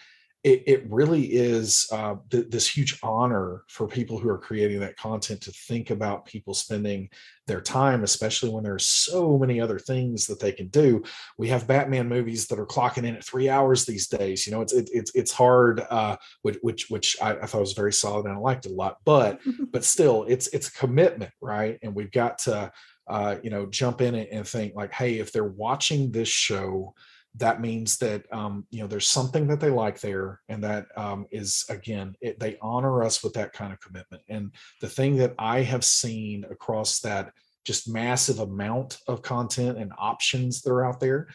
it, 0.44 0.64
it 0.66 0.86
really 0.90 1.24
is 1.24 1.88
uh, 1.92 2.16
th- 2.32 2.50
this 2.50 2.68
huge 2.68 2.98
honor 3.04 3.64
for 3.68 3.88
people 3.88 4.18
who 4.18 4.28
are 4.30 4.40
creating 4.40 4.80
that 4.80 4.98
content 4.98 5.42
to 5.42 5.52
think 5.52 5.92
about 5.92 6.26
people 6.26 6.56
spending 6.56 7.10
their 7.46 7.62
time, 7.62 8.04
especially 8.04 8.50
when 8.50 8.64
there 8.64 8.74
are 8.74 8.80
so 8.80 9.38
many 9.38 9.62
other 9.62 9.78
things 9.78 10.26
that 10.26 10.40
they 10.40 10.52
can 10.52 10.68
do. 10.70 11.04
We 11.38 11.48
have 11.50 11.68
Batman 11.68 12.10
movies 12.10 12.48
that 12.48 12.58
are 12.58 12.66
clocking 12.66 13.04
in 13.04 13.16
at 13.16 13.24
three 13.24 13.50
hours 13.50 13.86
these 13.86 14.08
days. 14.08 14.48
You 14.48 14.54
know, 14.54 14.62
it's 14.62 14.74
it, 14.74 14.90
it's 14.92 15.12
it's 15.14 15.32
hard, 15.32 15.82
uh, 15.92 16.18
which 16.42 16.58
which 16.62 16.90
which 16.90 17.18
I, 17.22 17.32
I, 17.34 17.46
thought 17.46 17.62
was 17.62 17.74
very 17.74 17.94
solid 17.94 18.26
and 18.26 18.34
I 18.34 18.40
liked 18.40 18.66
it 18.66 18.72
a 18.72 18.76
lot. 18.76 18.98
But 19.06 19.42
but 19.72 19.84
still, 19.84 20.26
it's 20.28 20.48
it's 20.48 20.70
a 20.70 20.74
commitment, 20.74 21.32
right? 21.40 21.78
And 21.84 21.94
we've 21.94 22.12
got 22.12 22.40
to 22.40 22.72
uh, 23.08 23.36
you 23.44 23.50
know, 23.50 23.66
jump 23.66 24.00
in 24.02 24.16
and 24.16 24.48
think 24.48 24.74
like, 24.74 24.94
hey, 24.94 25.20
if 25.20 25.32
they're 25.32 25.44
watching 25.44 26.12
this 26.12 26.30
show, 26.30 26.96
that 27.36 27.62
means 27.62 27.98
that 28.00 28.26
um, 28.34 28.66
you 28.72 28.82
know 28.82 28.88
there's 28.88 29.08
something 29.08 29.48
that 29.48 29.60
they 29.60 29.70
like 29.70 30.00
there, 30.02 30.42
and 30.50 30.64
that 30.64 30.88
um, 30.98 31.26
is 31.32 31.66
again, 31.70 32.16
it, 32.22 32.40
they 32.40 32.58
honor 32.62 33.04
us 33.04 33.24
with 33.24 33.34
that 33.34 33.54
kind 33.54 33.72
of 33.72 33.80
commitment. 33.80 34.24
And 34.30 34.52
the 34.82 34.90
thing 34.90 35.16
that 35.18 35.36
I 35.40 35.62
have 35.62 35.86
seen 35.86 36.46
across 36.50 37.00
that 37.00 37.32
just 37.66 37.88
massive 37.88 38.40
amount 38.40 38.98
of 39.08 39.22
content 39.22 39.78
and 39.78 39.94
options 39.98 40.62
that 40.62 40.72
are 40.72 40.86
out 40.86 41.00
there 41.00 41.28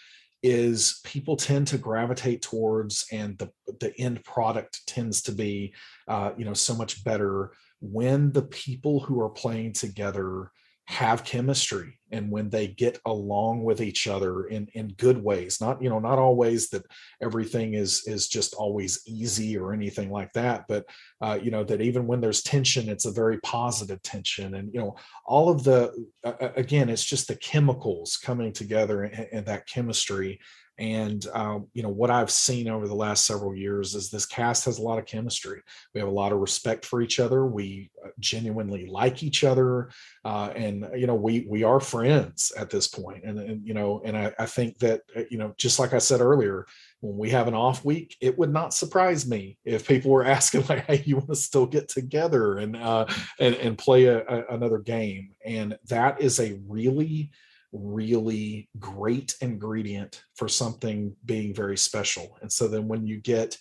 is 0.42 1.00
people 1.04 1.36
tend 1.36 1.66
to 1.68 1.78
gravitate 1.78 2.42
towards 2.42 3.06
and 3.10 3.38
the 3.38 3.50
the 3.80 3.98
end 3.98 4.22
product 4.24 4.86
tends 4.86 5.22
to 5.22 5.32
be 5.32 5.74
uh, 6.08 6.30
you 6.36 6.44
know 6.44 6.54
so 6.54 6.74
much 6.74 7.02
better 7.04 7.52
when 7.80 8.32
the 8.32 8.42
people 8.42 9.00
who 9.00 9.20
are 9.20 9.30
playing 9.30 9.72
together 9.72 10.50
have 10.88 11.24
chemistry 11.24 11.98
and 12.12 12.30
when 12.30 12.48
they 12.48 12.68
get 12.68 13.00
along 13.06 13.64
with 13.64 13.80
each 13.80 14.06
other 14.06 14.44
in 14.44 14.68
in 14.74 14.86
good 14.98 15.22
ways 15.22 15.60
not 15.60 15.82
you 15.82 15.88
know 15.88 15.98
not 15.98 16.18
always 16.18 16.68
that 16.68 16.84
everything 17.20 17.74
is 17.74 18.04
is 18.06 18.28
just 18.28 18.54
always 18.54 19.02
easy 19.06 19.58
or 19.58 19.72
anything 19.72 20.10
like 20.10 20.32
that 20.32 20.64
but 20.68 20.84
uh, 21.20 21.38
you 21.42 21.50
know 21.50 21.64
that 21.64 21.80
even 21.80 22.06
when 22.06 22.20
there's 22.20 22.42
tension 22.42 22.88
it's 22.88 23.04
a 23.04 23.10
very 23.10 23.38
positive 23.40 24.02
tension. 24.02 24.54
And 24.54 24.72
you 24.72 24.80
know 24.80 24.96
all 25.24 25.48
of 25.48 25.64
the 25.64 25.92
uh, 26.24 26.50
again 26.56 26.88
it's 26.88 27.04
just 27.04 27.28
the 27.28 27.36
chemicals 27.36 28.16
coming 28.16 28.52
together 28.52 29.04
and, 29.04 29.28
and 29.32 29.46
that 29.46 29.66
chemistry 29.66 30.40
and 30.78 31.26
um, 31.32 31.68
you 31.72 31.82
know 31.82 31.88
what 31.88 32.10
I've 32.10 32.30
seen 32.30 32.68
over 32.68 32.86
the 32.86 32.94
last 32.94 33.26
several 33.26 33.54
years 33.54 33.94
is 33.94 34.10
this 34.10 34.26
cast 34.26 34.66
has 34.66 34.78
a 34.78 34.82
lot 34.82 34.98
of 34.98 35.06
chemistry. 35.06 35.62
We 35.94 36.00
have 36.00 36.08
a 36.08 36.12
lot 36.12 36.32
of 36.32 36.38
respect 36.38 36.84
for 36.84 37.00
each 37.00 37.18
other. 37.18 37.46
We 37.46 37.90
uh, 38.04 38.08
genuinely 38.18 38.86
like 38.86 39.22
each 39.22 39.42
other, 39.42 39.90
uh, 40.24 40.52
and 40.54 40.86
you 40.94 41.06
know 41.06 41.14
we 41.14 41.46
we 41.48 41.62
are 41.62 41.80
friends 41.80 42.52
at 42.56 42.68
this 42.68 42.88
point. 42.88 43.24
And, 43.24 43.38
and 43.38 43.66
you 43.66 43.72
know, 43.72 44.02
and 44.04 44.16
I, 44.16 44.34
I 44.38 44.46
think 44.46 44.78
that 44.78 45.02
uh, 45.16 45.22
you 45.30 45.38
know, 45.38 45.54
just 45.56 45.78
like 45.78 45.94
I 45.94 45.98
said 45.98 46.20
earlier, 46.20 46.66
when 47.00 47.16
we 47.16 47.30
have 47.30 47.48
an 47.48 47.54
off 47.54 47.84
week, 47.84 48.16
it 48.20 48.36
would 48.38 48.52
not 48.52 48.74
surprise 48.74 49.26
me 49.26 49.56
if 49.64 49.88
people 49.88 50.10
were 50.10 50.24
asking 50.26 50.64
like, 50.68 50.84
"Hey, 50.84 51.02
you 51.06 51.16
want 51.16 51.28
to 51.28 51.36
still 51.36 51.66
get 51.66 51.88
together 51.88 52.58
and 52.58 52.76
uh, 52.76 53.06
and 53.40 53.54
and 53.54 53.78
play 53.78 54.04
a, 54.04 54.18
a, 54.26 54.54
another 54.54 54.78
game?" 54.78 55.30
And 55.44 55.78
that 55.88 56.20
is 56.20 56.38
a 56.38 56.58
really 56.68 57.30
really 57.72 58.68
great 58.78 59.34
ingredient 59.40 60.22
for 60.34 60.48
something 60.48 61.14
being 61.24 61.54
very 61.54 61.76
special. 61.76 62.38
And 62.40 62.50
so 62.50 62.68
then 62.68 62.88
when 62.88 63.06
you 63.06 63.20
get 63.20 63.56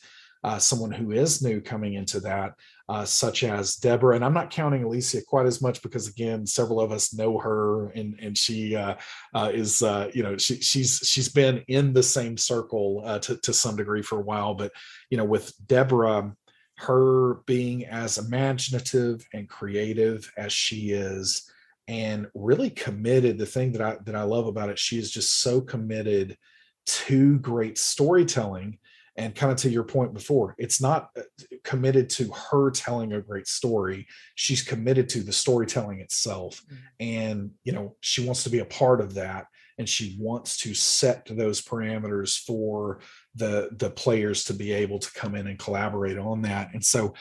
uh, 0.45 0.59
someone 0.59 0.91
who 0.91 1.11
is 1.11 1.41
new 1.41 1.59
coming 1.59 1.95
into 1.95 2.19
that, 2.19 2.53
uh, 2.87 3.03
such 3.03 3.43
as 3.43 3.77
Deborah, 3.77 4.15
and 4.15 4.23
I'm 4.23 4.33
not 4.33 4.51
counting 4.51 4.83
Alicia 4.83 5.23
quite 5.27 5.47
as 5.47 5.59
much 5.59 5.81
because 5.81 6.07
again, 6.07 6.45
several 6.45 6.79
of 6.79 6.91
us 6.91 7.15
know 7.15 7.39
her, 7.39 7.89
and 7.89 8.15
and 8.21 8.37
she 8.37 8.75
uh, 8.75 8.93
uh 9.33 9.49
is 9.51 9.81
uh, 9.81 10.11
you 10.13 10.21
know 10.21 10.37
she, 10.37 10.61
she's 10.61 10.99
she's 10.99 11.29
been 11.29 11.63
in 11.67 11.93
the 11.93 12.03
same 12.03 12.37
circle 12.37 13.01
uh, 13.03 13.17
to 13.19 13.37
to 13.37 13.53
some 13.53 13.75
degree 13.75 14.03
for 14.03 14.19
a 14.19 14.23
while, 14.23 14.53
but 14.53 14.71
you 15.09 15.17
know 15.17 15.25
with 15.25 15.51
Deborah, 15.65 16.31
her 16.77 17.35
being 17.47 17.87
as 17.87 18.19
imaginative 18.19 19.25
and 19.33 19.49
creative 19.49 20.31
as 20.37 20.53
she 20.53 20.91
is, 20.91 21.49
and 21.87 22.27
really 22.33 22.69
committed 22.69 23.37
the 23.37 23.45
thing 23.45 23.71
that 23.71 23.81
i 23.81 23.97
that 24.05 24.15
i 24.15 24.23
love 24.23 24.47
about 24.47 24.69
it 24.69 24.79
she 24.79 24.97
is 24.97 25.11
just 25.11 25.41
so 25.41 25.61
committed 25.61 26.37
to 26.85 27.39
great 27.39 27.77
storytelling. 27.77 28.77
And 29.17 29.33
kind 29.33 29.49
of 29.49 29.57
to 29.59 29.69
your 29.69 29.85
point 29.85 30.13
before 30.13 30.55
it's 30.57 30.81
not 30.81 31.09
uh, 31.17 31.21
committed 31.63 32.09
to 32.09 32.29
her 32.33 32.69
telling 32.69 33.13
a 33.13 33.21
great 33.21 33.47
story. 33.47 34.07
She's 34.35 34.61
committed 34.61 35.07
to 35.09 35.21
the 35.21 35.31
storytelling 35.31 36.01
itself. 36.01 36.61
Mm-hmm. 36.65 36.75
and 36.99 37.51
you 37.63 37.71
know 37.71 37.95
she 38.01 38.25
wants 38.25 38.43
to 38.43 38.49
be 38.49 38.59
a 38.59 38.65
part 38.65 38.99
of 38.99 39.13
that 39.13 39.47
and 39.77 39.87
she 39.87 40.17
wants 40.19 40.57
to 40.57 40.73
set 40.73 41.25
those 41.31 41.61
parameters 41.61 42.37
for 42.37 42.99
the 43.35 43.69
the 43.77 43.89
players 43.89 44.43
to 44.45 44.53
be 44.53 44.73
able 44.73 44.99
to 44.99 45.13
come 45.13 45.35
in 45.35 45.47
and 45.47 45.59
collaborate 45.59 46.17
on 46.17 46.41
that. 46.41 46.73
And 46.73 46.83
so 46.83 47.13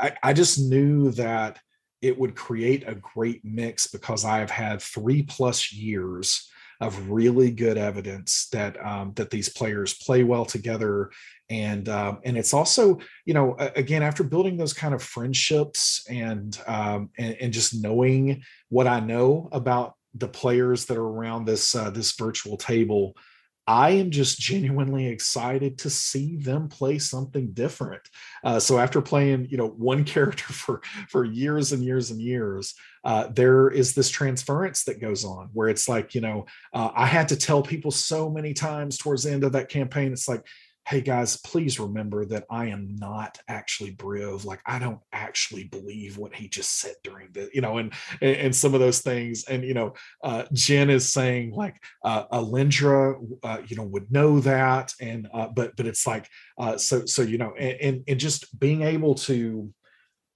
I, 0.00 0.16
I 0.24 0.32
just 0.32 0.58
knew 0.58 1.12
that 1.12 1.60
it 2.06 2.18
would 2.18 2.34
create 2.34 2.84
a 2.86 2.94
great 2.94 3.44
mix 3.44 3.86
because 3.86 4.24
i 4.24 4.38
have 4.38 4.50
had 4.50 4.80
three 4.80 5.22
plus 5.22 5.72
years 5.72 6.48
of 6.80 7.10
really 7.10 7.50
good 7.50 7.78
evidence 7.78 8.48
that 8.52 8.82
um, 8.84 9.12
that 9.14 9.30
these 9.30 9.48
players 9.48 9.94
play 9.94 10.24
well 10.24 10.44
together. 10.44 11.10
And 11.48 11.88
um, 11.88 12.18
and 12.24 12.36
it's 12.36 12.52
also 12.52 12.98
you 13.24 13.34
know 13.34 13.56
again 13.58 14.02
after 14.02 14.22
building 14.22 14.56
those 14.56 14.72
kind 14.72 14.94
of 14.94 15.02
friendships 15.02 16.04
and 16.10 16.58
um, 16.66 17.10
and, 17.18 17.36
and 17.40 17.52
just 17.52 17.80
knowing 17.80 18.42
what 18.68 18.86
I 18.86 19.00
know 19.00 19.48
about 19.52 19.94
the 20.14 20.28
players 20.28 20.86
that 20.86 20.96
are 20.96 21.06
around 21.06 21.44
this 21.44 21.74
uh, 21.74 21.90
this 21.90 22.12
virtual 22.16 22.56
table 22.56 23.14
I 23.66 23.90
am 23.90 24.10
just 24.10 24.38
genuinely 24.38 25.08
excited 25.08 25.78
to 25.78 25.90
see 25.90 26.36
them 26.36 26.68
play 26.68 26.98
something 26.98 27.52
different. 27.52 28.02
Uh, 28.44 28.60
so 28.60 28.78
after 28.78 29.02
playing, 29.02 29.48
you 29.50 29.56
know, 29.56 29.68
one 29.68 30.04
character 30.14 30.52
for 30.52 30.82
for 31.08 31.24
years 31.24 31.72
and 31.72 31.82
years 31.82 32.10
and 32.10 32.20
years, 32.20 32.74
uh, 33.04 33.28
there 33.28 33.68
is 33.68 33.94
this 33.94 34.08
transference 34.08 34.84
that 34.84 35.00
goes 35.00 35.24
on 35.24 35.50
where 35.52 35.68
it's 35.68 35.88
like, 35.88 36.14
you 36.14 36.20
know, 36.20 36.46
uh, 36.72 36.90
I 36.94 37.06
had 37.06 37.28
to 37.28 37.36
tell 37.36 37.62
people 37.62 37.90
so 37.90 38.30
many 38.30 38.54
times 38.54 38.98
towards 38.98 39.24
the 39.24 39.32
end 39.32 39.44
of 39.44 39.52
that 39.52 39.68
campaign, 39.68 40.12
it's 40.12 40.28
like, 40.28 40.44
hey 40.86 41.00
guys, 41.00 41.36
please 41.38 41.80
remember 41.80 42.24
that 42.24 42.44
I 42.48 42.66
am 42.66 42.94
not 42.94 43.38
actually 43.48 43.96
Briv. 43.96 44.44
Like 44.44 44.60
I 44.64 44.78
don't 44.78 45.00
actually 45.12 45.64
believe 45.64 46.16
what 46.16 46.32
he 46.32 46.48
just 46.48 46.78
said 46.78 46.94
during 47.02 47.28
the, 47.32 47.50
you 47.52 47.60
know, 47.60 47.78
and 47.78 47.92
and, 48.22 48.36
and 48.36 48.56
some 48.56 48.72
of 48.72 48.78
those 48.78 49.00
things. 49.00 49.44
And 49.48 49.64
you 49.64 49.74
know, 49.74 49.94
uh, 50.22 50.44
Jen 50.52 50.88
is 50.88 51.12
saying 51.12 51.52
like 51.52 51.82
uh, 52.04 52.26
Alindra, 52.28 53.16
uh, 53.42 53.58
you 53.66 53.76
know, 53.76 53.82
would 53.82 54.12
know 54.12 54.38
that, 54.40 54.92
and 55.00 55.28
uh, 55.34 55.48
but 55.48 55.76
but 55.76 55.86
it's 55.86 56.06
like 56.06 56.28
uh, 56.56 56.76
so 56.76 57.04
so 57.04 57.22
you 57.22 57.38
know, 57.38 57.52
and, 57.58 57.80
and 57.80 58.04
and 58.06 58.20
just 58.20 58.58
being 58.58 58.82
able 58.82 59.16
to 59.16 59.72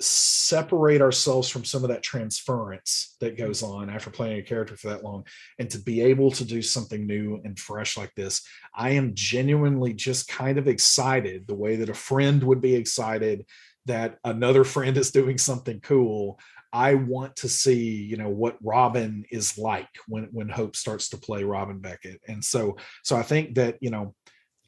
separate 0.00 1.02
ourselves 1.02 1.48
from 1.48 1.64
some 1.64 1.84
of 1.84 1.90
that 1.90 2.02
transference 2.02 3.16
that 3.20 3.34
mm-hmm. 3.36 3.46
goes 3.46 3.62
on 3.62 3.90
after 3.90 4.10
playing 4.10 4.38
a 4.38 4.42
character 4.42 4.76
for 4.76 4.88
that 4.88 5.04
long 5.04 5.24
and 5.58 5.68
to 5.70 5.78
be 5.78 6.00
able 6.00 6.30
to 6.30 6.44
do 6.44 6.62
something 6.62 7.06
new 7.06 7.40
and 7.44 7.58
fresh 7.58 7.98
like 7.98 8.14
this 8.14 8.42
i 8.74 8.90
am 8.90 9.12
genuinely 9.14 9.92
just 9.92 10.26
kind 10.26 10.56
of 10.56 10.68
excited 10.68 11.46
the 11.46 11.54
way 11.54 11.76
that 11.76 11.90
a 11.90 11.94
friend 11.94 12.42
would 12.42 12.62
be 12.62 12.74
excited 12.74 13.44
that 13.86 14.18
another 14.24 14.64
friend 14.64 14.96
is 14.96 15.10
doing 15.10 15.38
something 15.38 15.80
cool. 15.80 16.38
I 16.72 16.94
want 16.94 17.36
to 17.36 17.48
see 17.48 17.96
you 18.04 18.16
know 18.16 18.28
what 18.28 18.56
robin 18.62 19.24
is 19.30 19.58
like 19.58 19.88
when 20.06 20.28
when 20.30 20.48
hope 20.48 20.76
starts 20.76 21.08
to 21.10 21.16
play 21.16 21.42
robin 21.42 21.80
beckett. 21.80 22.20
And 22.28 22.44
so 22.44 22.76
so 23.02 23.16
i 23.16 23.22
think 23.22 23.56
that 23.56 23.76
you 23.80 23.90
know 23.90 24.14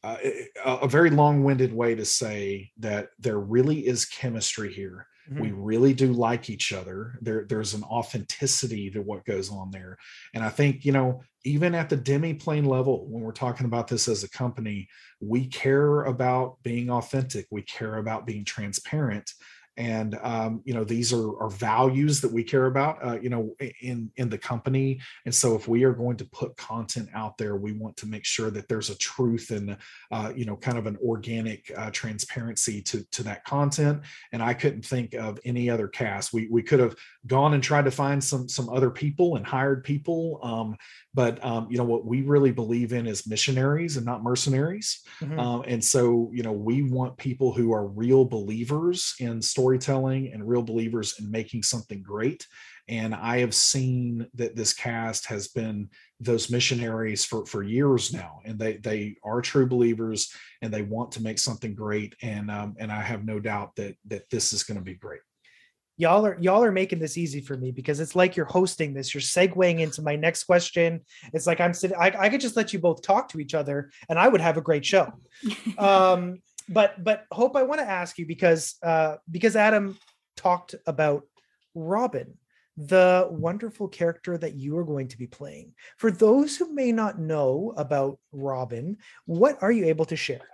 uh, 0.03 0.17
a 0.65 0.89
very 0.89 1.11
long-winded 1.11 1.73
way 1.73 1.95
to 1.95 2.05
say 2.05 2.73
that 2.81 3.11
there 3.21 3.39
really 3.39 3.87
is 3.87 4.05
chemistry 4.05 4.73
here 4.73 5.07
Mm-hmm. 5.31 5.41
We 5.41 5.51
really 5.53 5.95
do 5.95 6.13
like 6.13 6.51
each 6.51 6.73
other. 6.73 7.19
There, 7.21 7.45
there's 7.49 7.75
an 7.75 7.85
authenticity 7.85 8.91
to 8.91 9.01
what 9.01 9.25
goes 9.25 9.51
on 9.51 9.71
there. 9.71 9.97
And 10.35 10.45
I 10.45 10.49
think, 10.49 10.85
you 10.85 10.93
know, 10.93 11.23
even 11.45 11.75
at 11.75 11.89
the 11.89 11.97
Demiplane 11.97 12.67
level, 12.67 13.07
when 13.09 13.23
we're 13.23 13.33
talking 13.33 13.67
about 13.67 13.89
this 13.89 14.09
as 14.09 14.25
a 14.25 14.31
company, 14.31 14.89
we 15.21 15.47
care 15.47 16.05
about 16.05 16.63
being 16.63 16.91
authentic. 16.91 17.47
We 17.51 17.63
care 17.63 17.97
about 17.97 18.27
being 18.27 18.45
transparent 18.45 19.33
and 19.77 20.19
um, 20.23 20.61
you 20.65 20.75
know 20.75 20.85
these 20.85 21.13
are, 21.13 21.39
are 21.41 21.51
values 21.51 22.21
that 22.21 22.33
we 22.33 22.45
care 22.45 22.67
about 22.67 22.99
uh, 23.05 23.19
you 23.21 23.31
know 23.31 23.55
in 23.81 24.11
in 24.17 24.29
the 24.29 24.39
company. 24.39 25.01
And 25.25 25.35
so 25.35 25.55
if 25.55 25.69
we 25.69 25.85
are 25.85 25.93
going 25.93 26.17
to 26.19 26.25
put 26.27 26.57
content 26.57 27.09
out 27.15 27.39
there 27.39 27.57
we 27.57 27.73
want 27.73 27.97
to 27.99 28.07
make 28.07 28.25
sure 28.25 28.51
that 28.51 28.69
there's 28.69 28.91
a 28.91 28.99
truth 28.99 29.51
and 29.51 29.77
uh, 30.11 30.33
you 30.35 30.45
know 30.45 30.57
kind 30.57 30.79
of 30.79 30.87
an 30.87 30.99
organic 31.05 31.73
uh, 31.77 31.91
transparency 31.91 32.83
to 32.83 33.05
to 33.11 33.23
that 33.23 33.45
content. 33.45 34.03
And 34.33 34.43
i 34.43 34.55
couldn't 34.55 34.85
think 34.85 35.15
of 35.15 35.39
any 35.45 35.71
other 35.71 35.89
cast. 35.89 36.33
We 36.33 36.49
we 36.49 36.63
could 36.63 36.81
have 36.81 36.97
gone 37.27 37.55
and 37.55 37.63
tried 37.63 37.85
to 37.85 37.91
find 37.91 38.23
some 38.23 38.49
some 38.49 38.69
other 38.69 38.91
people 38.91 39.37
and 39.37 39.47
hired 39.47 39.85
people 39.85 40.39
um, 40.43 40.77
but 41.15 41.45
um, 41.45 41.67
you 41.71 41.77
know 41.77 41.85
what 41.85 42.07
we 42.07 42.23
really 42.23 42.53
believe 42.53 42.93
in 42.93 43.07
is 43.07 43.27
missionaries 43.27 43.97
and 43.97 44.07
not 44.07 44.23
mercenaries. 44.23 45.03
Mm-hmm. 45.21 45.39
um, 45.39 45.65
and 45.67 45.85
so 45.85 46.31
you 46.33 46.43
know 46.43 46.53
we 46.53 46.83
want 46.83 47.17
people 47.17 47.53
who 47.53 47.73
are 47.73 47.87
real 47.87 48.25
believers 48.25 49.15
in 49.21 49.43
storytelling 49.43 50.33
and 50.33 50.47
real 50.47 50.63
believers 50.63 51.19
in 51.19 51.31
making 51.31 51.63
something 51.63 52.03
great. 52.03 52.47
And 52.89 53.15
i 53.15 53.39
have 53.39 53.55
seen 53.55 54.27
that 54.35 54.57
this 54.57 54.73
cast 54.73 55.27
has 55.27 55.49
been 55.49 55.89
those 56.19 56.51
missionaries 56.51 57.25
for 57.25 57.47
for 57.47 57.63
years 57.63 58.13
now 58.13 58.41
and 58.45 58.59
they 58.59 58.77
they 58.79 59.17
are 59.23 59.41
true 59.41 59.67
believers 59.67 60.33
and 60.63 60.73
they 60.73 60.83
want 60.83 61.13
to 61.13 61.23
make 61.23 61.39
something 61.39 61.75
great. 61.75 62.15
And 62.23 62.51
um, 62.51 62.75
and 62.79 62.91
i 62.91 63.01
have 63.01 63.25
no 63.25 63.39
doubt 63.39 63.77
that 63.77 63.97
that 64.07 64.29
this 64.31 64.53
is 64.53 64.63
going 64.65 64.79
to 64.79 64.85
be 64.85 64.95
great 64.95 65.21
y'all 65.97 66.27
are 66.27 66.37
y'all 66.41 66.63
are 66.63 66.73
making 66.73 66.99
this 66.99 67.19
easy 67.19 67.41
for 67.41 67.57
me 67.57 67.71
because 67.71 68.01
it's 68.01 68.17
like 68.17 68.37
you're 68.37 68.47
hosting 68.47 68.95
this 68.95 69.15
you're 69.15 69.21
segueing 69.21 69.81
into 69.81 70.03
my 70.03 70.17
next 70.17 70.45
question. 70.45 71.01
It's 71.33 71.47
like 71.47 71.61
i'm 71.61 71.75
sitting 71.75 71.97
I, 71.97 72.13
I 72.19 72.29
could 72.29 72.41
just 72.41 72.57
let 72.57 72.73
you 72.73 72.79
both 72.79 73.03
talk 73.03 73.29
to 73.31 73.41
each 73.41 73.55
other 73.55 73.91
and 74.09 74.19
i 74.19 74.29
would 74.29 74.41
have 74.41 74.57
a 74.57 74.63
great 74.63 74.85
show. 74.85 75.13
Um 75.79 76.43
but 76.69 77.03
but 77.03 77.25
hope 77.33 77.57
i 77.57 77.63
want 77.63 77.81
to 77.81 77.89
ask 77.89 78.19
you 78.19 78.27
because 78.27 78.77
uh 78.83 79.17
because 79.31 79.57
adam 79.57 79.99
talked 80.37 80.75
about 80.87 81.25
robin 81.75 82.35
the 82.77 83.29
wonderful 83.31 83.89
character 83.89 84.39
that 84.39 84.55
you 84.55 84.79
are 84.79 84.85
going 84.85 85.09
to 85.09 85.19
be 85.19 85.27
playing. 85.27 85.75
For 85.99 86.11
those 86.11 86.57
who 86.57 86.73
may 86.73 86.91
not 86.91 87.19
know 87.19 87.75
about 87.77 88.19
robin 88.33 88.97
what 89.27 89.63
are 89.63 89.73
you 89.73 89.87
able 89.87 90.07
to 90.07 90.17
share? 90.17 90.49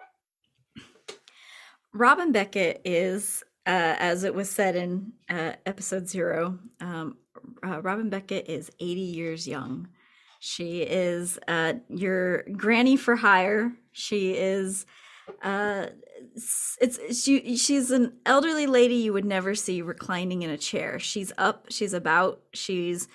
Robin 1.95 2.33
beckett 2.33 2.81
is 2.85 3.43
uh, 3.69 3.97
as 3.99 4.25
it 4.25 4.35
was 4.35 4.51
said 4.51 4.77
in 4.77 5.13
uh, 5.29 5.53
episode 5.67 6.09
zero, 6.09 6.59
um, 6.81 7.19
uh, 7.63 7.83
Robin 7.83 8.09
Beckett 8.09 8.49
is 8.49 8.71
80 8.81 9.01
years 9.01 9.47
young. 9.47 9.89
She 10.41 10.81
is 10.81 11.39
uh, 11.47 11.75
your 11.91 12.45
granny 12.45 12.97
for 12.97 13.15
hire. 13.17 13.73
She 13.93 14.33
is 14.33 14.87
uh, 15.43 15.89
it's 16.81 17.23
she 17.23 17.57
she's 17.57 17.91
an 17.91 18.15
elderly 18.25 18.67
lady 18.67 18.95
you 18.95 19.13
would 19.13 19.27
never 19.27 19.55
see 19.55 19.83
reclining 19.83 20.43
in 20.43 20.51
a 20.51 20.57
chair. 20.57 20.99
She's 20.99 21.33
up, 21.37 21.67
she's 21.69 21.93
about, 21.93 22.41
she's 22.55 23.07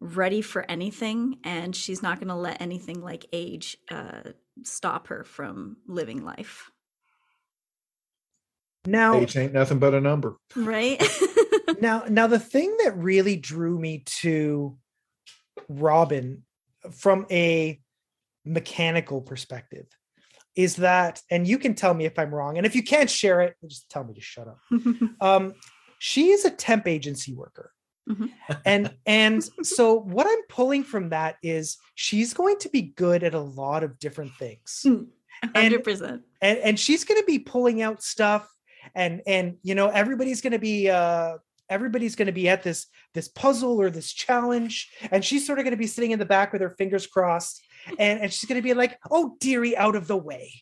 ready 0.00 0.42
for 0.42 0.68
anything, 0.68 1.38
and 1.44 1.76
she's 1.76 2.02
not 2.02 2.18
going 2.18 2.28
to 2.28 2.34
let 2.34 2.60
anything 2.60 3.00
like 3.00 3.26
age 3.32 3.76
uh, 3.90 4.32
stop 4.64 5.06
her 5.06 5.22
from 5.22 5.76
living 5.86 6.24
life. 6.24 6.70
Now 8.86 9.14
age 9.14 9.36
ain't 9.36 9.52
nothing 9.52 9.78
but 9.78 9.94
a 9.94 10.00
number. 10.00 10.36
Right. 10.56 11.02
now 11.80 12.04
now 12.08 12.26
the 12.26 12.38
thing 12.38 12.76
that 12.84 12.96
really 12.96 13.36
drew 13.36 13.78
me 13.78 14.02
to 14.06 14.76
Robin 15.68 16.42
from 16.92 17.26
a 17.30 17.80
mechanical 18.44 19.20
perspective 19.20 19.86
is 20.56 20.76
that 20.76 21.20
and 21.30 21.46
you 21.46 21.58
can 21.58 21.74
tell 21.74 21.92
me 21.92 22.06
if 22.06 22.18
I'm 22.18 22.34
wrong 22.34 22.56
and 22.56 22.66
if 22.66 22.74
you 22.74 22.82
can't 22.82 23.10
share 23.10 23.42
it 23.42 23.56
just 23.64 23.90
tell 23.90 24.04
me 24.04 24.14
to 24.14 24.20
shut 24.20 24.48
up. 24.48 24.58
um 25.20 25.54
she 25.98 26.30
is 26.30 26.44
a 26.44 26.50
temp 26.50 26.88
agency 26.88 27.34
worker. 27.34 27.72
Mm-hmm. 28.08 28.26
and 28.64 28.94
and 29.06 29.44
so 29.62 30.00
what 30.00 30.26
i'm 30.26 30.42
pulling 30.48 30.82
from 30.82 31.10
that 31.10 31.36
is 31.44 31.76
she's 31.94 32.34
going 32.34 32.58
to 32.60 32.68
be 32.70 32.82
good 32.82 33.22
at 33.22 33.34
a 33.34 33.40
lot 33.40 33.84
of 33.84 34.00
different 34.00 34.32
things 34.34 34.84
100% 34.84 35.06
and, 35.54 36.22
and, 36.40 36.58
and 36.58 36.80
she's 36.80 37.04
going 37.04 37.20
to 37.20 37.26
be 37.26 37.38
pulling 37.38 37.82
out 37.82 38.02
stuff 38.02 38.50
and 38.94 39.22
and 39.26 39.56
you 39.62 39.74
know 39.74 39.88
everybody's 39.88 40.40
going 40.40 40.52
to 40.52 40.58
be 40.58 40.88
uh 40.88 41.36
everybody's 41.68 42.16
going 42.16 42.26
to 42.26 42.32
be 42.32 42.48
at 42.48 42.62
this 42.62 42.86
this 43.14 43.28
puzzle 43.28 43.80
or 43.80 43.90
this 43.90 44.12
challenge 44.12 44.90
and 45.10 45.24
she's 45.24 45.46
sort 45.46 45.58
of 45.58 45.64
going 45.64 45.72
to 45.72 45.78
be 45.78 45.86
sitting 45.86 46.10
in 46.10 46.18
the 46.18 46.24
back 46.24 46.52
with 46.52 46.60
her 46.60 46.70
fingers 46.70 47.06
crossed 47.06 47.62
and, 47.98 48.20
and 48.20 48.32
she's 48.32 48.48
going 48.48 48.60
to 48.60 48.62
be 48.62 48.74
like 48.74 48.98
oh 49.10 49.36
dearie 49.40 49.76
out 49.76 49.96
of 49.96 50.06
the 50.06 50.16
way 50.16 50.52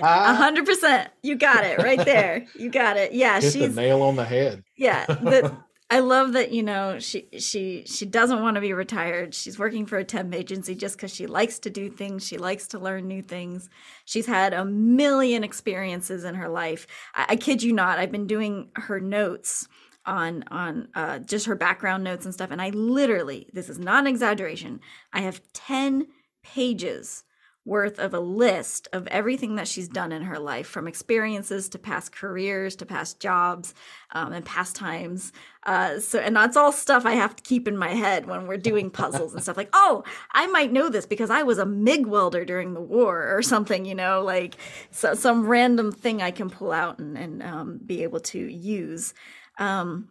A 0.00 0.34
hundred 0.34 0.66
percent. 0.66 1.10
You 1.22 1.36
got 1.36 1.64
it 1.64 1.78
right 1.78 2.02
there. 2.04 2.46
You 2.54 2.70
got 2.70 2.96
it. 2.96 3.12
Yeah, 3.12 3.40
Hit 3.40 3.52
she's 3.52 3.74
the 3.74 3.80
nail 3.80 4.02
on 4.02 4.16
the 4.16 4.24
head. 4.24 4.62
Yeah, 4.76 5.06
the, 5.06 5.56
I 5.90 6.00
love 6.00 6.34
that 6.34 6.52
you 6.52 6.62
know 6.62 6.98
she 6.98 7.28
she 7.38 7.84
she 7.86 8.04
doesn't 8.04 8.42
want 8.42 8.56
to 8.56 8.60
be 8.60 8.74
retired. 8.74 9.34
She's 9.34 9.58
working 9.58 9.86
for 9.86 9.96
a 9.96 10.04
temp 10.04 10.34
agency 10.34 10.74
just 10.74 10.96
because 10.96 11.14
she 11.14 11.26
likes 11.26 11.58
to 11.60 11.70
do 11.70 11.88
things. 11.88 12.26
She 12.26 12.36
likes 12.36 12.68
to 12.68 12.78
learn 12.78 13.08
new 13.08 13.22
things. 13.22 13.70
She's 14.04 14.26
had 14.26 14.52
a 14.52 14.66
million 14.66 15.44
experiences 15.44 16.24
in 16.24 16.34
her 16.34 16.48
life. 16.48 16.86
I, 17.14 17.26
I 17.30 17.36
kid 17.36 17.62
you 17.62 17.72
not. 17.72 17.98
I've 17.98 18.12
been 18.12 18.26
doing 18.26 18.68
her 18.74 19.00
notes 19.00 19.66
on 20.04 20.44
on 20.50 20.88
uh, 20.94 21.20
just 21.20 21.46
her 21.46 21.54
background 21.54 22.04
notes 22.04 22.26
and 22.26 22.34
stuff, 22.34 22.50
and 22.50 22.60
I 22.60 22.68
literally 22.70 23.48
this 23.54 23.70
is 23.70 23.78
not 23.78 24.00
an 24.00 24.08
exaggeration. 24.08 24.80
I 25.14 25.20
have 25.20 25.40
ten 25.54 26.08
pages 26.42 27.24
worth 27.64 27.98
of 27.98 28.14
a 28.14 28.20
list 28.20 28.88
of 28.92 29.06
everything 29.08 29.56
that 29.56 29.68
she's 29.68 29.88
done 29.88 30.10
in 30.10 30.22
her 30.22 30.38
life 30.38 30.66
from 30.66 30.88
experiences 30.88 31.68
to 31.68 31.78
past 31.78 32.12
careers 32.12 32.74
to 32.76 32.86
past 32.86 33.20
jobs 33.20 33.74
um, 34.12 34.32
and 34.32 34.44
pastimes. 34.44 35.32
Uh, 35.64 36.00
so 36.00 36.18
and 36.18 36.34
that's 36.34 36.56
all 36.56 36.72
stuff 36.72 37.04
i 37.04 37.12
have 37.12 37.36
to 37.36 37.42
keep 37.42 37.68
in 37.68 37.76
my 37.76 37.90
head 37.90 38.24
when 38.24 38.46
we're 38.46 38.56
doing 38.56 38.88
puzzles 38.88 39.34
and 39.34 39.42
stuff 39.42 39.56
like 39.56 39.68
oh 39.74 40.02
i 40.32 40.46
might 40.46 40.72
know 40.72 40.88
this 40.88 41.04
because 41.04 41.28
i 41.28 41.42
was 41.42 41.58
a 41.58 41.66
mig 41.66 42.06
welder 42.06 42.42
during 42.44 42.72
the 42.72 42.80
war 42.80 43.36
or 43.36 43.42
something 43.42 43.84
you 43.84 43.94
know 43.94 44.22
like 44.22 44.56
so, 44.92 45.12
some 45.12 45.46
random 45.46 45.92
thing 45.92 46.22
i 46.22 46.30
can 46.30 46.48
pull 46.48 46.72
out 46.72 46.98
and, 47.00 47.18
and 47.18 47.42
um, 47.42 47.80
be 47.84 48.02
able 48.02 48.20
to 48.20 48.38
use. 48.38 49.12
Um, 49.58 50.08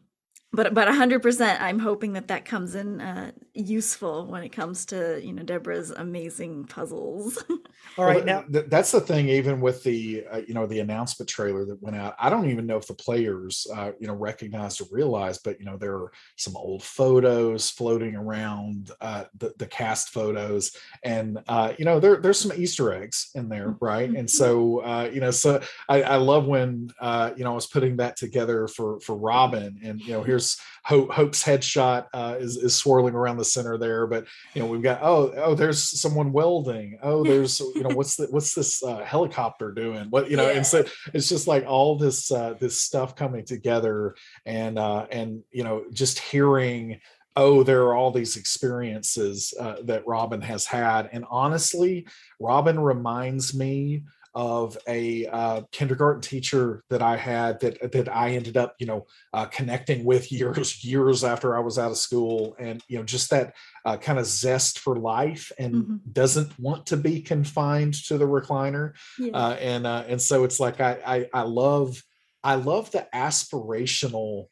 but 0.57 0.73
but 0.73 0.87
100% 0.87 1.61
i'm 1.61 1.77
hoping 1.77 2.13
that 2.13 2.27
that 2.27 2.43
comes 2.43 2.73
in 2.73 2.99
uh, 2.99 3.31
useful 3.53 4.25
when 4.25 4.43
it 4.43 4.49
comes 4.49 4.85
to 4.87 5.21
you 5.23 5.31
know 5.31 5.43
deborah's 5.43 5.91
amazing 5.91 6.65
puzzles. 6.65 7.43
All 7.97 8.05
right 8.05 8.25
well, 8.25 8.41
now 8.41 8.41
th- 8.51 8.65
that's 8.67 8.91
the 8.91 8.99
thing 8.99 9.29
even 9.29 9.61
with 9.61 9.83
the 9.83 10.25
uh, 10.31 10.41
you 10.47 10.53
know 10.55 10.65
the 10.65 10.79
announcement 10.79 11.29
trailer 11.29 11.63
that 11.65 11.81
went 11.81 11.95
out 11.95 12.15
i 12.19 12.29
don't 12.29 12.49
even 12.49 12.65
know 12.65 12.77
if 12.77 12.87
the 12.87 12.95
players 12.95 13.67
uh, 13.75 13.91
you 13.99 14.07
know 14.07 14.13
recognized 14.13 14.81
or 14.81 14.85
realized 14.91 15.41
but 15.43 15.59
you 15.59 15.65
know 15.65 15.77
there 15.77 15.93
are 15.93 16.11
some 16.35 16.57
old 16.57 16.83
photos 16.83 17.69
floating 17.69 18.15
around 18.15 18.91
uh, 18.99 19.25
the, 19.37 19.53
the 19.57 19.67
cast 19.67 20.09
photos. 20.09 20.75
And 21.03 21.39
uh, 21.47 21.73
you 21.77 21.85
know 21.85 21.99
there, 21.99 22.17
there's 22.17 22.39
some 22.39 22.57
easter 22.57 22.93
eggs 22.93 23.29
in 23.35 23.47
there 23.47 23.75
right? 23.79 24.09
And 24.09 24.29
so 24.29 24.79
uh, 24.79 25.09
you 25.13 25.21
know 25.21 25.31
so 25.31 25.61
I, 25.87 26.01
I 26.01 26.15
love 26.15 26.47
when 26.47 26.89
you 27.01 27.43
know 27.43 27.51
i 27.51 27.55
was 27.55 27.67
putting 27.67 27.97
that 27.97 28.17
together 28.17 28.67
for 28.67 28.99
for 29.01 29.15
robin 29.15 29.79
and 29.83 30.01
you 30.01 30.13
know 30.13 30.23
here's 30.23 30.46
Hope, 30.83 31.11
Hope's 31.11 31.43
headshot 31.43 32.05
uh, 32.13 32.35
is 32.39 32.55
is 32.55 32.75
swirling 32.75 33.13
around 33.13 33.37
the 33.37 33.45
center 33.45 33.77
there, 33.77 34.07
but 34.07 34.25
you 34.53 34.61
know 34.61 34.67
we've 34.67 34.81
got 34.81 34.99
oh 35.01 35.33
oh 35.35 35.55
there's 35.55 35.83
someone 35.83 36.31
welding. 36.31 36.97
Oh 37.03 37.23
there's 37.29 37.59
you 37.59 37.83
know 37.83 37.93
what's 37.95 38.15
the 38.15 38.27
what's 38.29 38.53
this 38.53 38.81
uh, 38.83 39.03
helicopter 39.03 39.71
doing? 39.71 40.09
What 40.09 40.31
you 40.31 40.37
know, 40.37 40.47
yeah. 40.47 40.57
and 40.57 40.65
so 40.65 40.85
it's 41.13 41.27
just 41.27 41.47
like 41.47 41.65
all 41.67 41.97
this 41.97 42.31
uh, 42.31 42.55
this 42.59 42.79
stuff 42.79 43.15
coming 43.15 43.45
together, 43.45 44.15
and 44.45 44.79
uh, 44.79 45.07
and 45.11 45.43
you 45.51 45.63
know 45.63 45.85
just 45.91 46.19
hearing 46.19 47.01
oh, 47.37 47.61
there 47.61 47.83
are 47.83 47.95
all 47.95 48.09
these 48.09 48.35
experiences 48.35 49.53
uh, 49.59 49.75
that 49.83 50.07
Robin 50.07 50.41
has 50.41 50.65
had. 50.65 51.07
And 51.11 51.23
honestly, 51.29 52.07
Robin 52.39 52.79
reminds 52.79 53.53
me 53.53 54.01
of 54.33 54.77
a 54.87 55.25
uh, 55.27 55.61
kindergarten 55.71 56.21
teacher 56.21 56.83
that 56.89 57.01
I 57.01 57.17
had 57.17 57.59
that 57.61 57.91
that 57.91 58.13
I 58.13 58.31
ended 58.31 58.57
up, 58.57 58.75
you 58.79 58.85
know, 58.85 59.05
uh, 59.33 59.45
connecting 59.45 60.05
with 60.05 60.31
years 60.31 60.83
years 60.83 61.23
after 61.23 61.55
I 61.55 61.59
was 61.59 61.79
out 61.79 61.91
of 61.91 61.97
school, 61.97 62.55
and 62.59 62.81
you 62.87 62.97
know, 62.97 63.03
just 63.03 63.29
that 63.31 63.55
uh, 63.85 63.97
kind 63.97 64.19
of 64.19 64.25
zest 64.25 64.79
for 64.79 64.95
life, 64.95 65.51
and 65.57 65.73
mm-hmm. 65.73 65.95
doesn't 66.11 66.57
want 66.59 66.87
to 66.87 66.97
be 66.97 67.21
confined 67.21 67.93
to 68.05 68.17
the 68.17 68.27
recliner, 68.27 68.93
yeah. 69.19 69.31
Uh, 69.33 69.53
and 69.53 69.87
uh, 69.87 70.03
and 70.07 70.21
so 70.21 70.43
it's 70.43 70.59
like 70.59 70.79
I, 70.81 70.97
I 71.05 71.29
I 71.33 71.41
love 71.41 72.01
I 72.43 72.55
love 72.55 72.91
the 72.91 73.07
aspirational 73.13 74.47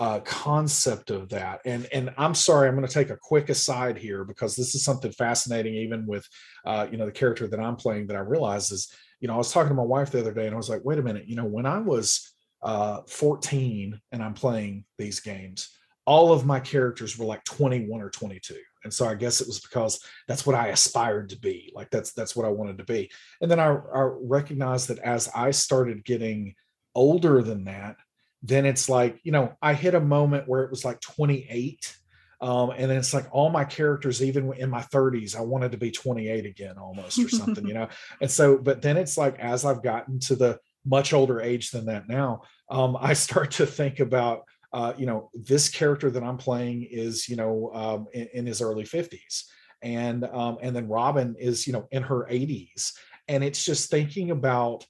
uh, 0.00 0.18
concept 0.20 1.10
of 1.10 1.28
that. 1.28 1.60
And 1.66 1.86
and 1.92 2.10
I'm 2.16 2.34
sorry, 2.34 2.66
I'm 2.66 2.74
going 2.74 2.88
to 2.88 2.92
take 2.92 3.10
a 3.10 3.18
quick 3.20 3.50
aside 3.50 3.98
here 3.98 4.24
because 4.24 4.56
this 4.56 4.74
is 4.74 4.82
something 4.82 5.12
fascinating, 5.12 5.74
even 5.74 6.06
with 6.06 6.26
uh, 6.64 6.86
you 6.90 6.96
know 6.96 7.04
the 7.04 7.12
character 7.12 7.46
that 7.46 7.60
I'm 7.60 7.76
playing. 7.76 8.06
That 8.06 8.16
I 8.16 8.20
realize 8.20 8.70
is 8.72 8.90
you 9.20 9.28
know, 9.28 9.34
I 9.34 9.38
was 9.38 9.52
talking 9.52 9.68
to 9.68 9.74
my 9.74 9.82
wife 9.82 10.10
the 10.10 10.20
other 10.20 10.32
day 10.32 10.46
and 10.46 10.54
I 10.54 10.56
was 10.56 10.68
like, 10.70 10.84
wait 10.84 10.98
a 10.98 11.02
minute, 11.02 11.28
you 11.28 11.36
know, 11.36 11.44
when 11.44 11.66
I 11.66 11.78
was 11.78 12.34
uh, 12.62 13.02
14 13.06 14.00
and 14.12 14.22
I'm 14.22 14.34
playing 14.34 14.84
these 14.98 15.20
games, 15.20 15.70
all 16.06 16.32
of 16.32 16.46
my 16.46 16.58
characters 16.58 17.18
were 17.18 17.26
like 17.26 17.44
21 17.44 18.00
or 18.00 18.10
22. 18.10 18.56
And 18.82 18.92
so 18.92 19.06
I 19.06 19.14
guess 19.14 19.40
it 19.40 19.46
was 19.46 19.60
because 19.60 20.02
that's 20.26 20.46
what 20.46 20.56
I 20.56 20.68
aspired 20.68 21.28
to 21.30 21.38
be. 21.38 21.70
Like 21.74 21.90
that's 21.90 22.12
that's 22.12 22.34
what 22.34 22.46
I 22.46 22.50
wanted 22.50 22.78
to 22.78 22.84
be. 22.84 23.10
And 23.42 23.50
then 23.50 23.60
I, 23.60 23.68
I 23.68 24.10
recognized 24.22 24.88
that 24.88 24.98
as 25.00 25.28
I 25.34 25.50
started 25.50 26.04
getting 26.04 26.54
older 26.94 27.42
than 27.42 27.64
that, 27.64 27.96
then 28.42 28.64
it's 28.64 28.88
like, 28.88 29.20
you 29.22 29.32
know, 29.32 29.52
I 29.60 29.74
hit 29.74 29.94
a 29.94 30.00
moment 30.00 30.48
where 30.48 30.62
it 30.62 30.70
was 30.70 30.84
like 30.84 31.00
28 31.00 31.94
um, 32.40 32.70
and 32.70 32.90
then 32.90 32.96
it's 32.96 33.12
like 33.12 33.26
all 33.32 33.50
my 33.50 33.64
characters, 33.64 34.22
even 34.22 34.52
in 34.54 34.70
my 34.70 34.80
30s, 34.82 35.36
I 35.36 35.42
wanted 35.42 35.72
to 35.72 35.78
be 35.78 35.90
28 35.90 36.46
again 36.46 36.78
almost 36.78 37.18
or 37.18 37.28
something, 37.28 37.66
you 37.66 37.74
know? 37.74 37.88
And 38.20 38.30
so, 38.30 38.56
but 38.56 38.80
then 38.80 38.96
it's 38.96 39.18
like 39.18 39.38
as 39.38 39.64
I've 39.64 39.82
gotten 39.82 40.18
to 40.20 40.36
the 40.36 40.58
much 40.86 41.12
older 41.12 41.40
age 41.40 41.70
than 41.70 41.86
that 41.86 42.08
now, 42.08 42.42
um, 42.70 42.96
I 42.98 43.12
start 43.12 43.50
to 43.52 43.66
think 43.66 44.00
about, 44.00 44.44
uh, 44.72 44.94
you 44.96 45.04
know, 45.04 45.30
this 45.34 45.68
character 45.68 46.10
that 46.10 46.22
I'm 46.22 46.38
playing 46.38 46.88
is, 46.90 47.28
you 47.28 47.36
know, 47.36 47.70
um, 47.74 48.06
in, 48.14 48.28
in, 48.32 48.46
his 48.46 48.62
early 48.62 48.84
50s. 48.84 49.44
And 49.82 50.24
um, 50.24 50.58
and 50.62 50.74
then 50.76 50.88
Robin 50.88 51.34
is, 51.38 51.66
you 51.66 51.72
know, 51.72 51.88
in 51.90 52.02
her 52.04 52.26
80s. 52.30 52.92
And 53.28 53.42
it's 53.42 53.64
just 53.64 53.90
thinking 53.90 54.30
about, 54.30 54.86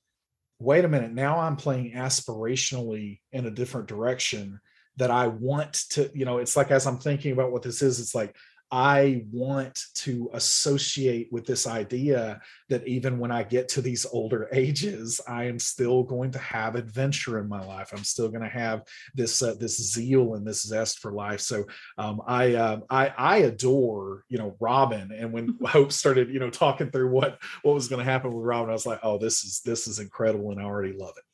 wait 0.59 0.84
a 0.84 0.88
minute, 0.88 1.12
now 1.12 1.38
I'm 1.38 1.57
playing 1.57 1.92
aspirationally 1.94 3.20
in 3.32 3.46
a 3.46 3.51
different 3.51 3.88
direction 3.88 4.61
that 5.01 5.11
I 5.11 5.28
want 5.28 5.72
to, 5.92 6.11
you 6.14 6.26
know, 6.26 6.36
it's 6.38 6.57
like 6.57 6.70
as 6.70 6.86
I'm 6.86 6.98
thinking 6.98 7.32
about 7.32 7.53
what 7.53 7.62
this 7.62 7.80
is, 7.80 8.01
it's 8.01 8.14
like 8.14 8.36
I 8.70 9.24
want 9.32 9.82
to 9.94 10.28
associate 10.34 11.28
with 11.32 11.46
this 11.46 11.66
idea 11.66 12.38
that 12.68 12.86
even 12.86 13.18
when 13.18 13.32
I 13.32 13.42
get 13.42 13.70
to 13.70 13.80
these 13.80 14.05
older 14.12 14.46
ages, 14.53 15.18
I 15.26 15.44
am 15.44 15.59
still 15.59 16.03
going 16.03 16.32
to 16.32 16.38
have 16.38 16.74
adventure 16.74 17.38
in 17.38 17.48
my 17.48 17.64
life. 17.64 17.92
I'm 17.92 18.05
still 18.05 18.28
going 18.28 18.42
to 18.42 18.48
have 18.51 18.82
this 19.14 19.42
uh, 19.42 19.55
this 19.59 19.78
zeal 19.90 20.34
and 20.34 20.46
this 20.46 20.64
zest 20.64 20.98
for 20.98 21.12
life. 21.12 21.40
So 21.40 21.64
um, 21.96 22.20
I, 22.26 22.55
uh, 22.55 22.80
I 22.90 23.09
I 23.16 23.36
adore 23.38 24.24
you 24.28 24.36
know 24.36 24.55
Robin, 24.61 25.11
and 25.16 25.32
when 25.32 25.59
Hope 25.64 25.92
started 25.92 26.28
you 26.28 26.40
know 26.40 26.51
talking 26.51 26.90
through 26.90 27.11
what 27.11 27.38
what 27.62 27.74
was 27.74 27.88
going 27.88 28.05
to 28.05 28.12
happen 28.12 28.34
with 28.34 28.44
Robin, 28.44 28.68
I 28.68 28.74
was 28.74 28.86
like, 28.86 29.01
oh, 29.03 29.16
this 29.16 29.44
is 29.44 29.62
this 29.64 29.88
is 29.88 29.98
incredible, 29.98 30.51
and 30.51 30.61
I 30.61 30.64
already 30.64 30.92
love 30.92 31.14
it. 31.16 31.24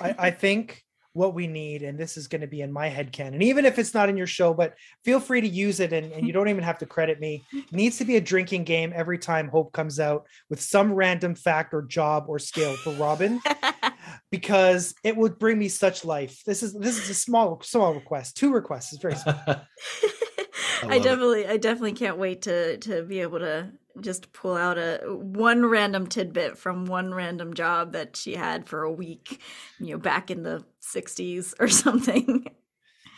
I, 0.00 0.26
I 0.26 0.30
think 0.30 0.83
what 1.14 1.32
we 1.32 1.46
need 1.46 1.82
and 1.82 1.98
this 1.98 2.16
is 2.16 2.28
going 2.28 2.40
to 2.40 2.46
be 2.46 2.60
in 2.60 2.72
my 2.72 2.88
head 2.88 3.12
can 3.12 3.32
and 3.32 3.42
even 3.42 3.64
if 3.64 3.78
it's 3.78 3.94
not 3.94 4.08
in 4.08 4.16
your 4.16 4.26
show 4.26 4.52
but 4.52 4.74
feel 5.04 5.20
free 5.20 5.40
to 5.40 5.48
use 5.48 5.80
it 5.80 5.92
and, 5.92 6.12
and 6.12 6.26
you 6.26 6.32
don't 6.32 6.48
even 6.48 6.62
have 6.62 6.78
to 6.78 6.86
credit 6.86 7.20
me. 7.20 7.42
It 7.52 7.72
needs 7.72 7.98
to 7.98 8.04
be 8.04 8.16
a 8.16 8.20
drinking 8.20 8.64
game 8.64 8.92
every 8.94 9.18
time 9.18 9.48
hope 9.48 9.72
comes 9.72 9.98
out 9.98 10.26
with 10.50 10.60
some 10.60 10.92
random 10.92 11.34
fact 11.34 11.72
or 11.72 11.82
job 11.82 12.24
or 12.28 12.38
skill 12.38 12.74
for 12.76 12.92
robin 12.94 13.40
because 14.30 14.94
it 15.04 15.16
would 15.16 15.38
bring 15.38 15.58
me 15.58 15.68
such 15.68 16.04
life. 16.04 16.42
This 16.44 16.62
is 16.62 16.74
this 16.74 17.02
is 17.02 17.08
a 17.08 17.14
small 17.14 17.60
small 17.62 17.94
request 17.94 18.36
two 18.36 18.52
requests 18.52 18.92
is 18.92 18.98
very 18.98 19.14
small. 19.14 19.40
I, 19.46 20.96
I 20.96 20.98
definitely 20.98 21.42
it. 21.42 21.50
I 21.50 21.56
definitely 21.56 21.92
can't 21.92 22.18
wait 22.18 22.42
to 22.42 22.76
to 22.78 23.02
be 23.04 23.20
able 23.20 23.38
to 23.38 23.70
just 24.00 24.32
pull 24.32 24.56
out 24.56 24.78
a 24.78 25.00
one 25.06 25.64
random 25.66 26.06
tidbit 26.06 26.58
from 26.58 26.86
one 26.86 27.14
random 27.14 27.54
job 27.54 27.92
that 27.92 28.16
she 28.16 28.34
had 28.34 28.68
for 28.68 28.82
a 28.82 28.92
week, 28.92 29.40
you 29.78 29.92
know, 29.92 29.98
back 29.98 30.30
in 30.30 30.42
the 30.42 30.64
60s 30.82 31.54
or 31.60 31.68
something. 31.68 32.46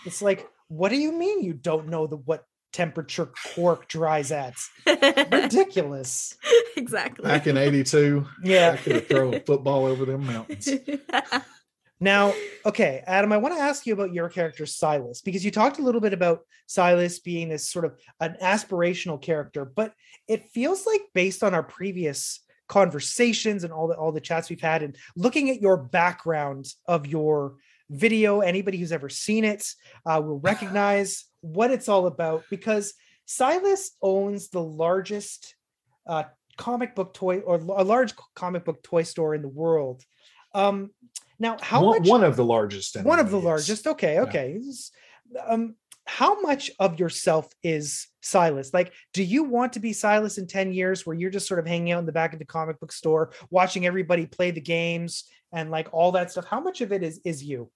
It's 0.05 0.23
like, 0.23 0.49
what 0.69 0.91
do 0.91 0.97
you 0.97 1.13
mean 1.13 1.43
you 1.43 1.53
don't 1.55 1.89
know 1.89 2.07
the 2.07 2.17
what 2.17 2.47
temperature 2.73 3.31
cork 3.55 3.89
dries 3.89 4.31
at? 4.31 4.55
Ridiculous. 4.87 6.37
Exactly. 6.79 7.23
Back 7.25 7.47
in 7.47 7.57
82. 7.57 8.27
Yeah. 8.45 8.73
I 8.73 8.77
could 8.77 8.97
have 8.97 9.07
thrown 9.07 9.33
a 9.33 9.41
football 9.41 9.87
over 9.87 10.05
them 10.05 10.27
mountains. 10.27 10.69
Now, 11.99 12.35
okay, 12.67 13.03
Adam, 13.07 13.33
I 13.33 13.39
want 13.39 13.55
to 13.55 13.61
ask 13.61 13.87
you 13.87 13.95
about 13.95 14.13
your 14.13 14.29
character 14.29 14.67
Silas 14.67 15.23
because 15.23 15.45
you 15.45 15.51
talked 15.51 15.79
a 15.79 15.83
little 15.83 16.01
bit 16.01 16.13
about 16.13 16.41
Silas 16.67 17.21
being 17.21 17.49
this 17.49 17.71
sort 17.71 17.87
of 17.87 17.97
an 18.21 18.37
aspirational 18.43 19.21
character, 19.21 19.65
but 19.65 19.95
it 20.29 20.45
feels 20.51 20.85
like 20.85 21.01
based 21.15 21.43
on 21.43 21.55
our 21.55 21.63
previous 21.63 22.41
conversations 22.69 23.65
and 23.65 23.73
all 23.73 23.89
the 23.89 23.95
all 23.95 24.13
the 24.13 24.21
chats 24.21 24.51
we've 24.51 24.61
had 24.61 24.83
and 24.83 24.97
looking 25.15 25.49
at 25.51 25.61
your 25.61 25.77
background 25.77 26.67
of 26.87 27.07
your 27.07 27.55
video, 27.89 28.41
anybody 28.41 28.77
who's 28.77 28.93
ever 28.93 29.09
seen 29.09 29.45
it 29.45 29.67
uh, 30.05 30.21
will 30.23 30.41
recognize 30.41 31.25
what 31.41 31.71
it's 31.71 31.89
all 31.89 32.07
about 32.07 32.45
because 32.51 32.93
Silas 33.25 33.93
owns 34.03 34.49
the 34.49 34.63
largest 34.63 35.55
uh, 36.07 36.25
comic 36.57 36.95
book 36.95 37.15
toy 37.15 37.41
or 37.41 37.57
a 37.57 37.85
large 37.85 38.15
comic 38.35 38.65
book 38.65 38.83
toy 38.83 39.03
store 39.03 39.35
in 39.35 39.43
the 39.43 39.49
world. 39.49 40.03
Um, 40.55 40.91
now, 41.39 41.57
how 41.61 41.85
one, 41.85 42.01
much? 42.01 42.09
One 42.09 42.25
of 42.25 42.37
the 42.37 42.45
largest. 42.45 42.97
One 43.03 43.19
of 43.19 43.31
the 43.31 43.39
yes. 43.39 43.45
largest. 43.45 43.87
Okay, 43.87 44.21
okay. 44.21 44.59
Yeah. 45.33 45.43
Um, 45.47 45.75
how 46.07 46.41
much 46.41 46.71
of 46.79 46.99
yourself 46.99 47.49
is 47.63 48.07
Silas? 48.21 48.73
Like, 48.73 48.93
do 49.13 49.23
you 49.23 49.43
want 49.45 49.73
to 49.73 49.81
be 49.81 49.93
Silas 49.93 50.39
in 50.39 50.47
10 50.47 50.73
years 50.73 51.05
where 51.05 51.17
you're 51.17 51.31
just 51.31 51.49
sort 51.49 51.61
of 51.61 51.67
hanging 51.67 51.93
out 51.93 51.99
in 51.99 52.07
the 52.07 52.13
back 52.13 52.33
of 52.33 52.39
the 52.39 52.45
comic 52.45 52.79
book 52.79 52.93
store, 52.93 53.33
watching 53.51 53.87
everybody 53.87 54.25
play 54.25 54.53
the 54.53 54.61
games 54.61 55.25
and 55.53 55.71
like 55.71 55.89
all 55.93 56.13
that 56.13 56.31
stuff? 56.31 56.47
How 56.47 56.61
much 56.61 56.81
of 56.81 56.93
it 56.93 57.03
is 57.03 57.21
is 57.25 57.43
you? 57.43 57.71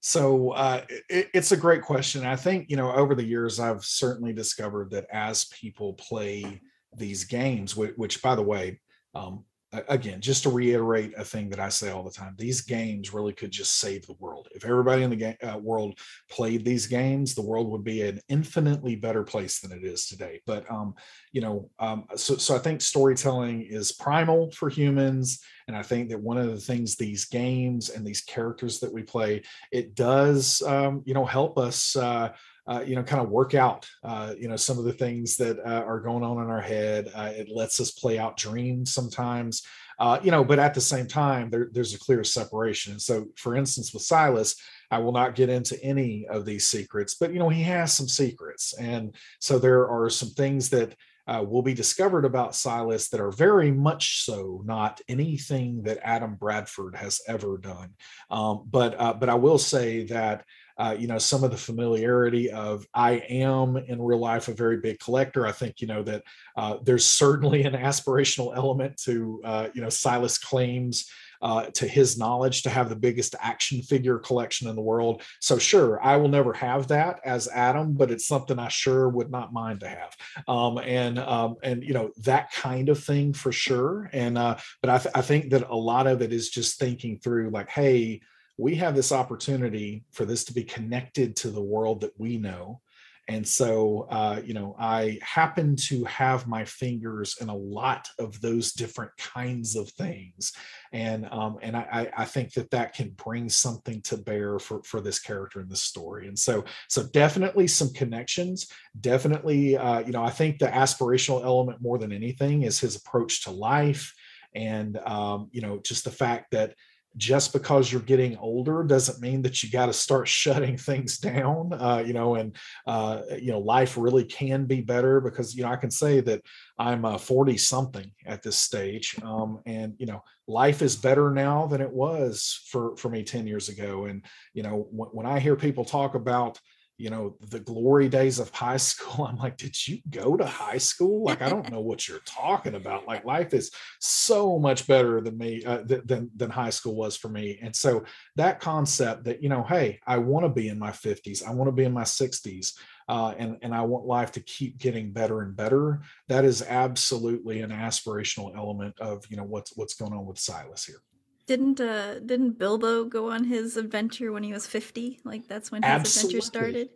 So 0.00 0.50
uh, 0.50 0.82
it, 1.08 1.28
it's 1.32 1.52
a 1.52 1.56
great 1.56 1.82
question. 1.82 2.24
I 2.24 2.36
think, 2.36 2.68
you 2.68 2.76
know, 2.76 2.92
over 2.92 3.14
the 3.14 3.24
years, 3.24 3.60
I've 3.60 3.84
certainly 3.84 4.32
discovered 4.32 4.90
that 4.90 5.06
as 5.12 5.44
people 5.46 5.94
play 5.94 6.60
these 6.96 7.24
games, 7.24 7.76
which, 7.76 7.94
which 7.96 8.22
by 8.22 8.34
the 8.34 8.42
way, 8.42 8.80
um, 9.14 9.44
again, 9.72 10.20
just 10.20 10.42
to 10.42 10.50
reiterate 10.50 11.14
a 11.16 11.24
thing 11.24 11.48
that 11.48 11.58
I 11.58 11.70
say 11.70 11.90
all 11.90 12.02
the 12.02 12.10
time, 12.10 12.34
these 12.36 12.60
games 12.60 13.14
really 13.14 13.32
could 13.32 13.50
just 13.50 13.78
save 13.78 14.06
the 14.06 14.16
world. 14.18 14.48
If 14.54 14.66
everybody 14.66 15.02
in 15.02 15.10
the 15.10 15.36
uh, 15.42 15.58
world 15.58 15.98
played 16.30 16.64
these 16.64 16.86
games, 16.86 17.34
the 17.34 17.42
world 17.42 17.70
would 17.70 17.82
be 17.82 18.02
an 18.02 18.20
infinitely 18.28 18.96
better 18.96 19.22
place 19.22 19.60
than 19.60 19.72
it 19.72 19.82
is 19.82 20.06
today. 20.06 20.40
But 20.46 20.70
um, 20.70 20.94
you 21.32 21.40
know, 21.40 21.70
um, 21.78 22.04
so 22.16 22.36
so 22.36 22.54
I 22.54 22.58
think 22.58 22.82
storytelling 22.82 23.62
is 23.62 23.92
primal 23.92 24.50
for 24.50 24.68
humans, 24.68 25.40
and 25.68 25.76
I 25.76 25.82
think 25.82 26.10
that 26.10 26.20
one 26.20 26.36
of 26.36 26.48
the 26.48 26.60
things 26.60 26.96
these 26.96 27.24
games 27.24 27.88
and 27.88 28.06
these 28.06 28.20
characters 28.20 28.78
that 28.80 28.92
we 28.92 29.02
play, 29.02 29.42
it 29.70 29.94
does 29.94 30.60
um, 30.62 31.02
you 31.06 31.14
know 31.14 31.24
help 31.24 31.56
us. 31.56 31.96
Uh, 31.96 32.32
uh, 32.66 32.82
you 32.86 32.94
know, 32.94 33.02
kind 33.02 33.22
of 33.22 33.28
work 33.28 33.54
out, 33.54 33.88
uh, 34.04 34.34
you 34.38 34.48
know, 34.48 34.56
some 34.56 34.78
of 34.78 34.84
the 34.84 34.92
things 34.92 35.36
that 35.36 35.58
uh, 35.60 35.82
are 35.84 36.00
going 36.00 36.22
on 36.22 36.42
in 36.42 36.50
our 36.50 36.60
head. 36.60 37.10
Uh, 37.14 37.32
it 37.34 37.48
lets 37.48 37.80
us 37.80 37.90
play 37.90 38.18
out 38.18 38.36
dreams 38.36 38.92
sometimes, 38.92 39.62
uh, 39.98 40.18
you 40.22 40.30
know, 40.30 40.44
but 40.44 40.58
at 40.58 40.74
the 40.74 40.80
same 40.80 41.06
time, 41.06 41.50
there, 41.50 41.68
there's 41.72 41.94
a 41.94 41.98
clear 41.98 42.24
separation. 42.24 42.98
so, 42.98 43.26
for 43.36 43.56
instance, 43.56 43.92
with 43.92 44.02
Silas, 44.02 44.56
I 44.90 44.98
will 44.98 45.12
not 45.12 45.34
get 45.34 45.48
into 45.48 45.82
any 45.82 46.26
of 46.28 46.44
these 46.44 46.68
secrets, 46.68 47.14
but, 47.14 47.32
you 47.32 47.38
know, 47.38 47.48
he 47.48 47.62
has 47.62 47.92
some 47.92 48.08
secrets. 48.08 48.74
And 48.74 49.14
so 49.40 49.58
there 49.58 49.88
are 49.88 50.10
some 50.10 50.30
things 50.30 50.68
that 50.70 50.94
uh, 51.26 51.44
will 51.46 51.62
be 51.62 51.74
discovered 51.74 52.24
about 52.24 52.54
Silas 52.54 53.08
that 53.08 53.20
are 53.20 53.30
very 53.30 53.70
much 53.70 54.24
so 54.24 54.60
not 54.64 55.00
anything 55.08 55.82
that 55.84 56.00
Adam 56.02 56.34
Bradford 56.34 56.96
has 56.96 57.20
ever 57.28 57.58
done. 57.58 57.90
Um, 58.30 58.66
but 58.68 59.00
uh, 59.00 59.14
but 59.14 59.28
I 59.28 59.34
will 59.34 59.58
say 59.58 60.04
that 60.06 60.44
uh, 60.78 60.94
you 60.98 61.06
know 61.06 61.18
some 61.18 61.44
of 61.44 61.50
the 61.50 61.56
familiarity 61.56 62.50
of 62.50 62.86
i 62.94 63.12
am 63.28 63.76
in 63.76 64.00
real 64.00 64.18
life 64.18 64.48
a 64.48 64.52
very 64.54 64.78
big 64.78 64.98
collector. 64.98 65.46
I 65.46 65.52
think 65.52 65.80
you 65.80 65.86
know 65.86 66.02
that 66.02 66.22
uh, 66.56 66.78
there's 66.82 67.04
certainly 67.04 67.64
an 67.64 67.74
aspirational 67.74 68.56
element 68.56 68.96
to 69.04 69.40
uh, 69.44 69.68
you 69.74 69.82
know 69.82 69.88
silas 69.88 70.38
claims 70.38 71.10
uh, 71.42 71.64
to 71.74 71.88
his 71.88 72.16
knowledge 72.16 72.62
to 72.62 72.70
have 72.70 72.88
the 72.88 72.94
biggest 72.94 73.34
action 73.40 73.82
figure 73.82 74.18
collection 74.18 74.68
in 74.68 74.76
the 74.76 74.82
world. 74.82 75.22
So 75.40 75.58
sure 75.58 76.02
i 76.02 76.16
will 76.16 76.28
never 76.28 76.52
have 76.52 76.88
that 76.88 77.20
as 77.24 77.48
adam 77.48 77.94
but 77.94 78.10
it's 78.10 78.28
something 78.28 78.58
i 78.58 78.68
sure 78.68 79.08
would 79.08 79.30
not 79.30 79.52
mind 79.52 79.80
to 79.80 79.88
have. 79.88 80.16
Um, 80.48 80.78
and 80.78 81.18
um, 81.18 81.56
and 81.62 81.82
you 81.82 81.94
know 81.94 82.10
that 82.22 82.52
kind 82.52 82.88
of 82.88 83.02
thing 83.02 83.32
for 83.32 83.52
sure. 83.52 84.08
And 84.12 84.38
uh, 84.38 84.56
but 84.80 84.90
I, 84.90 84.98
th- 84.98 85.14
I 85.14 85.22
think 85.22 85.50
that 85.50 85.68
a 85.68 85.76
lot 85.76 86.06
of 86.06 86.22
it 86.22 86.32
is 86.32 86.48
just 86.50 86.78
thinking 86.78 87.18
through 87.18 87.50
like 87.50 87.68
hey 87.68 88.20
we 88.58 88.74
have 88.76 88.94
this 88.94 89.12
opportunity 89.12 90.04
for 90.12 90.24
this 90.24 90.44
to 90.44 90.54
be 90.54 90.64
connected 90.64 91.36
to 91.36 91.50
the 91.50 91.62
world 91.62 92.00
that 92.02 92.12
we 92.18 92.36
know. 92.38 92.80
And 93.28 93.46
so 93.46 94.08
uh, 94.10 94.40
you 94.44 94.52
know 94.52 94.74
i 94.78 95.18
happen 95.22 95.76
to 95.76 96.04
have 96.04 96.48
my 96.48 96.64
fingers 96.64 97.36
in 97.40 97.48
a 97.48 97.56
lot 97.56 98.08
of 98.18 98.40
those 98.40 98.72
different 98.72 99.12
kinds 99.16 99.76
of 99.76 99.88
things. 99.90 100.52
And 100.92 101.28
um, 101.30 101.58
and 101.62 101.76
I, 101.76 102.10
I 102.16 102.24
think 102.24 102.52
that 102.54 102.70
that 102.72 102.94
can 102.94 103.10
bring 103.10 103.48
something 103.48 104.02
to 104.02 104.16
bear 104.16 104.58
for 104.58 104.82
for 104.82 105.00
this 105.00 105.20
character 105.20 105.60
in 105.60 105.68
this 105.68 105.84
story. 105.84 106.26
And 106.26 106.38
so 106.38 106.64
so 106.88 107.04
definitely 107.12 107.68
some 107.68 107.92
connections. 107.92 108.68
Definitely 109.00 109.76
uh, 109.76 110.00
you 110.00 110.12
know 110.12 110.24
i 110.24 110.30
think 110.30 110.58
the 110.58 110.66
aspirational 110.66 111.44
element 111.44 111.80
more 111.80 111.98
than 111.98 112.12
anything 112.12 112.62
is 112.62 112.80
his 112.80 112.96
approach 112.96 113.44
to 113.44 113.50
life. 113.50 114.12
And 114.54 114.98
um, 114.98 115.48
you 115.52 115.62
know 115.62 115.78
just 115.78 116.04
the 116.04 116.10
fact 116.10 116.50
that 116.50 116.74
just 117.16 117.52
because 117.52 117.92
you're 117.92 118.00
getting 118.00 118.36
older 118.38 118.82
doesn't 118.82 119.20
mean 119.20 119.42
that 119.42 119.62
you 119.62 119.70
got 119.70 119.86
to 119.86 119.92
start 119.92 120.28
shutting 120.42 120.76
things 120.76 121.18
down 121.18 121.72
uh, 121.74 122.02
you 122.04 122.12
know 122.12 122.34
and 122.36 122.56
uh, 122.86 123.22
you 123.38 123.52
know 123.52 123.60
life 123.60 123.96
really 123.96 124.24
can 124.24 124.64
be 124.64 124.80
better 124.80 125.20
because 125.20 125.54
you 125.54 125.62
know 125.62 125.70
i 125.70 125.76
can 125.76 125.90
say 125.90 126.20
that 126.20 126.42
i'm 126.78 127.04
uh, 127.04 127.18
40 127.18 127.56
something 127.56 128.10
at 128.26 128.42
this 128.42 128.56
stage 128.56 129.16
um, 129.22 129.60
and 129.66 129.94
you 129.98 130.06
know 130.06 130.22
life 130.48 130.82
is 130.82 130.96
better 130.96 131.30
now 131.30 131.66
than 131.66 131.80
it 131.80 131.90
was 131.90 132.60
for 132.68 132.96
for 132.96 133.08
me 133.08 133.22
10 133.22 133.46
years 133.46 133.68
ago. 133.68 134.06
And 134.06 134.24
you 134.54 134.62
know 134.62 134.86
when 134.90 135.26
i 135.26 135.38
hear 135.38 135.56
people 135.56 135.84
talk 135.84 136.14
about 136.14 136.58
you 137.02 137.10
know 137.10 137.36
the 137.50 137.58
glory 137.58 138.08
days 138.08 138.38
of 138.38 138.48
high 138.50 138.76
school 138.90 139.26
i'm 139.26 139.36
like 139.36 139.56
did 139.56 139.76
you 139.88 139.98
go 140.10 140.36
to 140.36 140.46
high 140.46 140.78
school 140.78 141.24
like 141.24 141.42
i 141.42 141.48
don't 141.48 141.70
know 141.72 141.80
what 141.80 142.08
you're 142.08 142.20
talking 142.24 142.76
about 142.76 143.06
like 143.06 143.24
life 143.24 143.52
is 143.52 143.70
so 144.00 144.58
much 144.58 144.86
better 144.86 145.20
than 145.20 145.36
me 145.36 145.64
uh, 145.64 145.82
th- 145.82 146.02
than 146.04 146.30
than 146.36 146.50
high 146.50 146.70
school 146.70 146.94
was 146.94 147.16
for 147.16 147.28
me 147.28 147.58
and 147.60 147.74
so 147.74 148.04
that 148.36 148.60
concept 148.60 149.24
that 149.24 149.42
you 149.42 149.48
know 149.48 149.64
hey 149.64 149.98
i 150.06 150.16
want 150.16 150.44
to 150.44 150.48
be 150.48 150.68
in 150.68 150.78
my 150.78 150.90
50s 150.90 151.46
i 151.46 151.50
want 151.50 151.68
to 151.68 151.72
be 151.72 151.84
in 151.84 151.92
my 151.92 152.04
60s 152.04 152.74
uh, 153.08 153.34
and 153.36 153.58
and 153.62 153.74
I 153.74 153.82
want 153.82 154.06
life 154.06 154.30
to 154.32 154.40
keep 154.40 154.78
getting 154.78 155.10
better 155.12 155.42
and 155.42 155.56
better. 155.56 156.00
That 156.28 156.44
is 156.44 156.62
absolutely 156.62 157.60
an 157.60 157.70
aspirational 157.70 158.56
element 158.56 158.98
of 159.00 159.24
you 159.28 159.36
know 159.36 159.44
what's 159.44 159.76
what's 159.76 159.94
going 159.94 160.12
on 160.12 160.24
with 160.24 160.38
Silas 160.38 160.84
here. 160.84 161.02
Didn't 161.46 161.80
uh 161.80 162.20
didn't 162.20 162.58
Bilbo 162.58 163.04
go 163.04 163.30
on 163.30 163.44
his 163.44 163.76
adventure 163.76 164.32
when 164.32 164.42
he 164.42 164.52
was 164.52 164.66
50? 164.66 165.20
Like 165.24 165.48
that's 165.48 165.70
when 165.70 165.82
his 165.82 165.90
Absolutely. 165.90 166.38
adventure 166.38 166.46
started. 166.46 166.88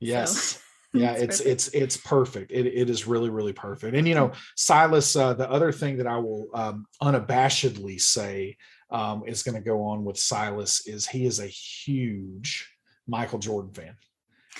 Yes. 0.00 0.60
So, 0.94 1.00
yeah, 1.00 1.14
it's 1.14 1.38
perfect. 1.38 1.48
it's 1.48 1.68
it's 1.68 1.96
perfect. 1.96 2.52
It, 2.52 2.66
it 2.66 2.88
is 2.88 3.04
really 3.04 3.28
really 3.28 3.52
perfect. 3.52 3.96
And 3.96 4.06
you 4.06 4.14
know, 4.14 4.30
Silas. 4.54 5.16
Uh, 5.16 5.34
the 5.34 5.50
other 5.50 5.72
thing 5.72 5.96
that 5.96 6.06
I 6.06 6.18
will 6.18 6.46
um, 6.54 6.86
unabashedly 7.02 8.00
say 8.00 8.56
um, 8.90 9.24
is 9.26 9.42
going 9.42 9.56
to 9.56 9.60
go 9.60 9.82
on 9.82 10.04
with 10.04 10.16
Silas 10.16 10.86
is 10.86 11.04
he 11.04 11.26
is 11.26 11.40
a 11.40 11.48
huge 11.48 12.72
Michael 13.08 13.40
Jordan 13.40 13.72
fan, 13.72 13.96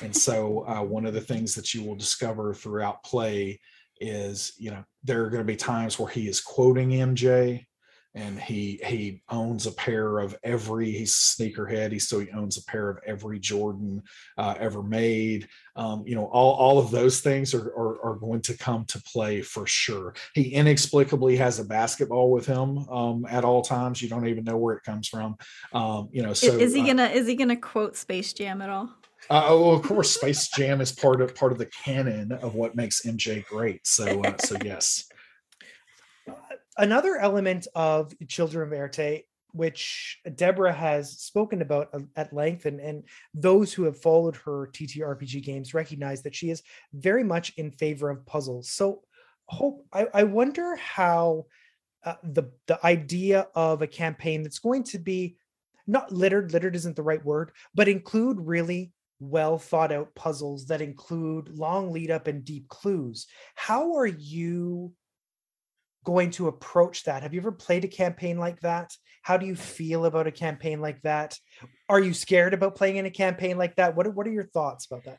and 0.02 0.16
so 0.16 0.64
uh, 0.68 0.82
one 0.82 1.06
of 1.06 1.14
the 1.14 1.20
things 1.20 1.54
that 1.54 1.72
you 1.72 1.84
will 1.84 1.94
discover 1.94 2.52
throughout 2.52 3.04
play 3.04 3.60
is 4.00 4.54
you 4.58 4.72
know 4.72 4.84
there 5.04 5.24
are 5.24 5.30
going 5.30 5.40
to 5.40 5.46
be 5.46 5.54
times 5.54 6.00
where 6.00 6.08
he 6.08 6.26
is 6.26 6.40
quoting 6.40 6.90
MJ 6.90 7.64
and 8.14 8.38
he 8.38 8.80
he 8.84 9.22
owns 9.28 9.66
a 9.66 9.72
pair 9.72 10.18
of 10.18 10.36
every 10.44 10.90
he's 10.90 11.14
sneakerhead. 11.14 11.92
He 11.92 11.98
so 11.98 12.20
he 12.20 12.30
owns 12.30 12.56
a 12.56 12.64
pair 12.64 12.88
of 12.88 12.98
every 13.06 13.38
jordan 13.40 14.02
uh, 14.38 14.54
ever 14.58 14.82
made. 14.82 15.48
Um, 15.76 16.04
you 16.06 16.14
know 16.14 16.26
all, 16.26 16.54
all 16.54 16.78
of 16.78 16.90
those 16.90 17.20
things 17.20 17.54
are, 17.54 17.68
are, 17.68 18.00
are 18.04 18.14
going 18.14 18.40
to 18.42 18.56
come 18.56 18.84
to 18.86 19.02
play 19.02 19.42
for 19.42 19.66
sure. 19.66 20.14
He 20.34 20.54
inexplicably 20.54 21.36
has 21.36 21.58
a 21.58 21.64
basketball 21.64 22.30
with 22.30 22.46
him 22.46 22.88
um, 22.88 23.26
at 23.28 23.44
all 23.44 23.62
times. 23.62 24.00
You 24.00 24.08
don't 24.08 24.28
even 24.28 24.44
know 24.44 24.56
where 24.56 24.76
it 24.76 24.84
comes 24.84 25.08
from. 25.08 25.36
Um, 25.72 26.08
you 26.12 26.22
know 26.22 26.32
so 26.32 26.56
is 26.56 26.72
he 26.72 26.82
uh, 26.82 26.86
gonna 26.86 27.04
uh, 27.04 27.08
is 27.08 27.26
he 27.26 27.34
gonna 27.34 27.56
quote 27.56 27.96
space 27.96 28.32
jam 28.32 28.62
at 28.62 28.70
all? 28.70 28.90
Uh, 29.30 29.46
oh, 29.46 29.70
of 29.70 29.82
course, 29.82 30.10
Space 30.10 30.48
Jam 30.48 30.82
is 30.82 30.92
part 30.92 31.22
of 31.22 31.34
part 31.34 31.50
of 31.50 31.56
the 31.56 31.64
canon 31.64 32.30
of 32.30 32.54
what 32.54 32.76
makes 32.76 33.06
MJ 33.06 33.42
great. 33.46 33.86
So, 33.86 34.22
uh, 34.22 34.36
so 34.36 34.54
yes 34.62 35.08
another 36.76 37.16
element 37.16 37.66
of 37.74 38.12
Children 38.28 38.72
of 38.72 38.78
Éarte, 38.78 39.24
which 39.52 40.20
Deborah 40.34 40.72
has 40.72 41.18
spoken 41.18 41.62
about 41.62 41.88
at 42.16 42.32
length, 42.32 42.66
and, 42.66 42.80
and 42.80 43.04
those 43.34 43.72
who 43.72 43.84
have 43.84 44.00
followed 44.00 44.36
her 44.36 44.68
TTRPG 44.72 45.42
games 45.44 45.74
recognize 45.74 46.22
that 46.22 46.34
she 46.34 46.50
is 46.50 46.62
very 46.92 47.22
much 47.22 47.52
in 47.56 47.70
favor 47.70 48.10
of 48.10 48.26
puzzles. 48.26 48.70
So, 48.70 49.02
Hope, 49.46 49.84
I, 49.92 50.06
I 50.14 50.22
wonder 50.24 50.74
how 50.76 51.44
uh, 52.04 52.14
the 52.22 52.44
the 52.66 52.84
idea 52.84 53.46
of 53.54 53.82
a 53.82 53.86
campaign 53.86 54.42
that's 54.42 54.58
going 54.58 54.84
to 54.84 54.98
be 54.98 55.36
not 55.86 56.10
littered, 56.10 56.52
littered 56.52 56.74
isn't 56.76 56.96
the 56.96 57.02
right 57.02 57.24
word, 57.24 57.52
but 57.74 57.88
include 57.88 58.38
really 58.40 58.92
well 59.20 59.58
thought 59.58 59.92
out 59.92 60.14
puzzles 60.14 60.66
that 60.66 60.80
include 60.80 61.58
long 61.58 61.92
lead 61.92 62.10
up 62.10 62.26
and 62.26 62.44
deep 62.44 62.68
clues. 62.68 63.26
How 63.54 63.94
are 63.94 64.06
you 64.06 64.92
going 66.04 66.30
to 66.32 66.48
approach 66.48 67.04
that? 67.04 67.22
Have 67.22 67.34
you 67.34 67.40
ever 67.40 67.52
played 67.52 67.84
a 67.84 67.88
campaign 67.88 68.38
like 68.38 68.60
that? 68.60 68.94
How 69.22 69.36
do 69.36 69.46
you 69.46 69.56
feel 69.56 70.04
about 70.04 70.26
a 70.26 70.32
campaign 70.32 70.80
like 70.80 71.00
that? 71.02 71.38
Are 71.88 72.00
you 72.00 72.12
scared 72.12 72.54
about 72.54 72.76
playing 72.76 72.96
in 72.96 73.06
a 73.06 73.10
campaign 73.10 73.56
like 73.56 73.76
that? 73.76 73.96
What 73.96 74.06
are, 74.06 74.10
what 74.10 74.26
are 74.26 74.32
your 74.32 74.44
thoughts 74.44 74.86
about 74.86 75.04
that? 75.04 75.18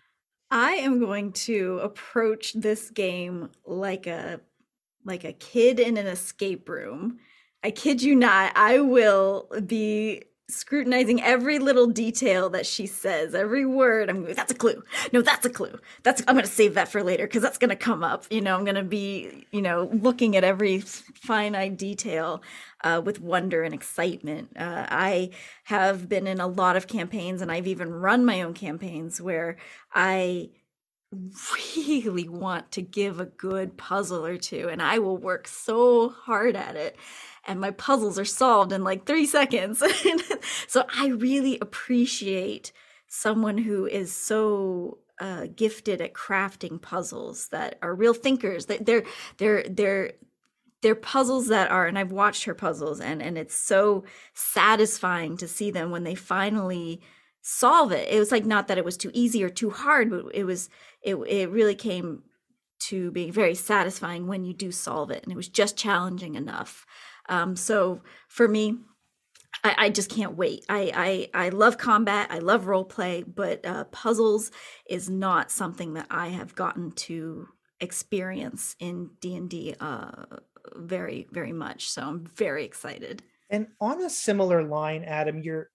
I 0.52 0.74
am 0.74 1.00
going 1.00 1.32
to 1.34 1.80
approach 1.80 2.54
this 2.54 2.92
game 2.92 3.50
like 3.66 4.08
a 4.08 4.40
like 5.04 5.24
a 5.24 5.34
kid 5.34 5.80
in 5.80 5.98
an 5.98 6.08
escape 6.08 6.68
room. 6.68 7.20
I 7.64 7.72
kid 7.72 8.02
you 8.02 8.16
not, 8.16 8.54
I 8.56 8.80
will 8.80 9.50
be 9.66 10.24
scrutinizing 10.48 11.24
every 11.24 11.58
little 11.58 11.88
detail 11.88 12.50
that 12.52 12.66
she 12.66 12.86
says, 12.86 13.34
every 13.34 13.66
word. 13.66 14.10
I'm 14.10 14.32
that's 14.34 14.52
a 14.52 14.56
clue. 14.56 14.84
No, 15.12 15.22
that's 15.22 15.46
a 15.46 15.50
clue. 15.50 15.80
That's 16.04 16.22
I'm 16.28 16.36
going 16.36 16.46
to 16.46 16.52
save 16.52 16.76
that 16.76 16.88
for 16.88 17.04
later 17.04 17.26
because 17.26 17.42
that's 17.42 17.58
going 17.58 17.72
to 17.72 17.76
come 17.76 18.04
up. 18.04 18.26
You 18.30 18.42
know, 18.42 18.56
I'm 18.56 18.64
going 18.64 18.76
to 18.76 18.84
be, 18.84 19.48
you 19.52 19.62
know, 19.62 19.90
looking 19.92 20.36
at 20.36 20.44
every 20.44 20.80
finite 20.80 21.78
detail 21.78 22.44
uh, 22.84 23.02
with 23.04 23.20
wonder 23.20 23.64
and 23.64 23.74
excitement. 23.74 24.50
Uh, 24.56 24.86
I 24.90 25.32
have 25.66 26.08
been 26.08 26.28
in 26.28 26.40
a 26.40 26.48
lot 26.48 26.76
of 26.76 26.88
campaigns, 26.88 27.42
and 27.42 27.52
I've 27.52 27.68
even 27.68 27.92
run 27.92 28.26
my 28.26 28.42
own 28.42 28.54
campaigns 28.54 29.20
where 29.20 29.58
I 29.94 30.50
really 31.78 32.28
want 32.28 32.72
to 32.74 32.82
give 32.82 33.20
a 33.20 33.26
good 33.26 33.78
puzzle 33.78 34.26
or 34.26 34.38
two, 34.38 34.70
and 34.70 34.82
I 34.82 35.00
will 35.00 35.18
work 35.18 35.48
so 35.48 36.10
hard 36.10 36.56
at 36.56 36.76
it 36.76 36.98
and 37.48 37.60
my 37.60 37.72
puzzles 37.72 38.20
are 38.20 38.26
solved 38.26 38.72
in 38.72 38.84
like 38.84 39.06
three 39.06 39.26
seconds. 39.26 39.84
so 40.68 40.86
I 40.98 41.08
really 41.08 41.58
appreciate 41.60 42.72
someone 43.08 43.58
who 43.58 43.86
is 43.86 44.12
so 44.12 45.00
uh, 45.20 45.48
gifted 45.56 46.02
at 46.02 46.14
crafting 46.14 46.82
puzzles 46.82 47.48
that 47.50 47.78
are 47.82 47.96
real 47.96 48.14
thinkers. 48.14 48.66
They're 48.66 49.04
they're 49.38 49.64
they're 49.64 50.14
they're 50.82 50.96
puzzles 50.96 51.48
that 51.48 51.72
are 51.72 51.88
and 51.88 51.98
I've 51.98 52.12
watched 52.12 52.44
her 52.44 52.54
puzzles 52.54 53.00
and 53.00 53.22
and 53.22 53.38
it's 53.38 53.56
so 53.56 54.04
satisfying 54.34 55.38
to 55.38 55.48
see 55.48 55.72
them 55.72 55.92
when 55.92 56.04
they 56.04 56.16
finally 56.16 57.02
solve 57.42 57.92
it. 57.92 58.08
It 58.10 58.20
was 58.20 58.32
like 58.32 58.46
not 58.46 58.68
that 58.68 58.78
it 58.78 58.86
was 58.86 58.98
too 58.98 59.12
easy 59.14 59.44
or 59.44 59.50
too 59.50 59.70
hard, 59.70 60.10
but 60.10 60.26
it 60.34 60.44
was 60.44 60.70
it 61.02 61.16
it 61.16 61.50
really 61.50 61.76
came 61.76 62.24
to 62.78 63.10
being 63.12 63.32
very 63.32 63.56
satisfying 63.56 64.28
when 64.28 64.44
you 64.44 64.54
do 64.54 64.72
solve 64.72 65.10
it 65.10 65.24
and 65.24 65.32
it 65.32 65.38
was 65.38 65.48
just 65.48 65.78
challenging 65.78 66.36
enough. 66.36 66.86
Um, 67.30 67.56
so 67.56 68.02
for 68.28 68.48
me, 68.48 68.78
I, 69.64 69.76
I, 69.78 69.90
just 69.90 70.10
can't 70.10 70.36
wait. 70.36 70.66
I, 70.70 71.30
I 71.34 71.46
I 71.46 71.50
love 71.50 71.78
combat. 71.78 72.28
I 72.30 72.40
love 72.40 72.68
role 72.68 72.84
play, 72.84 73.24
but 73.24 73.66
uh, 73.66 73.86
puzzles 73.86 74.52
is 74.88 75.10
not 75.10 75.50
something 75.50 75.94
that 75.96 76.08
I 76.12 76.28
have 76.28 76.56
gotten 76.56 76.92
to 76.92 77.48
experience 77.80 78.76
in 78.80 79.10
D 79.22 79.36
and 79.36 79.50
D 79.50 79.76
uh, 79.80 80.26
very 80.76 81.28
very 81.32 81.54
much. 81.54 81.90
So 81.90 82.04
I'm 82.04 82.26
very 82.26 82.64
excited. 82.64 83.24
And 83.50 83.68
on 83.80 84.04
a 84.04 84.10
similar 84.10 84.64
line, 84.64 85.04
Adam, 85.04 85.40
you're 85.40 85.70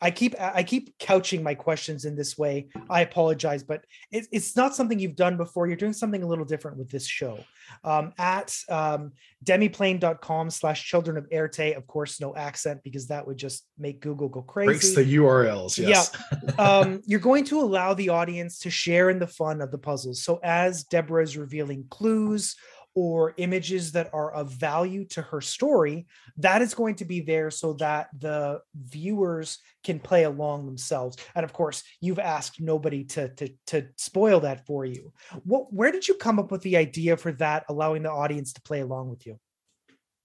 I 0.00 0.12
keep 0.12 0.36
I 0.40 0.62
keep 0.62 0.96
couching 1.00 1.42
my 1.42 1.54
questions 1.54 2.04
in 2.04 2.14
this 2.14 2.38
way. 2.38 2.68
I 2.88 3.00
apologize, 3.00 3.64
but 3.64 3.84
it, 4.12 4.28
it's 4.30 4.54
not 4.54 4.76
something 4.76 4.98
you've 4.98 5.16
done 5.16 5.36
before. 5.36 5.66
You're 5.66 5.76
doing 5.76 5.92
something 5.92 6.22
a 6.22 6.26
little 6.26 6.44
different 6.44 6.76
with 6.76 6.88
this 6.88 7.06
show. 7.06 7.38
Um, 7.82 8.12
at 8.18 8.56
um, 8.68 9.12
demiplane.com 9.44 10.50
slash 10.50 10.86
children 10.86 11.16
of 11.16 11.26
Erte, 11.32 11.76
of 11.76 11.86
course, 11.88 12.20
no 12.20 12.34
accent 12.36 12.82
because 12.84 13.08
that 13.08 13.26
would 13.26 13.38
just 13.38 13.66
make 13.76 14.00
Google 14.00 14.28
go 14.28 14.42
crazy. 14.42 14.66
Breaks 14.66 14.94
the 14.94 15.16
URLs, 15.16 15.78
yes. 15.78 16.16
Yeah. 16.32 16.50
um, 16.58 17.02
you're 17.06 17.20
going 17.20 17.44
to 17.46 17.60
allow 17.60 17.94
the 17.94 18.08
audience 18.08 18.60
to 18.60 18.70
share 18.70 19.10
in 19.10 19.18
the 19.18 19.26
fun 19.26 19.60
of 19.60 19.70
the 19.70 19.78
puzzles. 19.78 20.22
So 20.22 20.38
as 20.44 20.84
Deborah 20.84 21.22
is 21.22 21.36
revealing 21.36 21.86
clues 21.90 22.56
or 22.94 23.34
images 23.36 23.92
that 23.92 24.10
are 24.12 24.32
of 24.32 24.50
value 24.52 25.04
to 25.04 25.22
her 25.22 25.40
story, 25.40 26.06
that 26.36 26.62
is 26.62 26.74
going 26.74 26.96
to 26.96 27.04
be 27.04 27.20
there 27.20 27.50
so 27.50 27.72
that 27.74 28.08
the 28.18 28.60
viewers 28.74 29.58
can 29.84 29.98
play 29.98 30.24
along 30.24 30.66
themselves. 30.66 31.16
And 31.34 31.44
of 31.44 31.52
course, 31.52 31.82
you've 32.00 32.18
asked 32.18 32.60
nobody 32.60 33.04
to 33.04 33.28
to 33.34 33.48
to 33.68 33.86
spoil 33.96 34.40
that 34.40 34.66
for 34.66 34.84
you. 34.84 35.12
What 35.44 35.72
where 35.72 35.92
did 35.92 36.08
you 36.08 36.14
come 36.14 36.38
up 36.38 36.50
with 36.50 36.62
the 36.62 36.76
idea 36.76 37.16
for 37.16 37.32
that, 37.32 37.64
allowing 37.68 38.02
the 38.02 38.10
audience 38.10 38.52
to 38.54 38.62
play 38.62 38.80
along 38.80 39.10
with 39.10 39.26
you? 39.26 39.38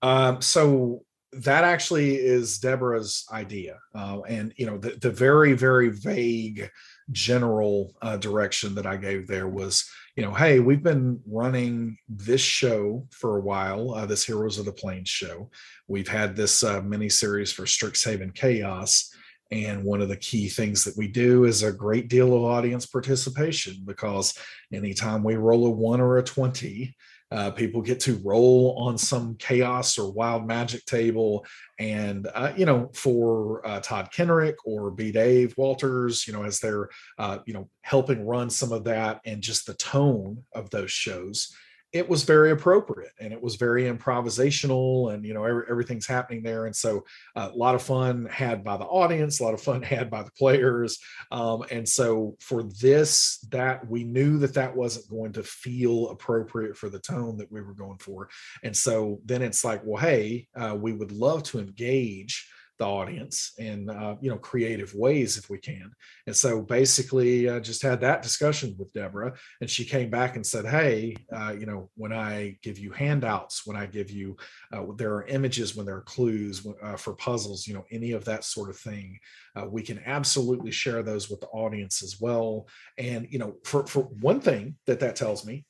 Um, 0.02 0.42
so 0.42 1.04
that 1.34 1.64
actually 1.64 2.16
is 2.16 2.60
Deborah's 2.60 3.26
idea, 3.32 3.80
uh, 3.94 4.22
and 4.28 4.54
you 4.58 4.66
know 4.66 4.78
the 4.78 4.92
the 5.02 5.12
very 5.12 5.54
very 5.54 5.90
vague 5.90 6.70
general 7.12 7.94
uh, 8.02 8.18
direction 8.18 8.76
that 8.76 8.86
I 8.86 8.98
gave 8.98 9.28
there 9.28 9.48
was 9.48 9.90
you 10.16 10.24
know, 10.24 10.34
hey, 10.34 10.60
we've 10.60 10.84
been 10.84 11.20
running 11.28 11.98
this 12.08 12.40
show 12.40 13.06
for 13.12 13.38
a 13.38 13.42
while, 13.42 13.94
uh, 13.94 14.06
this 14.06 14.26
Heroes 14.26 14.58
of 14.58 14.66
the 14.66 14.72
Planes 14.72 15.10
show. 15.10 15.50
We've 15.90 16.08
had 16.08 16.36
this 16.36 16.64
uh, 16.64 16.82
mini 16.82 17.10
series 17.10 17.52
for 17.52 17.64
Strixhaven 17.64 18.34
Chaos. 18.34 19.14
And 19.52 19.84
one 19.84 20.02
of 20.02 20.08
the 20.08 20.18
key 20.18 20.48
things 20.48 20.84
that 20.86 20.98
we 20.98 21.08
do 21.08 21.44
is 21.44 21.64
a 21.64 21.72
great 21.72 22.08
deal 22.08 22.34
of 22.34 22.44
audience 22.44 22.86
participation 22.86 23.84
because 23.86 24.34
anytime 24.74 25.22
we 25.22 25.36
roll 25.36 25.68
a 25.68 25.70
one 25.70 26.02
or 26.02 26.18
a 26.18 26.24
20, 26.24 26.96
uh, 27.36 27.52
people 27.52 27.82
get 27.82 28.00
to 28.00 28.22
roll 28.24 28.76
on 28.80 28.98
some 28.98 29.36
chaos 29.36 30.00
or 30.00 30.10
wild 30.10 30.48
magic 30.48 30.86
table. 30.86 31.46
And, 31.78 32.30
uh, 32.34 32.54
you 32.56 32.66
know, 32.66 32.90
for 32.94 33.66
uh, 33.68 33.82
Todd 33.82 34.10
Kenreck 34.16 34.56
or 34.64 34.90
B. 34.90 35.12
Dave 35.12 35.54
Walters, 35.58 36.26
you 36.26 36.32
know, 36.34 36.44
as 36.44 36.62
they're, 36.62 36.90
uh, 37.20 37.40
you 37.46 37.54
know, 37.54 37.70
helping 37.82 38.26
run 38.26 38.50
some 38.50 38.72
of 38.72 38.86
that 38.86 39.20
and 39.26 39.42
just 39.42 39.68
the 39.68 39.74
tone 39.74 40.46
of 40.54 40.70
those 40.70 40.92
shows, 40.92 41.54
it 41.96 42.10
was 42.10 42.24
very 42.24 42.52
appropriate 42.52 43.14
and 43.22 43.32
it 43.32 43.42
was 43.42 43.56
very 43.56 43.84
improvisational 43.84 45.14
and 45.14 45.26
you 45.26 45.34
know 45.34 45.46
every, 45.46 45.64
everything's 45.70 46.06
happening 46.06 46.44
there. 46.44 46.66
And 46.66 46.76
so 46.76 47.06
uh, 47.38 47.50
a 47.54 47.58
lot 47.58 47.74
of 47.74 47.82
fun 47.82 48.26
had 48.26 48.66
by 48.66 48.76
the 48.76 48.84
audience 48.84 49.40
a 49.40 49.46
lot 49.46 49.54
of 49.54 49.62
fun 49.62 49.82
had 49.96 50.12
by 50.12 50.22
the 50.22 50.32
players. 50.32 51.00
Um, 51.32 51.64
and 51.72 51.88
so 51.88 52.36
for 52.42 52.64
this 52.64 53.40
that 53.50 53.90
we 53.90 54.04
knew 54.04 54.38
that 54.40 54.54
that 54.56 54.76
wasn't 54.76 55.10
going 55.10 55.32
to 55.34 55.44
feel 55.44 56.10
appropriate 56.10 56.76
for 56.76 56.90
the 56.90 57.00
tone 57.00 57.38
that 57.38 57.50
we 57.50 57.62
were 57.62 57.74
going 57.74 58.00
for. 58.00 58.28
And 58.62 58.76
so 58.76 59.22
then 59.24 59.42
it's 59.42 59.64
like 59.64 59.82
well 59.86 60.02
hey 60.02 60.50
uh, 60.54 60.76
we 60.78 60.92
would 60.92 61.14
love 61.14 61.44
to 61.44 61.60
engage 61.60 62.46
the 62.78 62.86
audience 62.86 63.54
in 63.58 63.90
uh, 63.90 64.16
you 64.22 64.30
know 64.30 64.38
creative 64.38 64.94
ways 64.94 65.38
if 65.38 65.50
we 65.50 65.58
can. 65.58 65.92
And 66.28 66.36
so 66.36 66.62
basically 66.62 67.48
uh, 67.48 67.60
just 67.60 67.82
had 67.82 68.02
that 68.02 68.22
discussion 68.22 68.76
with 68.78 68.92
deborah 68.94 69.34
and 69.62 69.70
she 69.70 69.86
came 69.86 70.10
back 70.10 70.36
and 70.36 70.46
said 70.46 70.66
hey 70.66 71.16
uh, 71.32 71.54
you 71.58 71.66
know 71.66 71.90
when 71.96 72.14
i 72.14 72.58
give 72.62 72.78
you 72.78 72.92
handouts 72.92 73.66
when 73.66 73.78
i 73.78 73.86
give 73.86 74.12
you 74.12 74.36
uh, 74.74 74.84
there 74.98 75.14
are 75.14 75.28
images 75.28 75.76
when 75.76 75.86
there 75.86 75.98
are 75.98 76.02
clues 76.02 76.66
uh, 76.84 76.96
for 76.96 77.14
puzzles 77.14 77.68
you 77.68 77.74
know 77.74 77.86
any 77.92 78.12
of 78.12 78.26
that 78.26 78.44
sort 78.44 78.70
of 78.70 78.78
thing 78.78 79.18
uh, 79.56 79.66
we 79.66 79.82
can 79.82 80.02
absolutely 80.06 80.72
share 80.72 81.02
those 81.04 81.30
with 81.30 81.40
the 81.40 81.48
audience 81.48 82.04
as 82.04 82.20
well. 82.20 82.68
And 82.98 83.28
you 83.30 83.40
know 83.40 83.56
for, 83.64 83.86
for 83.88 84.04
one 84.22 84.42
thing 84.42 84.76
that 84.86 85.00
that 85.00 85.16
tells 85.16 85.46
me 85.46 85.66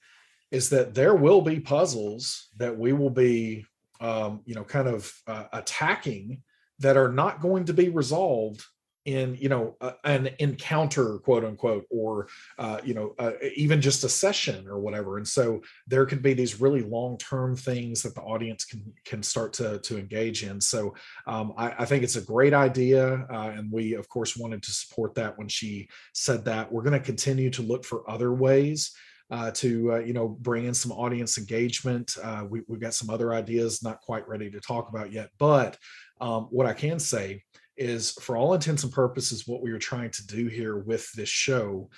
is 0.51 0.69
that 0.69 0.93
there 0.93 1.15
will 1.15 1.41
be 1.41 1.59
puzzles 1.59 2.49
that 2.57 2.75
we 2.77 2.93
will 2.93 3.09
be 3.09 3.65
um, 4.01 4.41
you 4.45 4.55
know 4.55 4.63
kind 4.63 4.87
of 4.87 5.11
attacking 5.53 6.41
that 6.79 6.97
are 6.97 7.11
not 7.11 7.41
going 7.41 7.65
to 7.65 7.73
be 7.73 7.89
resolved 7.89 8.63
in 9.05 9.35
you 9.39 9.49
know 9.49 9.75
an 10.03 10.29
encounter 10.39 11.19
quote 11.19 11.45
unquote 11.45 11.85
or 11.89 12.27
uh, 12.57 12.79
you 12.83 12.93
know 12.93 13.13
uh, 13.19 13.33
even 13.55 13.79
just 13.79 14.03
a 14.03 14.09
session 14.09 14.67
or 14.67 14.79
whatever. 14.79 15.17
And 15.17 15.27
so 15.27 15.61
there 15.87 16.05
could 16.05 16.21
be 16.21 16.33
these 16.33 16.59
really 16.59 16.81
long 16.81 17.17
term 17.17 17.55
things 17.55 18.01
that 18.01 18.15
the 18.15 18.21
audience 18.21 18.65
can 18.65 18.81
can 19.05 19.21
start 19.21 19.53
to 19.53 19.79
to 19.79 19.97
engage 19.97 20.43
in. 20.43 20.59
So 20.59 20.95
um, 21.27 21.53
I, 21.57 21.73
I, 21.79 21.85
think 21.85 22.03
it's 22.03 22.15
a 22.15 22.21
great 22.21 22.53
idea 22.53 23.25
uh, 23.31 23.51
and 23.55 23.71
we 23.71 23.93
of 23.93 24.09
course 24.09 24.35
wanted 24.35 24.63
to 24.63 24.71
support 24.71 25.13
that 25.15 25.37
when 25.37 25.47
she 25.47 25.87
said 26.13 26.43
that. 26.45 26.71
We're 26.71 26.83
going 26.83 26.99
to 26.99 27.05
continue 27.05 27.51
to 27.51 27.61
look 27.61 27.85
for 27.85 28.09
other 28.09 28.33
ways 28.33 28.91
uh, 29.31 29.51
to 29.51 29.93
uh, 29.93 29.99
you 29.99 30.13
know 30.13 30.27
bring 30.27 30.65
in 30.65 30.73
some 30.73 30.91
audience 30.91 31.37
engagement. 31.37 32.15
Uh, 32.21 32.45
we, 32.49 32.61
have 32.69 32.79
got 32.79 32.93
some 32.93 33.09
other 33.09 33.33
ideas, 33.33 33.83
not 33.83 34.01
quite 34.01 34.27
ready 34.27 34.49
to 34.49 34.59
talk 34.59 34.89
about 34.89 35.11
yet, 35.11 35.29
but 35.37 35.77
um, 36.21 36.43
what 36.49 36.65
I 36.65 36.73
can 36.73 36.99
say 36.99 37.43
is, 37.77 38.11
for 38.11 38.37
all 38.37 38.53
intents 38.53 38.83
and 38.83 38.93
purposes, 38.93 39.47
what 39.47 39.61
we 39.61 39.71
are 39.71 39.79
trying 39.79 40.11
to 40.11 40.27
do 40.27 40.47
here 40.47 40.77
with 40.77 41.11
this 41.13 41.29
show, 41.29 41.89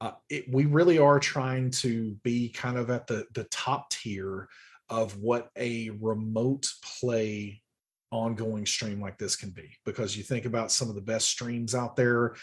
uh, 0.00 0.12
it, 0.30 0.44
we 0.52 0.64
really 0.64 0.98
are 0.98 1.18
trying 1.18 1.70
to 1.70 2.14
be 2.22 2.48
kind 2.50 2.78
of 2.78 2.90
at 2.90 3.06
the 3.06 3.26
the 3.34 3.44
top 3.44 3.90
tier 3.90 4.48
of 4.88 5.18
what 5.18 5.50
a 5.56 5.90
remote 6.00 6.70
play 6.82 7.62
ongoing 8.10 8.64
stream 8.64 9.00
like 9.00 9.18
this 9.18 9.36
can 9.36 9.50
be. 9.50 9.70
Because 9.84 10.16
you 10.16 10.22
think 10.22 10.46
about 10.46 10.72
some 10.72 10.88
of 10.88 10.94
the 10.94 11.00
best 11.00 11.28
streams 11.28 11.74
out 11.74 11.96
there 11.96 12.36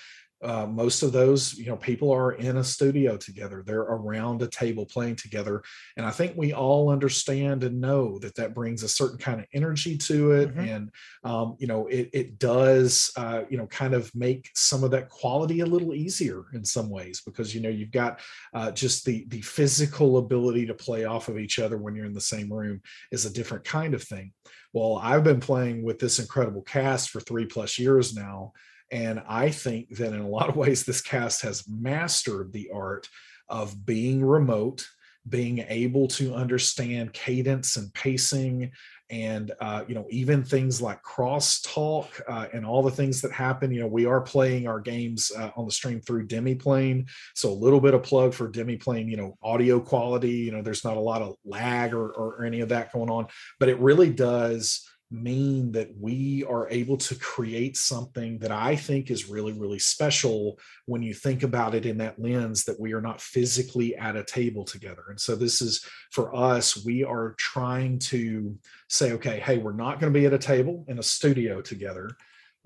uh, 0.44 0.66
most 0.66 1.02
of 1.02 1.12
those 1.12 1.58
you 1.58 1.68
know 1.68 1.78
people 1.78 2.12
are 2.12 2.34
in 2.34 2.58
a 2.58 2.64
studio 2.64 3.16
together. 3.18 3.64
They're 3.66 3.80
around 3.82 4.42
a 4.42 4.48
table 4.48 4.86
playing 4.86 5.16
together. 5.16 5.64
And 5.98 6.06
i 6.06 6.12
think 6.12 6.34
we 6.36 6.54
all 6.54 6.90
understand 6.90 7.64
and 7.64 7.80
know 7.80 8.20
that 8.20 8.36
that 8.36 8.54
brings 8.54 8.84
a 8.84 8.90
certain 8.90 9.18
kind 9.18 9.40
of 9.40 9.46
energy 9.54 9.98
to 9.98 10.32
it. 10.32 10.50
Mm-hmm. 10.50 10.60
and 10.60 10.92
um, 11.24 11.56
you 11.60 11.68
know 11.68 11.88
it, 11.88 12.10
it 12.14 12.40
does 12.40 13.12
uh, 13.18 13.44
you 13.50 13.58
know 13.58 13.68
kind 13.68 13.94
of 13.94 14.14
make 14.14 14.50
some 14.56 14.84
of 14.84 14.92
that 14.92 15.10
quality 15.10 15.62
a 15.62 15.66
little 15.66 15.94
easier 15.94 16.46
in 16.54 16.64
some 16.66 16.90
ways 16.90 17.22
because 17.26 17.56
you 17.56 17.62
know 17.62 17.70
you've 17.70 17.92
got 17.92 18.20
uh, 18.54 18.72
just 18.72 19.06
the 19.06 19.26
the 19.30 19.42
physical 19.42 20.18
ability 20.18 20.66
to 20.66 20.74
play 20.74 21.06
off 21.06 21.30
of 21.30 21.40
each 21.40 21.60
other 21.60 21.78
when 21.78 21.96
you're 21.96 22.06
in 22.06 22.14
the 22.14 22.22
same 22.22 22.52
room 22.52 22.82
is 23.12 23.26
a 23.26 23.34
different 23.34 23.64
kind 23.64 23.94
of 23.94 24.04
thing. 24.04 24.32
Well 24.74 25.00
i've 25.02 25.24
been 25.24 25.40
playing 25.40 25.84
with 25.84 26.00
this 26.00 26.20
incredible 26.20 26.62
cast 26.62 27.10
for 27.10 27.22
three 27.22 27.46
plus 27.46 27.80
years 27.80 28.14
now 28.14 28.52
and 28.92 29.22
I 29.28 29.50
think 29.50 29.96
that 29.98 30.14
in 30.14 30.22
a 30.22 30.30
lot 30.30 30.50
of 30.50 30.56
ways, 30.56 30.84
this 30.84 31.02
cast 31.02 31.42
has 31.42 31.68
mastered 31.68 32.54
the 32.54 32.70
art 32.74 33.08
of 33.50 33.86
being 33.86 34.24
remote, 34.24 34.88
being 35.28 35.60
able 35.70 36.08
to 36.08 36.34
understand 36.34 37.14
cadence 37.14 37.78
and 37.78 37.94
pacing 37.94 38.72
and 39.12 39.52
uh, 39.60 39.84
you 39.88 39.94
know 39.94 40.06
even 40.10 40.44
things 40.44 40.82
like 40.82 41.02
crosstalk 41.04 42.08
uh, 42.28 42.48
and 42.54 42.66
all 42.66 42.82
the 42.82 42.92
things 42.92 43.22
that 43.22 43.32
happen. 43.32 43.72
You 43.72 43.82
know 43.82 43.88
we 43.88 44.06
are 44.06 44.22
playing 44.22 44.68
our 44.68 44.80
games 44.80 45.32
uh, 45.38 45.52
on 45.56 45.66
the 45.66 45.72
stream 45.72 46.02
through 46.02 46.28
demiplane. 46.28 47.08
So 47.36 47.50
a 47.50 47.54
little 47.54 47.80
bit 47.80 47.94
of 47.94 48.04
plug 48.04 48.34
for 48.34 48.50
demiplane 48.50 49.08
you 49.08 49.18
know 49.18 49.38
audio 49.44 49.80
quality 49.80 50.32
you 50.32 50.52
know 50.52 50.62
there's 50.62 50.84
not 50.84 50.98
a 50.98 51.02
lot 51.02 51.22
of 51.22 51.36
lag 51.46 51.94
or, 51.94 52.10
or 52.12 52.46
any 52.46 52.62
of 52.62 52.70
that 52.70 52.92
going 52.92 53.10
on 53.10 53.28
but 53.60 53.70
it 53.70 53.80
really 53.80 54.10
does 54.10 54.88
mean 55.12 55.72
that 55.72 55.90
we 56.00 56.44
are 56.46 56.68
able 56.70 56.98
to 56.98 57.16
create 57.16 57.78
something 57.78 58.40
that 58.40 58.52
I 58.52 58.76
think 58.76 59.12
is 59.12 59.30
really, 59.30 59.54
really 59.54 59.80
special 59.80 60.60
when 60.86 61.04
you 61.04 61.14
think 61.14 61.44
about 61.44 61.76
it 61.76 61.86
in 61.86 61.98
that 62.00 62.20
lens 62.20 62.66
that 62.66 62.80
we 62.80 62.94
are 62.94 63.02
not 63.02 63.22
physically 63.22 63.96
at 63.96 64.16
a 64.16 64.24
table 64.24 64.64
together. 64.64 65.04
And 65.10 65.20
so, 65.20 65.36
this 65.36 65.62
is 65.62 65.86
for 66.12 66.36
us, 66.36 66.84
we 66.84 67.04
are 67.04 67.36
trying 67.38 68.00
to 68.00 68.58
say, 68.90 69.12
okay, 69.14 69.40
hey, 69.40 69.58
we're 69.58 69.74
not 69.74 70.00
going 70.00 70.12
to 70.12 70.20
be 70.20 70.26
at 70.26 70.34
a 70.34 70.40
table 70.40 70.86
in 70.88 71.00
a 71.00 71.04
studio 71.04 71.62
together. 71.62 72.10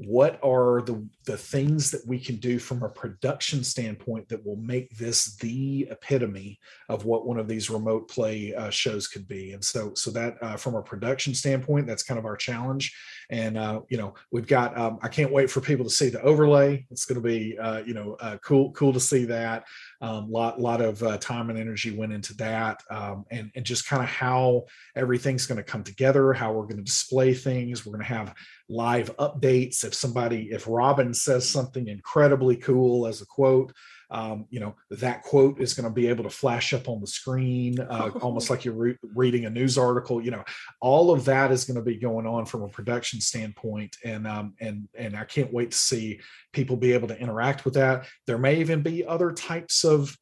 What 0.05 0.39
are 0.41 0.81
the 0.81 1.05
the 1.25 1.35
things 1.35 1.91
that 1.91 2.05
we 2.07 2.17
can 2.17 2.37
do 2.37 2.57
from 2.57 2.83
a 2.83 2.89
production 2.89 3.63
standpoint 3.65 4.29
that 4.29 4.43
will 4.45 4.55
make 4.55 4.97
this 4.97 5.35
the 5.37 5.87
epitome 5.91 6.57
of 6.87 7.03
what 7.03 7.27
one 7.27 7.37
of 7.37 7.49
these 7.49 7.69
remote 7.69 8.09
play 8.09 8.55
uh, 8.55 8.69
shows 8.69 9.09
could 9.09 9.27
be? 9.27 9.51
And 9.51 9.63
so 9.63 9.93
so 9.95 10.09
that 10.11 10.37
uh, 10.41 10.55
from 10.55 10.75
a 10.75 10.81
production 10.81 11.33
standpoint 11.33 11.85
that's 11.85 12.03
kind 12.03 12.17
of 12.17 12.25
our 12.25 12.37
challenge. 12.37 12.95
And 13.29 13.57
uh, 13.57 13.81
you 13.89 13.97
know 13.97 14.13
we've 14.31 14.47
got 14.47 14.77
um, 14.77 14.99
i 15.01 15.07
can't 15.07 15.31
wait 15.33 15.51
for 15.51 15.59
people 15.59 15.85
to 15.85 15.91
see 15.91 16.07
the 16.07 16.21
overlay. 16.21 16.85
It's 16.91 17.05
going 17.05 17.21
to 17.21 17.27
be 17.27 17.57
uh, 17.59 17.79
you 17.85 17.93
know 17.93 18.15
uh, 18.21 18.37
cool 18.37 18.71
cool 18.71 18.93
to 18.93 19.01
see 19.01 19.25
that 19.25 19.65
um, 20.01 20.25
a 20.25 20.27
lot 20.27 20.59
lot 20.61 20.81
of 20.81 21.01
uh, 21.03 21.17
time 21.17 21.49
and 21.49 21.59
energy 21.59 21.91
went 21.91 22.13
into 22.13 22.33
that 22.35 22.81
um, 22.89 23.25
and 23.31 23.51
and 23.55 23.65
just 23.65 23.87
kind 23.87 24.01
of 24.01 24.09
how 24.09 24.65
everything's 24.95 25.45
going 25.45 25.57
to 25.57 25.63
come 25.63 25.83
together 25.83 26.33
how 26.33 26.51
we're 26.51 26.63
going 26.63 26.77
to 26.77 26.83
display 26.83 27.33
things 27.33 27.85
we're 27.85 27.93
going 27.93 28.05
to 28.05 28.13
have 28.13 28.33
live 28.69 29.15
updates. 29.17 29.83
If 29.83 29.93
somebody 29.93 30.49
if 30.51 30.65
robin 30.67 31.13
says 31.13 31.47
something 31.49 31.87
incredibly 31.87 32.55
cool 32.55 33.07
as 33.07 33.21
a 33.21 33.25
quote 33.25 33.73
um, 34.11 34.45
you 34.49 34.59
know 34.59 34.75
that 34.89 35.23
quote 35.23 35.59
is 35.59 35.73
going 35.73 35.87
to 35.87 35.93
be 35.93 36.07
able 36.07 36.23
to 36.23 36.29
flash 36.29 36.73
up 36.73 36.87
on 36.87 36.99
the 36.99 37.07
screen 37.07 37.79
uh, 37.79 38.09
almost 38.21 38.49
like 38.49 38.65
you're 38.65 38.73
re- 38.73 38.97
reading 39.15 39.45
a 39.45 39.49
news 39.49 39.77
article 39.77 40.23
you 40.23 40.31
know 40.31 40.43
all 40.81 41.11
of 41.11 41.25
that 41.25 41.51
is 41.51 41.65
going 41.65 41.75
to 41.75 41.81
be 41.81 41.95
going 41.95 42.25
on 42.25 42.45
from 42.45 42.63
a 42.63 42.67
production 42.67 43.21
standpoint 43.21 43.95
and 44.03 44.27
um, 44.27 44.53
and 44.59 44.87
and 44.95 45.15
i 45.15 45.23
can't 45.23 45.53
wait 45.53 45.71
to 45.71 45.77
see 45.77 46.19
people 46.53 46.75
be 46.75 46.93
able 46.93 47.07
to 47.07 47.19
interact 47.19 47.65
with 47.65 47.73
that 47.73 48.05
there 48.25 48.37
may 48.37 48.59
even 48.59 48.81
be 48.81 49.05
other 49.05 49.31
types 49.31 49.83
of 49.83 50.15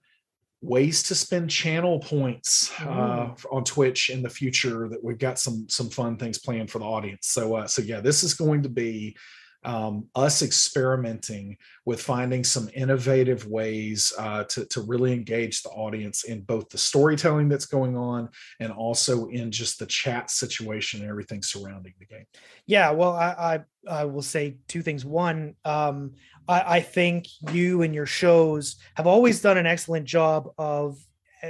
ways 0.62 1.04
to 1.04 1.16
spend 1.16 1.50
channel 1.50 2.00
points 2.00 2.72
uh, 2.82 3.28
mm. 3.28 3.46
on 3.52 3.64
Twitch 3.64 4.10
in 4.10 4.24
the 4.24 4.30
future 4.30 4.88
that 4.90 5.04
we've 5.04 5.20
got 5.20 5.38
some 5.38 5.68
some 5.70 5.90
fun 5.90 6.18
things 6.18 6.40
planned 6.40 6.72
for 6.72 6.80
the 6.80 6.86
audience. 6.86 7.28
So 7.28 7.56
uh, 7.56 7.68
so 7.68 7.82
yeah, 7.82 8.02
this 8.02 8.24
is 8.24 8.34
going 8.34 8.64
to 8.64 8.70
be 8.70 9.16
um, 9.64 10.08
us 10.16 10.42
experimenting 10.42 11.58
with 11.86 12.02
finding 12.02 12.44
some 12.44 12.70
innovative 12.74 13.48
ways 13.48 14.14
uh, 14.18 14.44
to, 14.46 14.66
to 14.66 14.82
really 14.82 15.14
engage 15.14 15.62
the 15.62 15.70
audience 15.70 16.24
in 16.24 16.42
both 16.42 16.70
the 16.70 16.78
storytelling 16.78 17.50
that's 17.50 17.66
going 17.66 17.98
on 17.98 18.30
and 18.60 18.72
also 18.72 19.28
in 19.28 19.52
just 19.52 19.80
the 19.80 19.86
chat 19.86 20.30
situation 20.30 21.02
and 21.02 21.10
everything 21.10 21.42
surrounding 21.42 21.94
the 22.00 22.06
game. 22.06 22.26
Yeah, 22.66 22.92
well, 22.92 23.14
I 23.14 23.64
I, 23.88 24.02
I 24.02 24.06
will 24.06 24.22
say 24.22 24.58
two 24.68 24.82
things. 24.82 25.06
One, 25.06 25.56
um, 25.66 26.14
I, 26.48 26.78
I 26.78 26.80
think 26.82 27.28
you 27.52 27.82
and 27.82 27.94
your 27.94 28.06
shows 28.06 28.78
have 28.96 29.08
always 29.08 29.42
done 29.42 29.58
an 29.58 29.66
excellent 29.66 30.06
job 30.06 30.50
of 30.58 30.98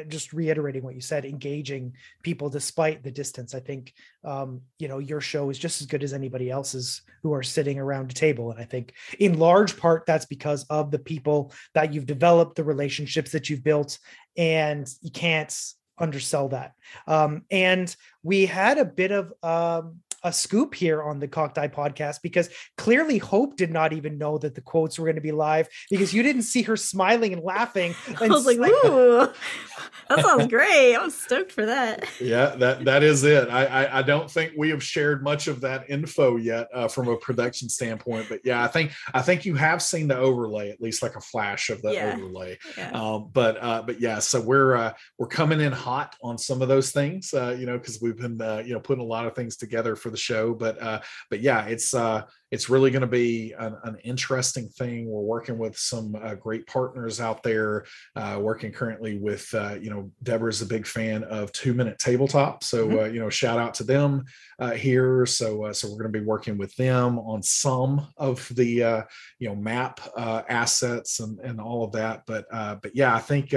just 0.07 0.33
reiterating 0.33 0.83
what 0.83 0.95
you 0.95 1.01
said, 1.01 1.25
engaging 1.25 1.93
people 2.23 2.49
despite 2.49 3.03
the 3.03 3.11
distance. 3.11 3.55
I 3.55 3.59
think 3.59 3.93
um, 4.23 4.61
you 4.79 4.88
know 4.88 4.99
your 4.99 5.21
show 5.21 5.49
is 5.49 5.59
just 5.59 5.81
as 5.81 5.88
good 5.88 6.03
as 6.03 6.13
anybody 6.13 6.49
else's 6.49 7.01
who 7.23 7.33
are 7.33 7.43
sitting 7.43 7.79
around 7.79 8.11
a 8.11 8.13
table, 8.13 8.51
and 8.51 8.59
I 8.59 8.65
think 8.65 8.93
in 9.19 9.39
large 9.39 9.77
part 9.77 10.05
that's 10.05 10.25
because 10.25 10.65
of 10.65 10.91
the 10.91 10.99
people 10.99 11.51
that 11.73 11.93
you've 11.93 12.05
developed, 12.05 12.55
the 12.55 12.63
relationships 12.63 13.31
that 13.31 13.49
you've 13.49 13.63
built, 13.63 13.99
and 14.35 14.88
you 15.01 15.11
can't 15.11 15.53
undersell 15.97 16.49
that. 16.49 16.73
Um, 17.07 17.43
and 17.49 17.93
we 18.23 18.45
had 18.45 18.77
a 18.77 18.85
bit 18.85 19.11
of 19.11 19.33
um, 19.43 20.01
a 20.28 20.34
scoop 20.34 20.75
here 20.75 21.01
on 21.01 21.19
the 21.19 21.28
Cocked 21.28 21.57
Eye 21.57 21.67
podcast 21.67 22.21
because 22.21 22.49
clearly 22.78 23.17
Hope 23.17 23.57
did 23.57 23.71
not 23.71 23.93
even 23.93 24.17
know 24.17 24.38
that 24.38 24.55
the 24.55 24.61
quotes 24.61 24.99
were 24.99 25.05
going 25.05 25.15
to 25.15 25.21
be 25.21 25.32
live 25.32 25.67
because 25.89 26.13
you 26.13 26.21
didn't 26.21 26.43
see 26.43 26.61
her 26.63 26.78
smiling 26.78 27.34
and 27.34 27.43
laughing. 27.43 27.95
And 28.07 28.32
I 28.32 28.36
was 28.36 28.45
like, 28.45 28.57
"Ooh, 28.57 29.32
that 30.09 30.19
sounds 30.21 30.47
great! 30.47 30.95
I'm 30.95 31.11
stoked 31.11 31.51
for 31.51 31.65
that." 31.67 32.05
Yeah, 32.19 32.55
that 32.55 32.86
that 32.86 33.03
is 33.03 33.23
it. 33.23 33.49
I 33.49 33.65
I, 33.65 33.99
I 33.99 34.01
don't 34.01 34.30
think 34.30 34.53
we 34.57 34.69
have 34.69 34.82
shared 34.82 35.23
much 35.23 35.47
of 35.47 35.61
that 35.61 35.89
info 35.89 36.38
yet 36.38 36.67
uh, 36.73 36.88
from 36.88 37.07
a 37.09 37.17
production 37.17 37.69
standpoint, 37.69 38.28
but 38.28 38.41
yeah, 38.43 38.63
I 38.63 38.67
think 38.67 38.91
I 39.13 39.21
think 39.21 39.45
you 39.45 39.55
have 39.55 39.82
seen 39.82 40.07
the 40.07 40.17
overlay, 40.17 40.71
at 40.71 40.82
least 40.82 41.03
like 41.03 41.15
a 41.15 41.21
flash 41.21 41.69
of 41.69 41.82
the 41.82 41.93
yeah. 41.93 42.13
overlay. 42.15 42.57
Yeah. 42.78 42.91
Um, 42.91 43.30
but 43.32 43.63
uh, 43.63 43.84
but 43.84 44.01
yeah, 44.01 44.19
so 44.19 44.41
we're 44.41 44.75
uh, 44.75 44.93
we're 45.17 45.28
coming 45.28 45.61
in 45.61 45.71
hot 45.71 46.15
on 46.23 46.38
some 46.38 46.61
of 46.61 46.67
those 46.67 46.91
things, 46.91 47.34
uh, 47.34 47.55
you 47.57 47.65
know, 47.65 47.78
because 47.78 48.01
we've 48.01 48.17
been 48.17 48.41
uh, 48.41 48.63
you 48.65 48.73
know 48.73 48.80
putting 48.80 49.03
a 49.03 49.07
lot 49.07 49.25
of 49.28 49.36
things 49.36 49.57
together 49.57 49.95
for 49.95 50.09
the 50.09 50.16
show. 50.18 50.53
But 50.53 50.82
uh, 50.82 51.01
but 51.30 51.41
yeah, 51.41 51.65
it's 51.65 51.93
uh, 51.93 52.24
it's 52.51 52.70
really 52.70 52.91
going 52.91 53.01
to 53.01 53.07
be 53.07 53.53
an, 53.59 53.76
an, 53.84 53.97
interesting 54.03 54.70
thing. 54.70 55.09
We're 55.09 55.22
working 55.22 55.57
with 55.57 55.78
some 55.78 56.15
uh, 56.15 56.36
great 56.36 56.65
partners 56.65 57.20
out 57.20 57.43
there. 57.43 57.86
Uh, 58.15 58.39
working 58.41 58.72
currently 58.72 59.18
with 59.18 59.53
uh, 59.53 59.76
you 59.82 59.89
know 59.89 60.11
Deborah's 60.24 60.61
a 60.61 60.65
big 60.65 60.88
fan 60.88 61.24
of 61.26 61.51
Two 61.51 61.74
Minute 61.74 61.99
Tabletop, 61.99 62.63
so 62.63 62.88
mm-hmm. 62.88 62.99
uh, 62.99 63.03
you 63.05 63.20
know 63.20 63.30
shout 63.30 63.59
out 63.59 63.74
to 63.76 63.84
them 63.84 64.24
uh, 64.59 64.72
here. 64.72 65.26
So 65.26 65.65
uh, 65.65 65.74
so 65.74 65.89
we're 65.89 66.01
going 66.01 66.13
to 66.13 66.20
be 66.20 66.26
working 66.26 66.57
with 66.57 66.76
them 66.76 67.20
on 67.20 67.43
some 67.43 68.07
of 68.18 68.47
the 68.55 68.84
uh, 68.84 69.01
you 69.39 69.49
know 69.49 69.55
map 69.55 69.99
uh, 70.15 70.43
assets 70.47 71.20
and 71.20 71.39
and 71.39 71.59
all 71.59 71.84
of 71.84 71.91
that. 71.93 72.24
But 72.26 72.45
uh, 72.51 72.76
but 72.76 72.95
yeah, 72.95 73.15
I 73.15 73.20
think. 73.20 73.53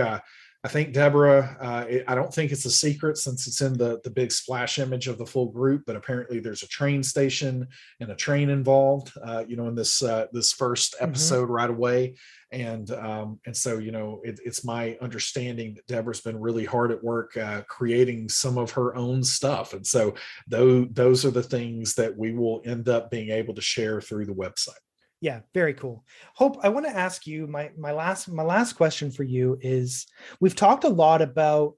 I 0.63 0.69
think 0.69 0.93
Deborah. 0.93 1.57
Uh, 1.59 1.87
it, 1.89 2.05
I 2.07 2.15
don't 2.15 2.33
think 2.33 2.53
it's 2.53 2.67
a 2.67 2.71
secret 2.71 3.17
since 3.17 3.47
it's 3.47 3.63
in 3.63 3.79
the 3.79 3.99
the 4.05 4.11
big 4.11 4.31
splash 4.31 4.79
image 4.79 5.09
of 5.09 5.17
the 5.17 5.25
full 5.25 5.47
group. 5.47 5.85
But 5.87 5.97
apparently, 5.97 6.39
there's 6.39 6.63
a 6.63 6.69
train 6.69 7.03
station 7.03 7.67
and 8.01 8.11
a 8.11 8.15
train 8.15 8.51
involved. 8.51 9.11
Uh, 9.25 9.45
you 9.49 9.57
know, 9.57 9.69
in 9.69 9.75
this 9.75 10.03
uh, 10.03 10.27
this 10.33 10.53
first 10.53 10.95
mm-hmm. 10.95 11.05
episode 11.05 11.45
mm-hmm. 11.45 11.53
right 11.53 11.71
away, 11.71 12.15
and 12.53 12.91
um, 12.91 13.41
and 13.47 13.57
so 13.57 13.79
you 13.79 13.91
know, 13.91 14.21
it, 14.23 14.39
it's 14.45 14.63
my 14.63 14.99
understanding 15.01 15.75
that 15.75 15.87
Deborah's 15.87 16.21
been 16.21 16.39
really 16.39 16.67
hard 16.67 16.93
at 16.93 17.03
work 17.03 17.39
uh, 17.39 17.63
creating 17.63 18.29
some 18.29 18.59
of 18.59 18.71
her 18.73 18.95
own 18.95 19.25
stuff, 19.25 19.73
and 19.73 19.87
so 19.87 20.15
those 20.47 20.89
those 20.93 21.25
are 21.25 21.31
the 21.31 21.43
things 21.43 21.95
that 21.95 22.15
we 22.15 22.33
will 22.35 22.61
end 22.67 22.87
up 22.87 23.11
being 23.11 23.31
able 23.31 23.55
to 23.55 23.63
share 23.63 24.03
through 24.03 24.27
the 24.27 24.35
website 24.35 24.75
yeah 25.21 25.41
very 25.55 25.75
cool. 25.75 26.05
Hope 26.35 26.59
i 26.63 26.69
want 26.69 26.87
to 26.87 26.97
ask 26.97 27.27
you 27.27 27.47
my 27.47 27.71
my 27.79 27.93
last 27.93 28.29
my 28.29 28.43
last 28.43 28.75
question 28.75 29.11
for 29.11 29.23
you 29.23 29.59
is 29.61 30.07
we've 30.41 30.57
talked 30.57 30.85
a 30.85 30.89
lot 30.89 31.23
about 31.23 31.75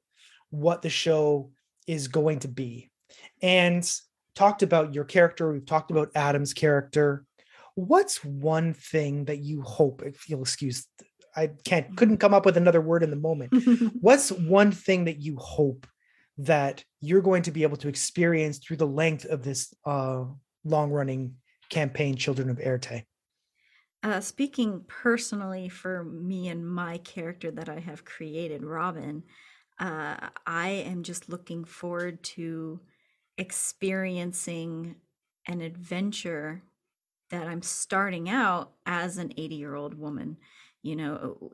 what 0.51 0.83
the 0.83 0.91
show 0.91 1.51
is 1.87 2.09
going 2.09 2.39
to 2.41 2.49
be 2.49 2.91
and 3.43 3.91
talked 4.35 4.63
about 4.63 4.95
your 4.95 5.05
character 5.05 5.53
we've 5.53 5.67
talked 5.67 5.91
about 5.91 6.11
adam's 6.15 6.55
character. 6.55 7.25
What's 7.75 8.23
one 8.23 8.75
thing 8.75 9.25
that 9.27 9.39
you 9.39 9.63
hope 9.63 10.03
if 10.05 10.29
you'll 10.29 10.43
excuse 10.43 10.87
i 11.35 11.49
can't 11.65 11.97
couldn't 11.97 12.19
come 12.19 12.35
up 12.35 12.45
with 12.45 12.57
another 12.57 12.81
word 12.81 13.03
in 13.03 13.11
the 13.11 13.17
moment. 13.17 13.53
What's 14.01 14.31
one 14.31 14.73
thing 14.73 15.07
that 15.07 15.21
you 15.21 15.37
hope 15.37 15.87
that 16.39 16.85
you're 17.01 17.21
going 17.21 17.43
to 17.43 17.51
be 17.51 17.63
able 17.63 17.77
to 17.79 17.89
experience 17.89 18.59
through 18.59 18.77
the 18.77 18.87
length 18.87 19.25
of 19.25 19.43
this 19.43 19.75
uh, 19.85 20.25
long 20.65 20.91
running 20.91 21.35
campaign 21.69 22.17
children 22.17 22.51
of 22.51 22.59
Éarte 22.59 23.05
uh, 24.03 24.21
speaking 24.21 24.85
personally 24.89 25.69
for 25.69 26.05
me 26.05 26.49
and 26.49 26.67
my 26.69 26.99
character 26.99 27.51
that 27.53 27.69
I 27.69 27.79
have 27.79 28.05
created, 28.05 28.65
Robin, 28.65 29.23
uh, 29.79 30.17
I 30.47 30.69
am 30.69 31.03
just 31.03 31.29
looking 31.29 31.65
forward 31.65 32.23
to 32.25 32.81
experiencing 33.39 34.97
an 35.47 35.61
adventure 35.61 36.63
that 37.31 37.49
I'm 37.49 37.63
starting 37.63 38.29
out 38.29 38.73
as 38.87 39.19
an 39.19 39.33
80 39.37 39.55
year 39.55 39.75
old 39.75 39.95
woman, 39.95 40.37
you 40.83 40.97
know, 40.97 41.53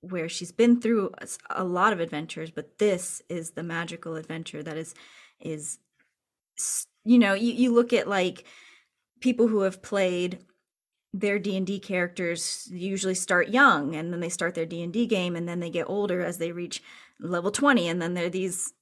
where 0.00 0.28
she's 0.28 0.52
been 0.52 0.80
through 0.80 1.12
a 1.50 1.64
lot 1.64 1.92
of 1.92 2.00
adventures, 2.00 2.50
but 2.50 2.78
this 2.78 3.22
is 3.28 3.50
the 3.50 3.62
magical 3.62 4.16
adventure 4.16 4.62
that 4.62 4.76
is, 4.76 4.94
is, 5.40 5.78
you 7.04 7.18
know, 7.18 7.34
you, 7.34 7.52
you 7.52 7.74
look 7.74 7.92
at 7.92 8.08
like 8.08 8.44
people 9.20 9.48
who 9.48 9.62
have 9.62 9.82
played 9.82 10.44
their 11.12 11.38
D&D 11.38 11.78
characters 11.80 12.68
usually 12.72 13.14
start 13.14 13.48
young 13.48 13.94
and 13.94 14.12
then 14.12 14.20
they 14.20 14.28
start 14.28 14.54
their 14.54 14.66
D&D 14.66 15.06
game 15.06 15.36
and 15.36 15.48
then 15.48 15.60
they 15.60 15.70
get 15.70 15.88
older 15.88 16.22
as 16.22 16.38
they 16.38 16.52
reach 16.52 16.82
level 17.20 17.50
20 17.50 17.88
and 17.88 18.00
then 18.00 18.14
they're 18.14 18.30
these 18.30 18.72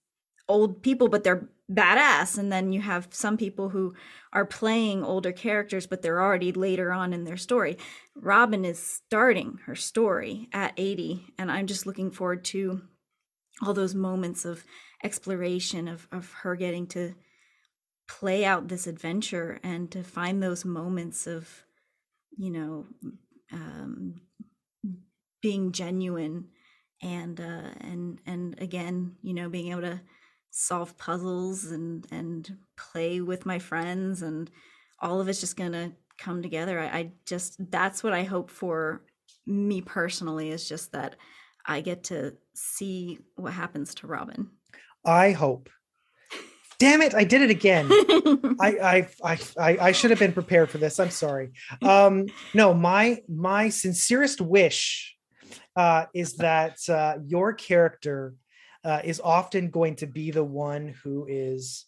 old 0.49 0.83
people 0.83 1.09
but 1.09 1.25
they're 1.25 1.49
badass 1.73 2.37
and 2.37 2.51
then 2.51 2.73
you 2.73 2.81
have 2.81 3.09
some 3.11 3.37
people 3.37 3.69
who 3.69 3.95
are 4.33 4.45
playing 4.45 5.05
older 5.05 5.33
characters 5.33 5.87
but 5.87 6.03
they're 6.03 6.21
already 6.21 6.53
later 6.53 6.93
on 6.93 7.13
in 7.13 7.25
their 7.25 7.37
story. 7.37 7.77
Robin 8.17 8.65
is 8.65 8.79
starting 8.79 9.59
her 9.67 9.75
story 9.75 10.49
at 10.53 10.73
80 10.77 11.35
and 11.39 11.51
I'm 11.51 11.67
just 11.67 11.87
looking 11.87 12.11
forward 12.11 12.45
to 12.47 12.83
all 13.63 13.75
those 13.75 13.95
moments 13.95 14.45
of 14.45 14.65
exploration 15.03 15.89
of 15.89 16.09
of 16.11 16.33
her 16.43 16.57
getting 16.57 16.87
to 16.89 17.15
play 18.09 18.45
out 18.45 18.69
this 18.69 18.89
adventure 18.89 19.61
and 19.63 19.91
to 19.93 20.03
find 20.03 20.43
those 20.43 20.65
moments 20.65 21.29
of 21.29 21.65
you 22.41 22.51
know, 22.51 22.87
um, 23.53 24.15
being 25.43 25.73
genuine 25.73 26.47
and 27.03 27.39
uh, 27.39 27.71
and 27.83 28.19
and 28.25 28.61
again, 28.63 29.17
you 29.23 29.35
know, 29.35 29.51
being 29.51 29.71
able 29.71 29.83
to 29.83 30.01
solve 30.51 30.97
puzzles 30.97 31.67
and 31.67 32.07
and 32.11 32.57
play 32.79 33.21
with 33.21 33.45
my 33.45 33.59
friends 33.59 34.23
and 34.23 34.51
all 35.01 35.21
of 35.21 35.29
it's 35.29 35.41
just 35.41 35.57
gonna 35.57 35.93
come 36.17 36.43
together. 36.43 36.81
I, 36.81 36.87
I 36.87 37.13
just 37.27 37.57
that's 37.71 38.03
what 38.03 38.15
I 38.15 38.23
hope 38.23 38.51
for 38.51 39.05
me 39.47 39.83
personally 39.83 40.51
is 40.51 40.67
just 40.67 40.93
that 40.93 41.17
I 41.67 41.83
get 41.83 42.05
to 42.05 42.37
see 42.55 43.19
what 43.37 43.53
happens 43.53 43.95
to 43.97 44.07
Robin. 44.07 44.49
I 45.05 45.33
hope 45.33 45.69
damn 46.81 47.03
it! 47.03 47.15
I 47.15 47.23
did 47.23 47.43
it 47.43 47.51
again. 47.51 47.87
I, 48.61 49.07
I 49.23 49.39
I 49.57 49.79
I 49.81 49.93
should 49.93 50.11
have 50.11 50.19
been 50.19 50.33
prepared 50.33 50.71
for 50.71 50.79
this. 50.79 50.99
I'm 50.99 51.11
sorry. 51.11 51.51
Um, 51.83 52.27
no, 52.55 52.75
my 52.75 53.23
my 53.29 53.69
sincerest 53.69 54.41
wish 54.41 55.15
uh, 55.77 56.07
is 56.13 56.37
that 56.37 56.79
uh, 56.89 57.19
your 57.25 57.53
character 57.53 58.35
uh, 58.83 59.03
is 59.05 59.21
often 59.21 59.71
going 59.71 59.97
to 59.97 60.07
be 60.07 60.33
the 60.33 60.43
one 60.43 60.95
who 61.05 61.27
is 61.29 61.87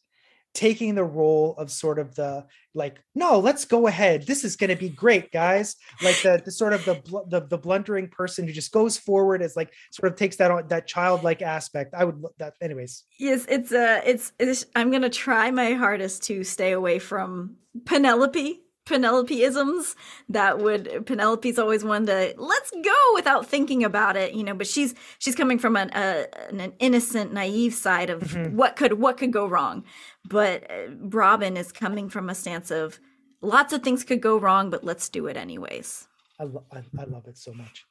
taking 0.55 0.95
the 0.95 1.05
role 1.05 1.55
of 1.57 1.71
sort 1.71 1.99
of 1.99 2.15
the 2.15 2.45
like 2.75 3.01
no 3.15 3.39
let's 3.39 3.65
go 3.65 3.87
ahead 3.87 4.27
this 4.27 4.45
is 4.45 4.57
going 4.57 4.69
to 4.69 4.77
be 4.77 4.89
great 4.89 5.33
guys 5.33 5.77
like 6.03 6.21
the, 6.23 6.41
the 6.45 6.51
sort 6.51 6.73
of 6.73 6.85
the, 6.85 7.01
the 7.29 7.41
the 7.47 7.57
blundering 7.59 8.09
person 8.09 8.47
who 8.47 8.53
just 8.53 8.73
goes 8.73 8.99
forward 8.99 9.41
as 9.41 9.57
like 9.57 9.73
sort 9.91 10.11
of 10.11 10.19
takes 10.19 10.37
that 10.37 10.51
on 10.51 10.67
that 10.69 10.87
childlike 10.87 11.41
aspect 11.41 11.95
i 11.95 12.05
would 12.05 12.23
that 12.39 12.55
anyways 12.61 13.05
yes 13.19 13.47
it's 13.49 13.73
uh 13.73 14.01
it's, 14.05 14.33
it's 14.39 14.67
i'm 14.75 14.91
going 14.91 15.03
to 15.03 15.11
try 15.11 15.51
my 15.51 15.73
hardest 15.73 16.23
to 16.23 16.45
stay 16.45 16.73
away 16.73 16.99
from 16.99 17.57
penelope 17.87 18.63
Penelope 18.85 19.43
isms 19.43 19.95
that 20.29 20.59
would 20.59 21.07
Penelope's 21.07 21.57
always 21.57 21.85
one 21.85 22.05
to 22.07 22.35
let's 22.37 22.73
go 22.83 23.15
without 23.15 23.47
thinking 23.47 23.85
about 23.85 24.17
it, 24.17 24.35
you 24.35 24.43
know. 24.43 24.55
But 24.55 24.67
she's 24.67 24.93
she's 25.21 25.37
coming 25.37 25.61
from 25.61 25.77
an 25.77 25.91
a, 25.95 26.27
an 26.51 26.73
innocent, 26.81 27.33
naive 27.33 27.75
side 27.75 28.11
of 28.11 28.23
mm-hmm. 28.23 28.57
what 28.57 28.75
could 28.75 28.95
what 28.95 29.19
could 29.19 29.33
go 29.33 29.47
wrong. 29.47 29.85
But 30.29 30.71
uh, 30.71 30.95
Robin 30.99 31.57
is 31.57 31.73
coming 31.73 32.09
from 32.09 32.31
a 32.31 32.35
stance 32.35 32.71
of 32.71 32.99
lots 33.41 33.73
of 33.73 33.83
things 33.83 34.05
could 34.05 34.21
go 34.21 34.39
wrong, 34.39 34.71
but 34.71 34.85
let's 34.85 35.09
do 35.09 35.27
it 35.27 35.37
anyways. 35.37 36.07
I, 36.39 36.45
lo- 36.45 36.65
I, 36.73 36.83
I 36.99 37.05
love 37.05 37.27
it 37.27 37.39
so 37.39 37.53
much. 37.53 37.85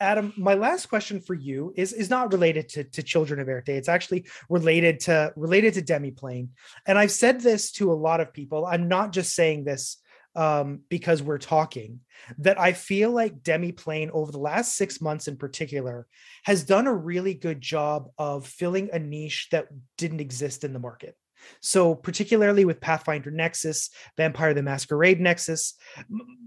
Adam, 0.00 0.32
my 0.36 0.54
last 0.54 0.86
question 0.86 1.20
for 1.20 1.34
you 1.34 1.72
is 1.76 1.92
is 1.92 2.08
not 2.08 2.32
related 2.32 2.68
to, 2.68 2.84
to 2.84 3.02
Children 3.02 3.40
of 3.40 3.48
Éarte. 3.48 3.70
It's 3.70 3.88
actually 3.88 4.26
related 4.48 5.00
to 5.00 5.32
related 5.34 5.74
to 5.74 5.82
Demiplane. 5.82 6.48
And 6.86 6.98
I've 6.98 7.10
said 7.10 7.40
this 7.40 7.72
to 7.72 7.90
a 7.90 7.94
lot 7.94 8.20
of 8.20 8.32
people. 8.32 8.64
I'm 8.64 8.88
not 8.88 9.12
just 9.12 9.34
saying 9.34 9.64
this 9.64 9.98
um, 10.36 10.80
because 10.88 11.22
we're 11.22 11.38
talking 11.38 12.00
that 12.38 12.60
I 12.60 12.74
feel 12.74 13.10
like 13.10 13.42
Demiplane 13.42 14.10
over 14.10 14.30
the 14.30 14.38
last 14.38 14.76
six 14.76 15.00
months 15.00 15.26
in 15.26 15.36
particular 15.36 16.06
has 16.44 16.62
done 16.62 16.86
a 16.86 16.94
really 16.94 17.34
good 17.34 17.60
job 17.60 18.10
of 18.18 18.46
filling 18.46 18.90
a 18.92 18.98
niche 18.98 19.48
that 19.50 19.68
didn't 19.96 20.20
exist 20.20 20.62
in 20.62 20.72
the 20.72 20.78
market. 20.78 21.16
So, 21.60 21.94
particularly 21.94 22.64
with 22.64 22.80
Pathfinder 22.80 23.30
Nexus, 23.30 23.90
Vampire 24.16 24.54
the 24.54 24.62
Masquerade 24.62 25.20
Nexus, 25.20 25.74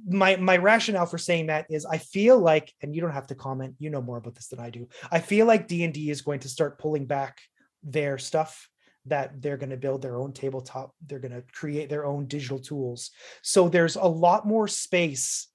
my 0.08 0.36
my 0.38 0.58
rationale 0.58 1.06
for 1.06 1.18
saying 1.18 1.48
that 1.48 1.66
is 1.70 1.86
I 1.86 1.98
feel 1.98 2.38
like, 2.40 2.74
and 2.82 2.96
you 2.96 3.02
don't 3.02 3.12
have 3.12 3.28
to 3.28 3.36
comment, 3.36 3.76
you 3.80 3.90
know 3.90 4.02
more 4.02 4.18
about 4.18 4.36
this 4.36 4.48
than 4.48 4.60
I 4.60 4.70
do. 4.70 4.88
I 5.12 5.20
feel 5.20 5.46
like 5.46 5.68
D 5.68 5.84
and 5.84 5.94
D 5.94 6.10
is 6.10 6.22
going 6.22 6.40
to 6.42 6.50
start 6.50 6.80
pulling 6.80 7.06
back 7.06 7.40
their 7.84 8.18
stuff 8.18 8.70
that 9.06 9.42
they're 9.42 9.58
going 9.58 9.70
to 9.70 9.78
build 9.78 10.02
their 10.02 10.18
own 10.18 10.34
tabletop 10.34 10.94
they're 11.08 11.20
going 11.20 11.34
to 11.34 11.44
create 11.54 11.90
their 11.90 12.06
own 12.06 12.26
digital 12.26 12.60
tools 12.60 13.12
so 13.42 13.70
there's 13.70 13.96
a 13.96 14.04
lot 14.04 14.46
more 14.46 14.68
space 14.68 15.48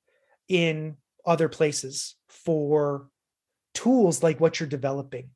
in 0.49 0.97
other 1.27 1.49
places 1.49 2.17
for 2.29 3.09
tools 3.75 4.23
like 4.23 4.41
what 4.41 4.59
you're 4.59 4.69
developing 4.69 5.31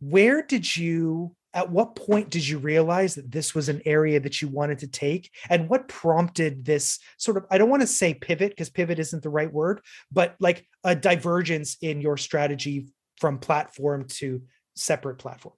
where 0.00 0.42
did 0.42 0.76
you 0.76 1.34
at 1.54 1.70
what 1.70 1.96
point 1.96 2.30
did 2.30 2.46
you 2.46 2.58
realize 2.58 3.14
that 3.14 3.30
this 3.30 3.54
was 3.54 3.68
an 3.68 3.80
area 3.86 4.20
that 4.20 4.42
you 4.42 4.48
wanted 4.48 4.80
to 4.80 4.88
take? 4.88 5.30
And 5.48 5.68
what 5.68 5.88
prompted 5.88 6.64
this 6.64 6.98
sort 7.16 7.36
of 7.36 7.44
i 7.50 7.58
don't 7.58 7.70
want 7.70 7.82
to 7.82 7.86
say 7.86 8.14
pivot 8.14 8.50
because 8.50 8.70
pivot 8.70 8.98
isn't 8.98 9.22
the 9.22 9.30
right 9.30 9.52
word 9.52 9.80
but 10.10 10.34
like 10.40 10.66
a 10.82 10.94
divergence 10.94 11.76
in 11.80 12.00
your 12.00 12.16
strategy 12.16 12.88
from 13.20 13.38
platform 13.38 14.06
to 14.08 14.42
separate 14.74 15.18
platform 15.18 15.54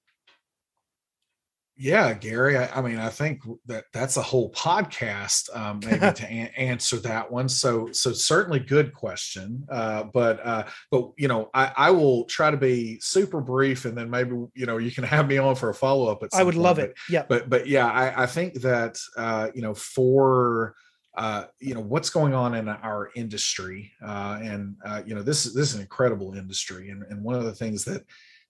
yeah, 1.79 2.15
Gary. 2.15 2.57
I, 2.57 2.79
I, 2.79 2.81
mean, 2.81 2.99
I 2.99 3.11
think 3.11 3.43
that 3.67 3.85
that's 3.93 4.17
a 4.17 4.23
whole 4.23 4.51
podcast, 4.53 5.55
um, 5.57 5.81
maybe 5.85 6.13
to 6.15 6.27
answer 6.27 6.97
that 6.99 7.31
one. 7.31 7.49
So, 7.49 7.91
so 7.93 8.13
certainly 8.13 8.61
good 8.61 8.95
question. 8.95 9.67
Uh, 9.71 10.05
but, 10.05 10.45
uh, 10.45 10.65
but 10.91 11.11
you 11.19 11.29
know, 11.29 11.51
I, 11.53 11.73
I, 11.77 11.91
will 11.91 12.25
try 12.25 12.51
to 12.51 12.57
be 12.57 12.99
super 13.01 13.41
brief, 13.41 13.85
and 13.85 13.97
then 13.97 14.09
maybe 14.09 14.31
you 14.55 14.67
know 14.67 14.79
you 14.79 14.91
can 14.91 15.05
have 15.05 15.29
me 15.29 15.39
on 15.39 15.55
for 15.55 15.71
a 15.71 15.75
follow 15.75 16.11
up. 16.11 16.23
I 16.33 16.43
would 16.43 16.55
point. 16.55 16.63
love 16.63 16.79
it. 16.79 16.95
Yeah. 17.09 17.25
But, 17.29 17.51
but 17.51 17.67
yeah, 17.67 17.87
I, 17.87 18.23
I 18.23 18.27
think 18.27 18.55
that 18.63 18.99
uh, 19.17 19.49
you 19.55 19.63
know 19.63 19.75
for 19.75 20.75
uh, 21.17 21.45
you 21.61 21.75
know 21.75 21.81
what's 21.81 22.11
going 22.11 22.35
on 22.35 22.55
in 22.55 22.69
our 22.69 23.11
industry, 23.17 23.93
uh, 24.05 24.39
and 24.43 24.77
uh, 24.85 25.03
you 25.07 25.15
know 25.15 25.23
this 25.23 25.47
is 25.47 25.55
this 25.55 25.71
is 25.71 25.75
an 25.77 25.81
incredible 25.81 26.35
industry, 26.35 26.91
and, 26.91 27.03
and 27.11 27.23
one 27.23 27.35
of 27.35 27.45
the 27.45 27.55
things 27.55 27.85
that 27.85 28.05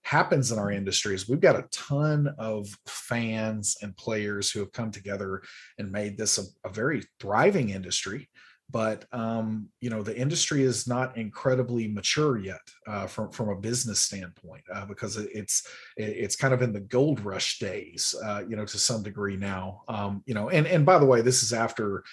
happens 0.07 0.53
in 0.53 0.59
our 0.59 0.71
industry 0.71 1.17
is 1.17 1.29
we've 1.29 1.41
got 1.41 1.57
a 1.57 1.67
ton 1.73 2.33
of 2.39 2.69
fans 2.87 3.77
and 3.83 3.97
players 3.97 4.53
who 4.53 4.61
have 4.61 4.71
come 4.71 4.93
together 4.93 5.43
and 5.79 5.91
made 5.91 6.17
this 6.17 6.39
a, 6.39 6.43
a 6.65 6.71
very 6.71 7.03
thriving 7.19 7.71
industry. 7.71 8.29
But 8.71 9.05
um, 9.13 9.69
you 9.81 9.91
know 9.91 10.03
the 10.03 10.17
industry 10.17 10.63
is 10.63 10.87
not 10.87 11.17
incredibly 11.17 11.89
mature 11.89 12.39
yet 12.39 12.61
uh, 12.87 13.07
from 13.07 13.31
from 13.31 13.49
a 13.49 13.57
business 13.57 14.01
standpoint 14.01 14.65
uh, 14.73 14.87
because 14.87 15.17
it's 15.17 15.67
it's 15.97 16.37
kind 16.37 16.55
of 16.55 16.63
in 16.63 16.73
the 16.73 16.81
gold 16.81 17.21
rush 17.21 17.59
days 17.59 18.15
uh, 18.25 18.43
you 18.49 18.57
know 18.57 18.65
to 18.65 18.79
some 18.79 19.03
degree 19.03 19.37
now. 19.37 19.83
Um, 19.89 20.23
you 20.27 20.35
know 20.35 20.51
and 20.51 20.67
and 20.69 20.87
by 20.87 20.99
the 20.99 21.07
way 21.07 21.21
this 21.21 21.43
is 21.43 21.53
after 21.53 22.05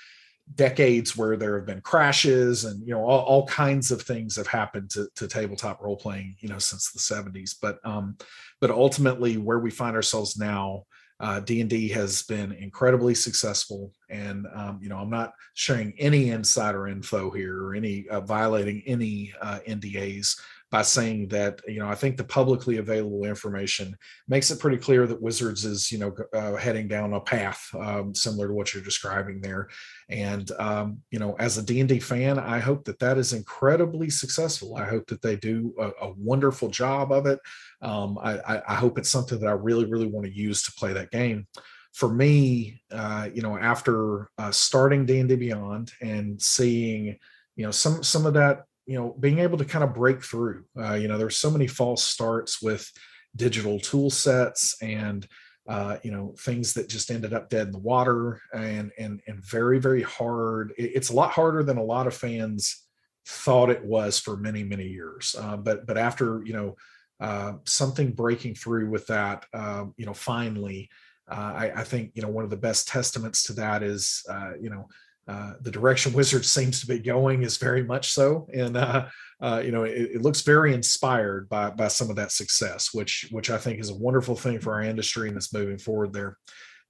decades 0.56 1.16
where 1.16 1.38
there 1.38 1.56
have 1.56 1.66
been 1.66 1.82
crashes 1.82 2.66
and 2.66 2.86
you 2.86 2.94
know 2.94 3.04
all, 3.04 3.22
all 3.22 3.48
kinds 3.48 3.92
of 3.92 4.02
things 4.02 4.36
have 4.36 4.48
happened 4.48 4.90
to, 4.90 5.08
to 5.16 5.28
tabletop 5.28 5.82
role 5.82 5.96
playing 5.96 6.36
you 6.40 6.50
know 6.50 6.60
since 6.60 6.92
the 6.92 7.00
70s 7.00 7.56
but 7.62 7.80
um 7.86 8.18
but 8.60 8.70
ultimately 8.70 9.38
where 9.38 9.60
we 9.60 9.72
find 9.72 9.96
ourselves 9.96 10.38
now 10.38 10.84
uh, 11.22 11.40
d&d 11.40 11.88
has 11.88 12.24
been 12.24 12.52
incredibly 12.52 13.16
successful. 13.16 13.94
And 14.10 14.46
um, 14.54 14.80
you 14.82 14.90
know 14.90 14.98
i'm 14.98 15.10
not 15.10 15.32
sharing 15.54 15.94
any 15.98 16.30
insider 16.30 16.88
info 16.88 17.32
here 17.32 17.64
or 17.64 17.74
any 17.74 18.08
uh, 18.10 18.22
violating 18.22 18.84
any 18.86 19.34
uh, 19.42 19.60
ndas 19.68 20.38
by 20.74 20.82
saying 20.82 21.28
that 21.28 21.62
you 21.68 21.78
know 21.78 21.88
I 21.88 21.94
think 21.94 22.18
the 22.18 22.24
publicly 22.24 22.78
available 22.78 23.26
information 23.26 23.96
makes 24.28 24.50
it 24.50 24.60
pretty 24.60 24.78
clear 24.78 25.06
that 25.06 25.22
Wizards 25.22 25.66
is 25.66 25.92
you 25.92 26.00
know 26.00 26.16
uh, 26.34 26.56
heading 26.56 26.88
down 26.88 27.14
a 27.14 27.22
path 27.22 27.64
um, 27.80 28.16
similar 28.16 28.48
to 28.48 28.56
what 28.56 28.74
you're 28.74 28.84
describing 28.84 29.40
there, 29.40 29.70
and 30.10 30.50
um, 30.58 30.98
you 31.12 31.20
know 31.20 31.36
as 31.38 31.60
a 31.60 31.64
D&D 31.64 32.00
fan, 32.00 32.40
I 32.40 32.58
hope 32.58 32.86
that 32.86 32.98
that 32.98 33.20
is 33.20 33.34
incredibly 33.34 34.10
successful. 34.10 34.76
I 34.76 34.86
hope 34.86 35.06
that 35.08 35.22
they 35.22 35.36
do 35.36 35.76
a, 35.80 36.08
a 36.08 36.14
wonderful 36.18 36.70
job 36.70 37.12
of 37.12 37.28
it. 37.28 37.40
Um, 37.84 38.18
I, 38.18 38.64
I, 38.68 38.74
hope 38.74 38.98
it's 38.98 39.12
something 39.12 39.40
that 39.42 39.50
I 39.50 39.52
really 39.52 39.86
really 39.86 40.08
want 40.08 40.26
to 40.26 40.36
use 40.36 40.64
to 40.64 40.72
play 40.72 40.92
that 40.94 41.12
game. 41.12 41.46
For 41.94 42.12
me, 42.12 42.82
uh, 42.92 43.30
you 43.32 43.44
know, 43.44 43.60
after 43.60 44.32
uh, 44.40 44.50
starting 44.50 45.06
D&D 45.06 45.36
Beyond 45.36 45.92
and 46.02 46.42
seeing 46.42 47.20
you 47.56 47.64
know 47.64 47.72
some 47.72 48.02
some 48.02 48.26
of 48.26 48.34
that 48.34 48.64
you 48.86 48.98
know 48.98 49.16
being 49.20 49.40
able 49.40 49.58
to 49.58 49.66
kind 49.66 49.84
of 49.84 49.94
break 49.94 50.24
through 50.24 50.66
uh, 50.80 50.94
you 50.94 51.08
know 51.08 51.18
there's 51.18 51.38
so 51.38 51.50
many 51.50 51.68
false 51.68 52.04
starts 52.04 52.62
with 52.62 52.92
digital 53.36 53.80
tool 53.80 54.10
sets 54.10 54.76
and 54.82 55.28
uh, 55.68 55.98
you 56.04 56.12
know 56.12 56.34
things 56.40 56.74
that 56.74 56.90
just 56.90 57.10
ended 57.10 57.34
up 57.34 57.50
dead 57.50 57.68
in 57.68 57.74
the 57.74 57.80
water 57.80 58.42
and 58.54 58.92
and 58.98 59.22
and 59.28 59.44
very 59.46 59.80
very 59.80 60.02
hard. 60.02 60.74
It's 60.78 61.10
a 61.10 61.16
lot 61.16 61.32
harder 61.32 61.64
than 61.64 61.78
a 61.78 61.84
lot 61.84 62.08
of 62.08 62.14
fans 62.14 62.84
thought 63.26 63.70
it 63.70 63.84
was 63.86 64.20
for 64.20 64.36
many 64.36 64.64
many 64.64 64.88
years. 64.88 65.36
Uh, 65.40 65.56
but 65.56 65.86
but 65.88 65.98
after 65.98 66.44
you 66.46 66.54
know 66.54 66.76
uh, 67.22 67.54
something 67.66 68.12
breaking 68.12 68.56
through 68.56 68.90
with 68.90 69.08
that 69.08 69.46
um, 69.54 69.94
you 69.98 70.06
know 70.06 70.14
finally 70.14 70.90
uh, 71.32 71.54
I, 71.56 71.72
I, 71.78 71.84
think 71.86 72.12
you 72.16 72.22
know 72.22 72.28
one 72.28 72.44
of 72.44 72.50
the 72.50 72.58
best 72.58 72.90
testaments 72.90 73.44
to 73.44 73.54
that 73.54 73.82
is 73.82 74.24
uh, 74.30 74.52
you 74.60 74.70
know 74.70 74.90
uh, 75.28 75.54
the 75.62 75.72
direction 75.72 76.14
Wizards 76.16 76.52
seems 76.52 76.82
to 76.82 76.88
be 76.88 77.00
going 77.00 77.44
is 77.44 77.58
very 77.58 77.84
much 77.84 78.12
so, 78.12 78.48
and 78.54 78.78
uh, 78.78 79.08
uh, 79.42 79.62
you 79.64 79.72
know 79.72 79.84
it, 79.84 80.12
it, 80.16 80.22
looks 80.22 80.42
very 80.42 80.74
inspired 80.74 81.48
by 81.50 81.70
by 81.70 81.88
some 81.88 82.10
of 82.10 82.16
that 82.18 82.32
success, 82.32 82.94
which 82.94 83.28
which 83.32 83.50
I 83.50 83.58
think 83.58 83.80
is 83.80 83.90
a 83.90 83.96
wonderful 83.96 84.36
thing 84.36 84.60
for 84.60 84.74
our 84.74 84.82
industry 84.82 85.28
and 85.28 85.38
it's 85.38 85.54
moving 85.54 85.78
forward 85.78 86.14
there. 86.14 86.38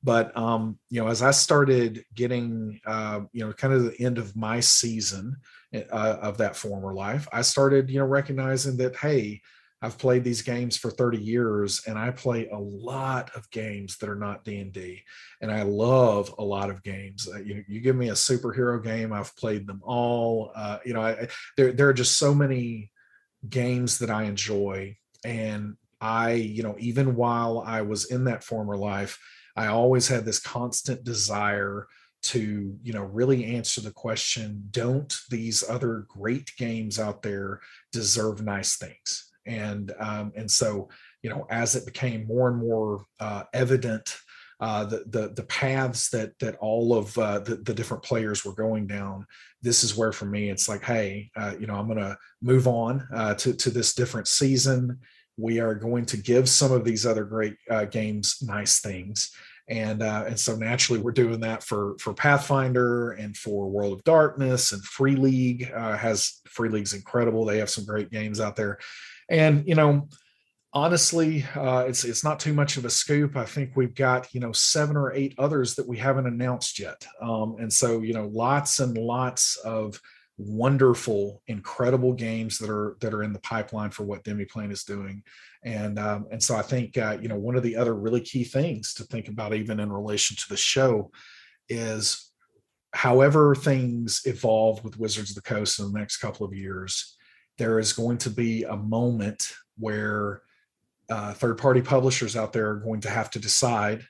But 0.04 0.36
um, 0.38 0.78
you 0.90 1.02
know, 1.02 1.08
as 1.08 1.22
I 1.22 1.32
started 1.32 2.04
getting 2.14 2.80
uh, 2.86 3.22
you 3.32 3.46
know 3.46 3.54
kind 3.54 3.74
of 3.74 3.84
the 3.84 4.02
end 4.02 4.18
of 4.18 4.36
my 4.36 4.60
season 4.60 5.38
uh, 5.74 6.18
of 6.22 6.38
that 6.40 6.56
former 6.56 6.94
life, 6.94 7.28
I 7.32 7.42
started 7.42 7.90
you 7.90 8.00
know 8.00 8.06
recognizing 8.06 8.78
that 8.78 8.96
hey, 8.96 9.42
I've 9.84 9.98
played 9.98 10.24
these 10.24 10.42
games 10.42 10.78
for 10.78 10.90
30 10.90 11.18
years 11.18 11.82
and 11.88 12.00
I 12.00 12.12
play 12.12 12.48
a 12.48 12.58
lot 12.58 13.30
of 13.36 13.52
games 13.52 13.98
that 13.98 14.08
are 14.08 14.16
not 14.16 14.46
D&D 14.46 15.04
and 15.42 15.52
I 15.52 15.64
love 15.64 16.34
a 16.38 16.44
lot 16.44 16.70
of 16.70 16.82
games. 16.84 17.28
Uh, 17.28 17.40
you, 17.40 17.66
you 17.68 17.82
give 17.82 17.98
me 17.98 18.08
a 18.08 18.14
superhero 18.14 18.82
game, 18.82 19.12
I've 19.12 19.36
played 19.36 19.68
them 19.68 19.82
all. 19.84 20.54
Uh, 20.56 20.78
you 20.86 20.94
know, 20.94 21.02
I, 21.02 21.28
there, 21.58 21.74
there 21.74 21.90
are 21.90 21.94
just 21.94 22.18
so 22.18 22.34
many 22.34 22.92
games 23.50 24.00
that 24.00 24.10
I 24.10 24.24
enjoy 24.24 24.96
and 25.26 25.76
I, 26.00 26.32
you 26.32 26.64
know, 26.64 26.78
even 26.80 27.18
while 27.18 27.60
I 27.60 27.82
was 27.82 28.06
in 28.06 28.24
that 28.24 28.46
former 28.46 28.78
life, 28.78 29.20
I 29.58 29.68
always 29.68 30.08
had 30.08 30.24
this 30.24 30.40
constant 30.40 31.04
desire 31.04 31.88
to 32.24 32.78
you 32.82 32.94
know 32.94 33.04
really 33.04 33.44
answer 33.44 33.82
the 33.82 33.92
question 33.92 34.64
don't 34.72 35.14
these 35.30 35.62
other 35.70 36.06
great 36.08 36.54
games 36.58 36.98
out 36.98 37.22
there 37.22 37.60
deserve 37.92 38.42
nice 38.42 38.78
things 38.78 39.33
and 39.46 39.94
um, 40.00 40.32
and 40.36 40.50
so 40.50 40.90
you 41.22 41.30
know 41.30 41.46
as 41.50 41.76
it 41.76 41.86
became 41.86 42.26
more 42.28 42.50
and 42.50 42.58
more 42.58 43.06
uh, 43.20 43.44
evident 43.54 44.18
uh, 44.64 44.86
the, 44.86 45.04
the 45.08 45.34
the 45.36 45.44
paths 45.44 46.10
that 46.10 46.40
that 46.40 46.56
all 46.62 46.96
of 46.96 47.18
uh, 47.18 47.40
the, 47.40 47.56
the 47.58 47.74
different 47.74 48.02
players 48.02 48.46
were 48.46 48.54
going 48.54 48.88
down. 48.88 49.26
This 49.62 49.84
is 49.84 49.98
where 49.98 50.14
for 50.14 50.24
me 50.24 50.50
it's 50.50 50.70
like, 50.70 50.86
hey, 50.86 51.30
uh, 51.36 51.54
you 51.60 51.68
know, 51.68 51.76
I'm 51.76 51.88
going 51.88 52.00
to 52.00 52.18
move 52.42 52.66
on 52.66 53.06
uh, 53.14 53.34
to 53.36 53.54
to 53.54 53.70
this 53.70 53.94
different 53.94 54.26
season. 54.26 55.00
We 55.36 55.60
are 55.60 55.76
going 55.76 56.06
to 56.06 56.18
give 56.18 56.48
some 56.48 56.72
of 56.72 56.86
these 56.86 57.06
other 57.06 57.26
great 57.26 57.58
uh, 57.70 57.86
games 57.86 58.38
nice 58.42 58.80
things. 58.80 59.32
And 59.68 60.02
uh, 60.02 60.26
and 60.28 60.40
so 60.40 60.56
naturally 60.56 61.02
we're 61.02 61.12
doing 61.12 61.42
that 61.42 61.62
for 61.62 61.98
for 62.00 62.14
Pathfinder 62.14 63.12
and 63.12 63.36
for 63.36 63.70
World 63.70 63.92
of 63.92 64.04
Darkness 64.06 64.72
and 64.72 64.82
Free 64.84 65.18
League 65.18 65.74
has 65.74 66.40
Free 66.48 66.70
League's 66.70 66.94
incredible. 66.94 67.44
They 67.44 67.58
have 67.58 67.70
some 67.70 67.86
great 67.86 68.12
games 68.12 68.40
out 68.40 68.56
there, 68.56 68.80
and 69.30 69.68
you 69.68 69.76
know 69.76 70.08
honestly, 70.74 71.46
uh, 71.56 71.86
it's 71.88 72.04
it's 72.04 72.24
not 72.24 72.40
too 72.40 72.54
much 72.54 72.78
of 72.78 72.86
a 72.86 72.90
scoop. 72.90 73.38
I 73.38 73.46
think 73.46 73.76
we've 73.76 73.96
got 73.96 74.34
you 74.34 74.40
know 74.40 74.52
seven 74.52 74.98
or 74.98 75.14
eight 75.14 75.36
others 75.38 75.76
that 75.76 75.88
we 75.88 75.98
haven't 75.98 76.28
announced 76.28 76.80
yet, 76.80 77.06
um, 77.22 77.56
and 77.60 77.72
so 77.72 78.02
you 78.02 78.14
know 78.14 78.28
lots 78.28 78.80
and 78.80 78.98
lots 78.98 79.56
of 79.58 80.00
wonderful, 80.38 81.44
incredible 81.48 82.14
games 82.14 82.58
that 82.58 82.70
are 82.70 82.98
that 83.02 83.14
are 83.14 83.24
in 83.24 83.34
the 83.34 83.40
pipeline 83.40 83.92
for 83.92 84.04
what 84.04 84.24
Demiplane 84.24 84.72
is 84.72 84.84
doing, 84.84 85.24
and 85.64 86.00
um, 86.00 86.26
and 86.32 86.42
so 86.42 86.56
I 86.56 86.62
think 86.62 86.98
uh, 86.98 87.18
you 87.22 87.28
know 87.28 87.38
one 87.38 87.56
of 87.56 87.64
the 87.64 87.76
other 87.76 87.94
really 87.94 88.22
key 88.22 88.44
things 88.44 88.94
to 88.96 89.04
think 89.04 89.28
about 89.28 89.54
even 89.54 89.80
in 89.80 89.92
relation 89.92 90.36
to 90.38 90.50
the 90.50 90.58
show 90.58 91.12
is 91.70 92.32
however 92.94 93.56
things 93.56 94.22
evolve 94.26 94.84
with 94.84 95.00
Wizards 95.00 95.32
of 95.32 95.36
the 95.36 95.42
Coast 95.42 95.80
in 95.80 95.92
the 95.92 95.98
next 95.98 96.18
couple 96.18 96.46
of 96.46 96.54
years, 96.54 97.18
there 97.58 97.80
is 97.80 97.94
going 97.94 98.18
to 98.20 98.30
be 98.30 98.64
a 98.64 98.76
moment 98.76 99.54
where 99.78 100.42
uh, 101.10 101.34
third 101.34 101.58
party 101.58 101.82
publishers 101.82 102.36
out 102.36 102.54
there 102.54 102.70
are 102.70 102.76
going 102.78 103.02
to 103.02 103.10
have 103.10 103.30
to 103.32 103.40
decide 103.40 104.06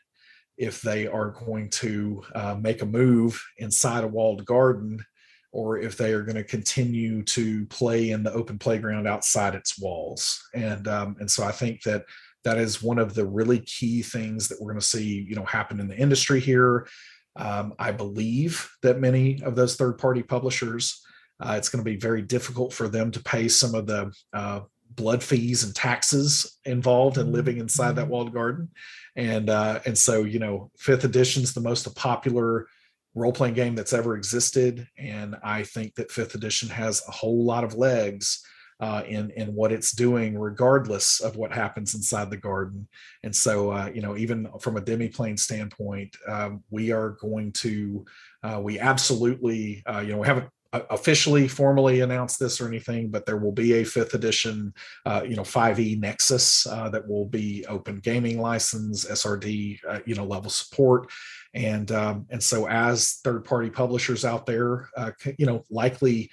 if 0.57 0.81
they 0.81 1.07
are 1.07 1.31
going 1.31 1.69
to 1.69 2.23
uh, 2.35 2.55
make 2.55 2.81
a 2.81 2.85
move 2.85 3.43
inside 3.57 4.03
a 4.03 4.07
walled 4.07 4.45
garden 4.45 5.03
or 5.51 5.77
if 5.77 5.97
they 5.97 6.13
are 6.13 6.23
going 6.23 6.35
to 6.35 6.43
continue 6.43 7.23
to 7.23 7.65
play 7.67 8.09
in 8.09 8.23
the 8.23 8.33
open 8.33 8.57
playground 8.57 9.07
outside 9.07 9.55
its 9.55 9.79
walls. 9.79 10.41
And 10.53 10.87
um, 10.87 11.15
and 11.19 11.29
so 11.29 11.43
I 11.43 11.51
think 11.51 11.83
that 11.83 12.05
that 12.43 12.57
is 12.57 12.83
one 12.83 12.99
of 12.99 13.13
the 13.13 13.25
really 13.25 13.59
key 13.59 14.01
things 14.01 14.47
that 14.47 14.59
we're 14.59 14.71
going 14.71 14.81
to 14.81 14.85
see, 14.85 15.25
you 15.27 15.35
know, 15.35 15.45
happen 15.45 15.79
in 15.79 15.87
the 15.87 15.97
industry 15.97 16.39
here. 16.39 16.87
Um, 17.35 17.73
I 17.79 17.91
believe 17.91 18.69
that 18.81 18.99
many 18.99 19.41
of 19.43 19.55
those 19.55 19.75
third 19.75 19.97
party 19.97 20.21
publishers, 20.21 21.01
uh, 21.43 21.55
it's 21.57 21.69
going 21.69 21.83
to 21.83 21.89
be 21.89 21.97
very 21.97 22.21
difficult 22.21 22.73
for 22.73 22.87
them 22.87 23.11
to 23.11 23.21
pay 23.21 23.47
some 23.47 23.75
of 23.75 23.85
the 23.85 24.11
uh, 24.33 24.61
blood 24.95 25.21
fees 25.21 25.63
and 25.63 25.75
taxes 25.75 26.57
involved 26.65 27.17
in 27.17 27.31
living 27.31 27.57
inside 27.57 27.95
that 27.95 28.03
mm-hmm. 28.03 28.11
walled 28.11 28.33
garden. 28.33 28.69
And 29.15 29.49
uh, 29.49 29.79
and 29.85 29.97
so 29.97 30.23
you 30.23 30.39
know 30.39 30.71
fifth 30.77 31.03
edition 31.03 31.43
is 31.43 31.53
the 31.53 31.61
most 31.61 31.93
popular 31.95 32.67
role-playing 33.15 33.53
game 33.53 33.75
that's 33.75 33.93
ever 33.93 34.15
existed. 34.15 34.87
And 34.97 35.35
i 35.43 35.63
think 35.63 35.95
that 35.95 36.11
fifth 36.11 36.33
edition 36.33 36.69
has 36.69 37.03
a 37.07 37.11
whole 37.11 37.43
lot 37.43 37.63
of 37.63 37.75
legs 37.75 38.43
uh, 38.79 39.03
in 39.07 39.29
in 39.31 39.53
what 39.53 39.71
it's 39.71 39.91
doing 39.91 40.37
regardless 40.37 41.19
of 41.19 41.35
what 41.35 41.53
happens 41.53 41.93
inside 41.93 42.29
the 42.29 42.37
garden. 42.37 42.87
And 43.23 43.35
so 43.35 43.71
uh, 43.71 43.91
you 43.93 44.01
know 44.01 44.17
even 44.17 44.49
from 44.59 44.77
a 44.77 44.81
demiplane 44.81 45.37
standpoint 45.37 46.15
um, 46.27 46.63
we 46.71 46.91
are 46.91 47.11
going 47.11 47.51
to 47.53 48.05
uh, 48.41 48.59
we 48.61 48.79
absolutely 48.79 49.83
uh, 49.85 49.99
you 49.99 50.13
know 50.13 50.17
we 50.17 50.27
haven't 50.27 50.49
officially 50.89 51.47
formally 51.47 52.01
announced 52.01 52.39
this 52.39 52.59
or 52.59 52.67
anything, 52.67 53.09
but 53.09 53.25
there 53.25 53.37
will 53.37 53.51
be 53.51 53.73
a 53.73 53.83
fifth 53.83 54.13
edition, 54.13 54.73
uh, 55.05 55.21
you 55.27 55.35
know, 55.35 55.43
5e 55.43 55.99
Nexus 55.99 56.65
uh, 56.67 56.89
that 56.89 57.07
will 57.07 57.25
be 57.25 57.65
open 57.67 57.97
gaming 57.97 58.41
license, 58.41 59.05
SRD, 59.05 59.79
uh, 59.87 59.99
you 60.05 60.15
know, 60.15 60.25
level 60.25 60.49
support. 60.49 61.11
And 61.53 61.91
um, 61.91 62.25
and 62.31 62.41
so 62.41 62.67
as 62.67 63.19
third 63.23 63.45
party 63.45 63.69
publishers 63.69 64.25
out 64.25 64.45
there, 64.45 64.89
uh, 64.97 65.11
you 65.37 65.45
know, 65.45 65.63
likely 65.69 66.31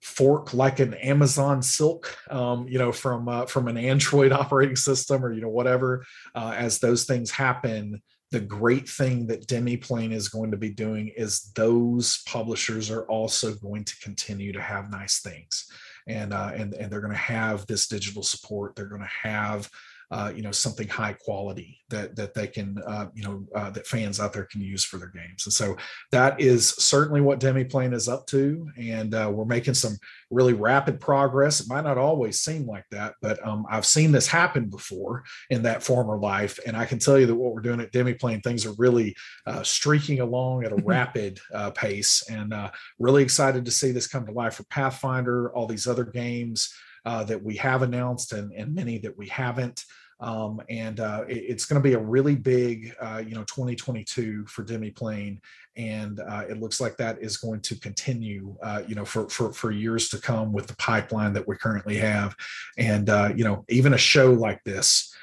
fork 0.00 0.54
like 0.54 0.80
an 0.80 0.94
Amazon 0.94 1.60
Silk, 1.60 2.16
um, 2.30 2.66
you 2.68 2.78
know, 2.78 2.92
from 2.92 3.28
uh, 3.28 3.46
from 3.46 3.68
an 3.68 3.76
Android 3.76 4.32
operating 4.42 4.76
system 4.76 5.24
or 5.24 5.32
you 5.32 5.40
know 5.40 5.48
whatever. 5.48 6.04
Uh, 6.34 6.54
as 6.56 6.78
those 6.78 7.04
things 7.04 7.30
happen, 7.30 8.00
the 8.30 8.40
great 8.40 8.88
thing 8.88 9.26
that 9.26 9.46
Demiplane 9.46 10.12
is 10.12 10.28
going 10.28 10.52
to 10.52 10.56
be 10.56 10.70
doing 10.70 11.08
is 11.16 11.50
those 11.54 12.22
publishers 12.26 12.90
are 12.90 13.02
also 13.06 13.54
going 13.54 13.84
to 13.84 13.98
continue 14.00 14.52
to 14.52 14.60
have 14.60 14.90
nice 14.90 15.20
things, 15.20 15.70
and 16.06 16.32
uh, 16.32 16.52
and 16.54 16.74
and 16.74 16.90
they're 16.90 17.00
going 17.00 17.12
to 17.12 17.18
have 17.18 17.66
this 17.66 17.88
digital 17.88 18.22
support. 18.22 18.76
They're 18.76 18.86
going 18.86 19.00
to 19.00 19.28
have 19.28 19.68
uh, 20.10 20.32
you 20.34 20.42
know 20.42 20.50
something 20.50 20.88
high 20.88 21.12
quality 21.12 21.78
that 21.88 22.16
that 22.16 22.34
they 22.34 22.46
can 22.46 22.76
uh, 22.86 23.06
you 23.14 23.22
know 23.22 23.46
uh, 23.54 23.70
that 23.70 23.86
fans 23.86 24.18
out 24.18 24.32
there 24.32 24.44
can 24.44 24.60
use 24.60 24.84
for 24.84 24.98
their 24.98 25.10
games. 25.10 25.46
And 25.46 25.52
so 25.52 25.76
that 26.10 26.40
is 26.40 26.70
certainly 26.70 27.20
what 27.20 27.38
demiplane 27.38 27.94
is 27.94 28.08
up 28.08 28.26
to. 28.28 28.68
And 28.76 29.14
uh, 29.14 29.30
we're 29.32 29.44
making 29.44 29.74
some 29.74 29.96
really 30.30 30.52
rapid 30.52 31.00
progress. 31.00 31.60
It 31.60 31.68
might 31.68 31.84
not 31.84 31.98
always 31.98 32.40
seem 32.40 32.66
like 32.66 32.84
that 32.90 33.14
but 33.22 33.44
um, 33.46 33.66
i've 33.68 33.86
seen 33.86 34.12
this 34.12 34.26
happen 34.26 34.66
before 34.66 35.24
in 35.50 35.62
that 35.62 35.82
former 35.82 36.18
life. 36.18 36.58
And 36.66 36.76
i 36.76 36.84
can 36.84 36.98
tell 36.98 37.18
you 37.18 37.26
that 37.26 37.34
what 37.34 37.54
we're 37.54 37.60
doing 37.60 37.80
at 37.80 37.92
demiplane 37.92 38.42
things 38.42 38.66
are 38.66 38.74
really 38.78 39.14
uh, 39.46 39.62
streaking 39.62 40.20
along 40.20 40.64
at 40.64 40.72
a 40.72 40.76
rapid 40.76 41.38
uh, 41.54 41.70
pace. 41.70 42.22
And 42.30 42.54
really 42.98 43.22
excited 43.22 43.64
to 43.64 43.70
see 43.70 43.92
this 43.92 44.06
come 44.06 44.26
to 44.26 44.32
life 44.32 44.54
for 44.54 44.64
pathfinder 44.64 45.52
all 45.52 45.66
these 45.66 45.86
other 45.86 46.04
games 46.04 46.72
uh, 47.04 47.24
that 47.24 47.42
we 47.42 47.56
have 47.56 47.82
announced 47.82 48.32
and, 48.32 48.52
and 48.52 48.74
many 48.74 48.98
that 48.98 49.16
we 49.16 49.26
haven't. 49.28 49.84
Um, 50.20 50.60
and 50.68 51.00
uh, 51.00 51.24
it, 51.28 51.38
it's 51.38 51.64
going 51.64 51.82
to 51.82 51.88
be 51.88 51.94
a 51.94 51.98
really 51.98 52.34
big, 52.34 52.94
uh, 53.00 53.22
you 53.26 53.34
know, 53.34 53.44
2022 53.44 54.44
for 54.46 54.62
Demiplane, 54.62 55.40
and 55.76 56.20
uh, 56.20 56.44
it 56.48 56.60
looks 56.60 56.80
like 56.80 56.98
that 56.98 57.22
is 57.22 57.38
going 57.38 57.60
to 57.62 57.74
continue, 57.76 58.54
uh, 58.62 58.82
you 58.86 58.94
know, 58.94 59.04
for, 59.04 59.28
for 59.30 59.50
for 59.52 59.70
years 59.70 60.10
to 60.10 60.18
come 60.18 60.52
with 60.52 60.66
the 60.66 60.76
pipeline 60.76 61.32
that 61.32 61.48
we 61.48 61.56
currently 61.56 61.96
have. 61.96 62.36
And 62.76 63.08
uh, 63.08 63.32
you 63.34 63.44
know, 63.44 63.64
even 63.70 63.94
a 63.94 63.98
show 63.98 64.32
like 64.34 64.62
this, 64.64 65.14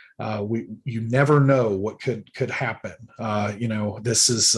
we 0.42 0.66
you 0.84 1.02
never 1.02 1.40
know 1.40 1.76
what 1.76 2.02
could 2.02 2.34
could 2.34 2.50
happen. 2.50 2.96
You 3.60 3.68
know, 3.68 4.00
this 4.02 4.30
is 4.30 4.54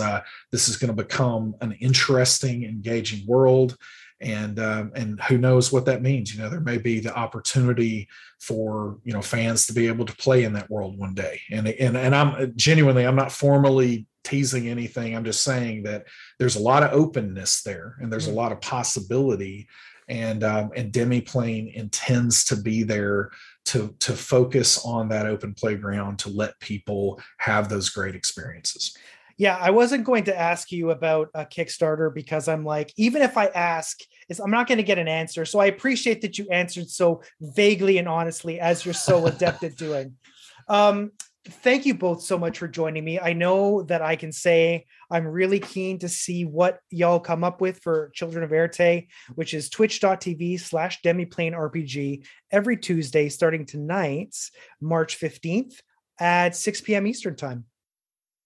this 0.53 0.70
is 0.70 0.78
going 0.78 0.95
to 0.95 1.03
become 1.03 1.53
an 1.59 1.74
interesting, 1.74 2.63
engaging 2.63 3.28
world 3.28 3.76
and 4.22 4.59
um, 4.59 4.91
and 4.95 5.22
who 5.24 5.38
knows 5.38 5.72
what 5.72 5.86
that 5.86 6.01
means 6.01 6.34
you 6.34 6.41
know 6.41 6.49
there 6.49 6.59
may 6.59 6.78
be 6.78 6.99
the 6.99 7.15
opportunity 7.15 8.07
for 8.39 8.97
you 9.03 9.13
know 9.13 9.22
fans 9.22 9.65
to 9.65 9.74
be 9.74 9.88
able 9.88 10.05
to 10.05 10.15
play 10.17 10.43
in 10.43 10.53
that 10.53 10.70
world 10.70 10.97
one 10.97 11.13
day. 11.13 11.39
And 11.51 11.67
and, 11.67 11.95
and 11.97 12.15
i'm 12.15 12.53
genuinely 12.55 13.05
i'm 13.05 13.15
not 13.15 13.32
formally 13.32 14.07
teasing 14.24 14.67
anything. 14.67 15.15
I'm 15.15 15.26
just 15.26 15.43
saying 15.43 15.84
that 15.84 16.05
there's 16.38 16.55
a 16.55 16.61
lot 16.61 16.84
of 16.84 16.93
openness 16.93 17.63
there 17.63 17.95
and 17.99 18.11
there's 18.11 18.28
a 18.28 18.34
lot 18.34 18.51
of 18.51 18.61
possibility. 18.61 19.67
And 20.07 20.43
um, 20.43 20.72
and 20.76 20.91
demiplane 20.91 21.74
intends 21.74 22.43
to 22.45 22.55
be 22.55 22.84
there 22.84 23.30
to 23.65 23.95
to 23.99 24.13
focus 24.13 24.84
on 24.84 25.09
that 25.09 25.28
open 25.28 25.53
playground 25.53 26.17
to 26.20 26.30
let 26.30 26.59
people 26.59 27.22
have 27.38 27.70
those 27.70 27.89
great 27.89 28.15
experiences 28.15 28.97
yeah, 29.40 29.58
I 29.58 29.70
wasn't 29.70 30.04
going 30.04 30.26
to 30.26 30.38
ask 30.38 30.70
you 30.70 30.92
about 30.92 31.30
a 31.34 31.46
Kickstarter 31.46 32.14
because 32.14 32.50
I'm 32.50 32.66
like, 32.66 32.94
even 32.98 33.22
if 33.22 33.38
I 33.38 33.46
ask, 33.46 33.98
I'm 34.44 34.52
not 34.52 34.68
going 34.68 34.80
to 34.80 34.84
get 34.84 35.00
an 35.00 35.08
answer. 35.08 35.46
So 35.46 35.60
I 35.60 35.68
appreciate 35.68 36.22
that 36.22 36.38
you 36.38 36.46
answered 36.52 36.90
so 36.90 37.22
vaguely 37.40 38.00
and 38.00 38.08
honestly, 38.08 38.60
as 38.60 38.84
you're 38.84 38.94
so 38.94 39.26
adept 39.26 39.64
at 39.64 39.76
doing. 39.78 40.16
Um, 40.68 41.14
thank 41.48 41.88
you 41.88 41.96
both 41.96 42.22
so 42.22 42.38
much 42.38 42.60
for 42.60 42.68
joining 42.68 43.04
me. 43.04 43.20
I 43.20 43.34
know 43.34 43.82
that 43.84 44.04
I 44.04 44.16
can 44.16 44.32
say 44.32 44.86
I'm 45.10 45.26
really 45.26 45.60
keen 45.60 45.98
to 46.00 46.08
see 46.08 46.46
what 46.46 46.78
y'all 46.92 47.20
come 47.20 47.44
up 47.44 47.60
with 47.60 47.80
for 47.80 48.11
Children 48.14 48.44
of 48.44 48.52
Éarte, 48.52 49.07
which 49.34 49.56
is 49.56 49.72
twitch.tv 49.72 50.60
slash 50.60 51.02
demiplane 51.02 51.53
RPG 51.53 52.24
every 52.52 52.78
Tuesday 52.78 53.30
starting 53.30 53.66
tonight, 53.66 54.36
March 54.80 55.20
15th 55.20 55.74
at 56.20 56.56
6 56.56 56.82
p.m. 56.82 57.07
Eastern 57.07 57.36
time. 57.36 57.66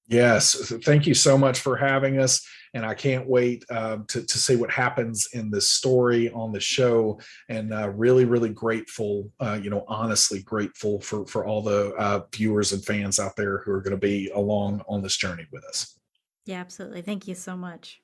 Yes, 0.07 0.73
thank 0.83 1.07
you 1.07 1.13
so 1.13 1.37
much 1.37 1.61
for 1.61 1.77
having 1.77 2.19
us, 2.19 2.45
and 2.73 2.85
I 2.85 2.93
can't 2.93 3.25
wait 3.25 3.63
uh, 3.69 3.99
to 4.09 4.23
to 4.23 4.37
see 4.37 4.57
what 4.57 4.69
happens 4.69 5.29
in 5.33 5.49
this 5.49 5.69
story 5.69 6.29
on 6.31 6.51
the 6.51 6.59
show. 6.59 7.19
And 7.47 7.73
uh, 7.73 7.89
really, 7.89 8.25
really 8.25 8.49
grateful, 8.49 9.31
uh, 9.39 9.59
you 9.61 9.69
know, 9.69 9.85
honestly 9.87 10.43
grateful 10.43 10.99
for 10.99 11.25
for 11.25 11.45
all 11.45 11.61
the 11.61 11.93
uh, 11.97 12.21
viewers 12.33 12.73
and 12.73 12.83
fans 12.83 13.17
out 13.17 13.37
there 13.37 13.59
who 13.59 13.71
are 13.71 13.81
going 13.81 13.95
to 13.95 13.97
be 13.97 14.29
along 14.35 14.81
on 14.89 15.01
this 15.01 15.15
journey 15.15 15.47
with 15.53 15.63
us. 15.63 15.97
Yeah, 16.45 16.59
absolutely. 16.59 17.01
Thank 17.01 17.27
you 17.27 17.35
so 17.35 17.55
much. 17.55 18.01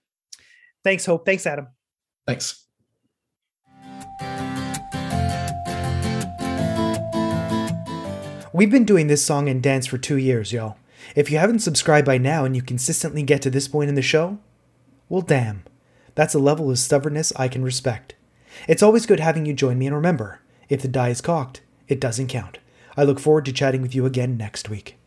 Thanks, 0.84 1.06
Hope. 1.06 1.26
Thanks, 1.26 1.46
Adam. 1.46 1.68
Thanks. 2.26 2.66
We've 8.54 8.72
been 8.72 8.86
doing 8.86 9.08
this 9.08 9.24
song 9.24 9.48
and 9.48 9.62
dance 9.62 9.86
for 9.86 9.98
two 9.98 10.18
years, 10.18 10.52
y'all. 10.52 10.78
If 11.16 11.32
you 11.32 11.38
haven't 11.38 11.60
subscribed 11.60 12.06
by 12.06 12.18
now 12.18 12.46
and 12.46 12.56
you 12.56 12.62
consistently 12.62 13.24
get 13.24 13.42
to 13.44 13.50
this 13.50 13.68
point 13.68 13.90
in 13.90 13.96
the 13.96 14.02
show, 14.02 14.40
well, 15.08 15.22
damn. 15.22 15.64
That's 16.16 16.34
a 16.34 16.40
level 16.40 16.70
of 16.70 16.78
stubbornness 16.78 17.34
I 17.36 17.48
can 17.48 17.64
respect. 17.64 18.16
It's 18.68 18.84
always 18.84 19.06
good 19.06 19.20
having 19.20 19.46
you 19.46 19.54
join 19.54 19.80
me, 19.80 19.88
and 19.88 19.96
remember, 19.96 20.42
if 20.68 20.82
the 20.82 20.88
die 20.88 21.10
is 21.10 21.22
cocked, 21.22 21.62
it 21.88 22.00
doesn't 22.00 22.28
count. 22.28 22.60
I 22.98 23.04
look 23.04 23.20
forward 23.20 23.46
to 23.46 23.54
chatting 23.54 23.82
with 23.82 23.96
you 23.96 24.06
again 24.06 24.38
next 24.38 24.70
week. 24.70 24.99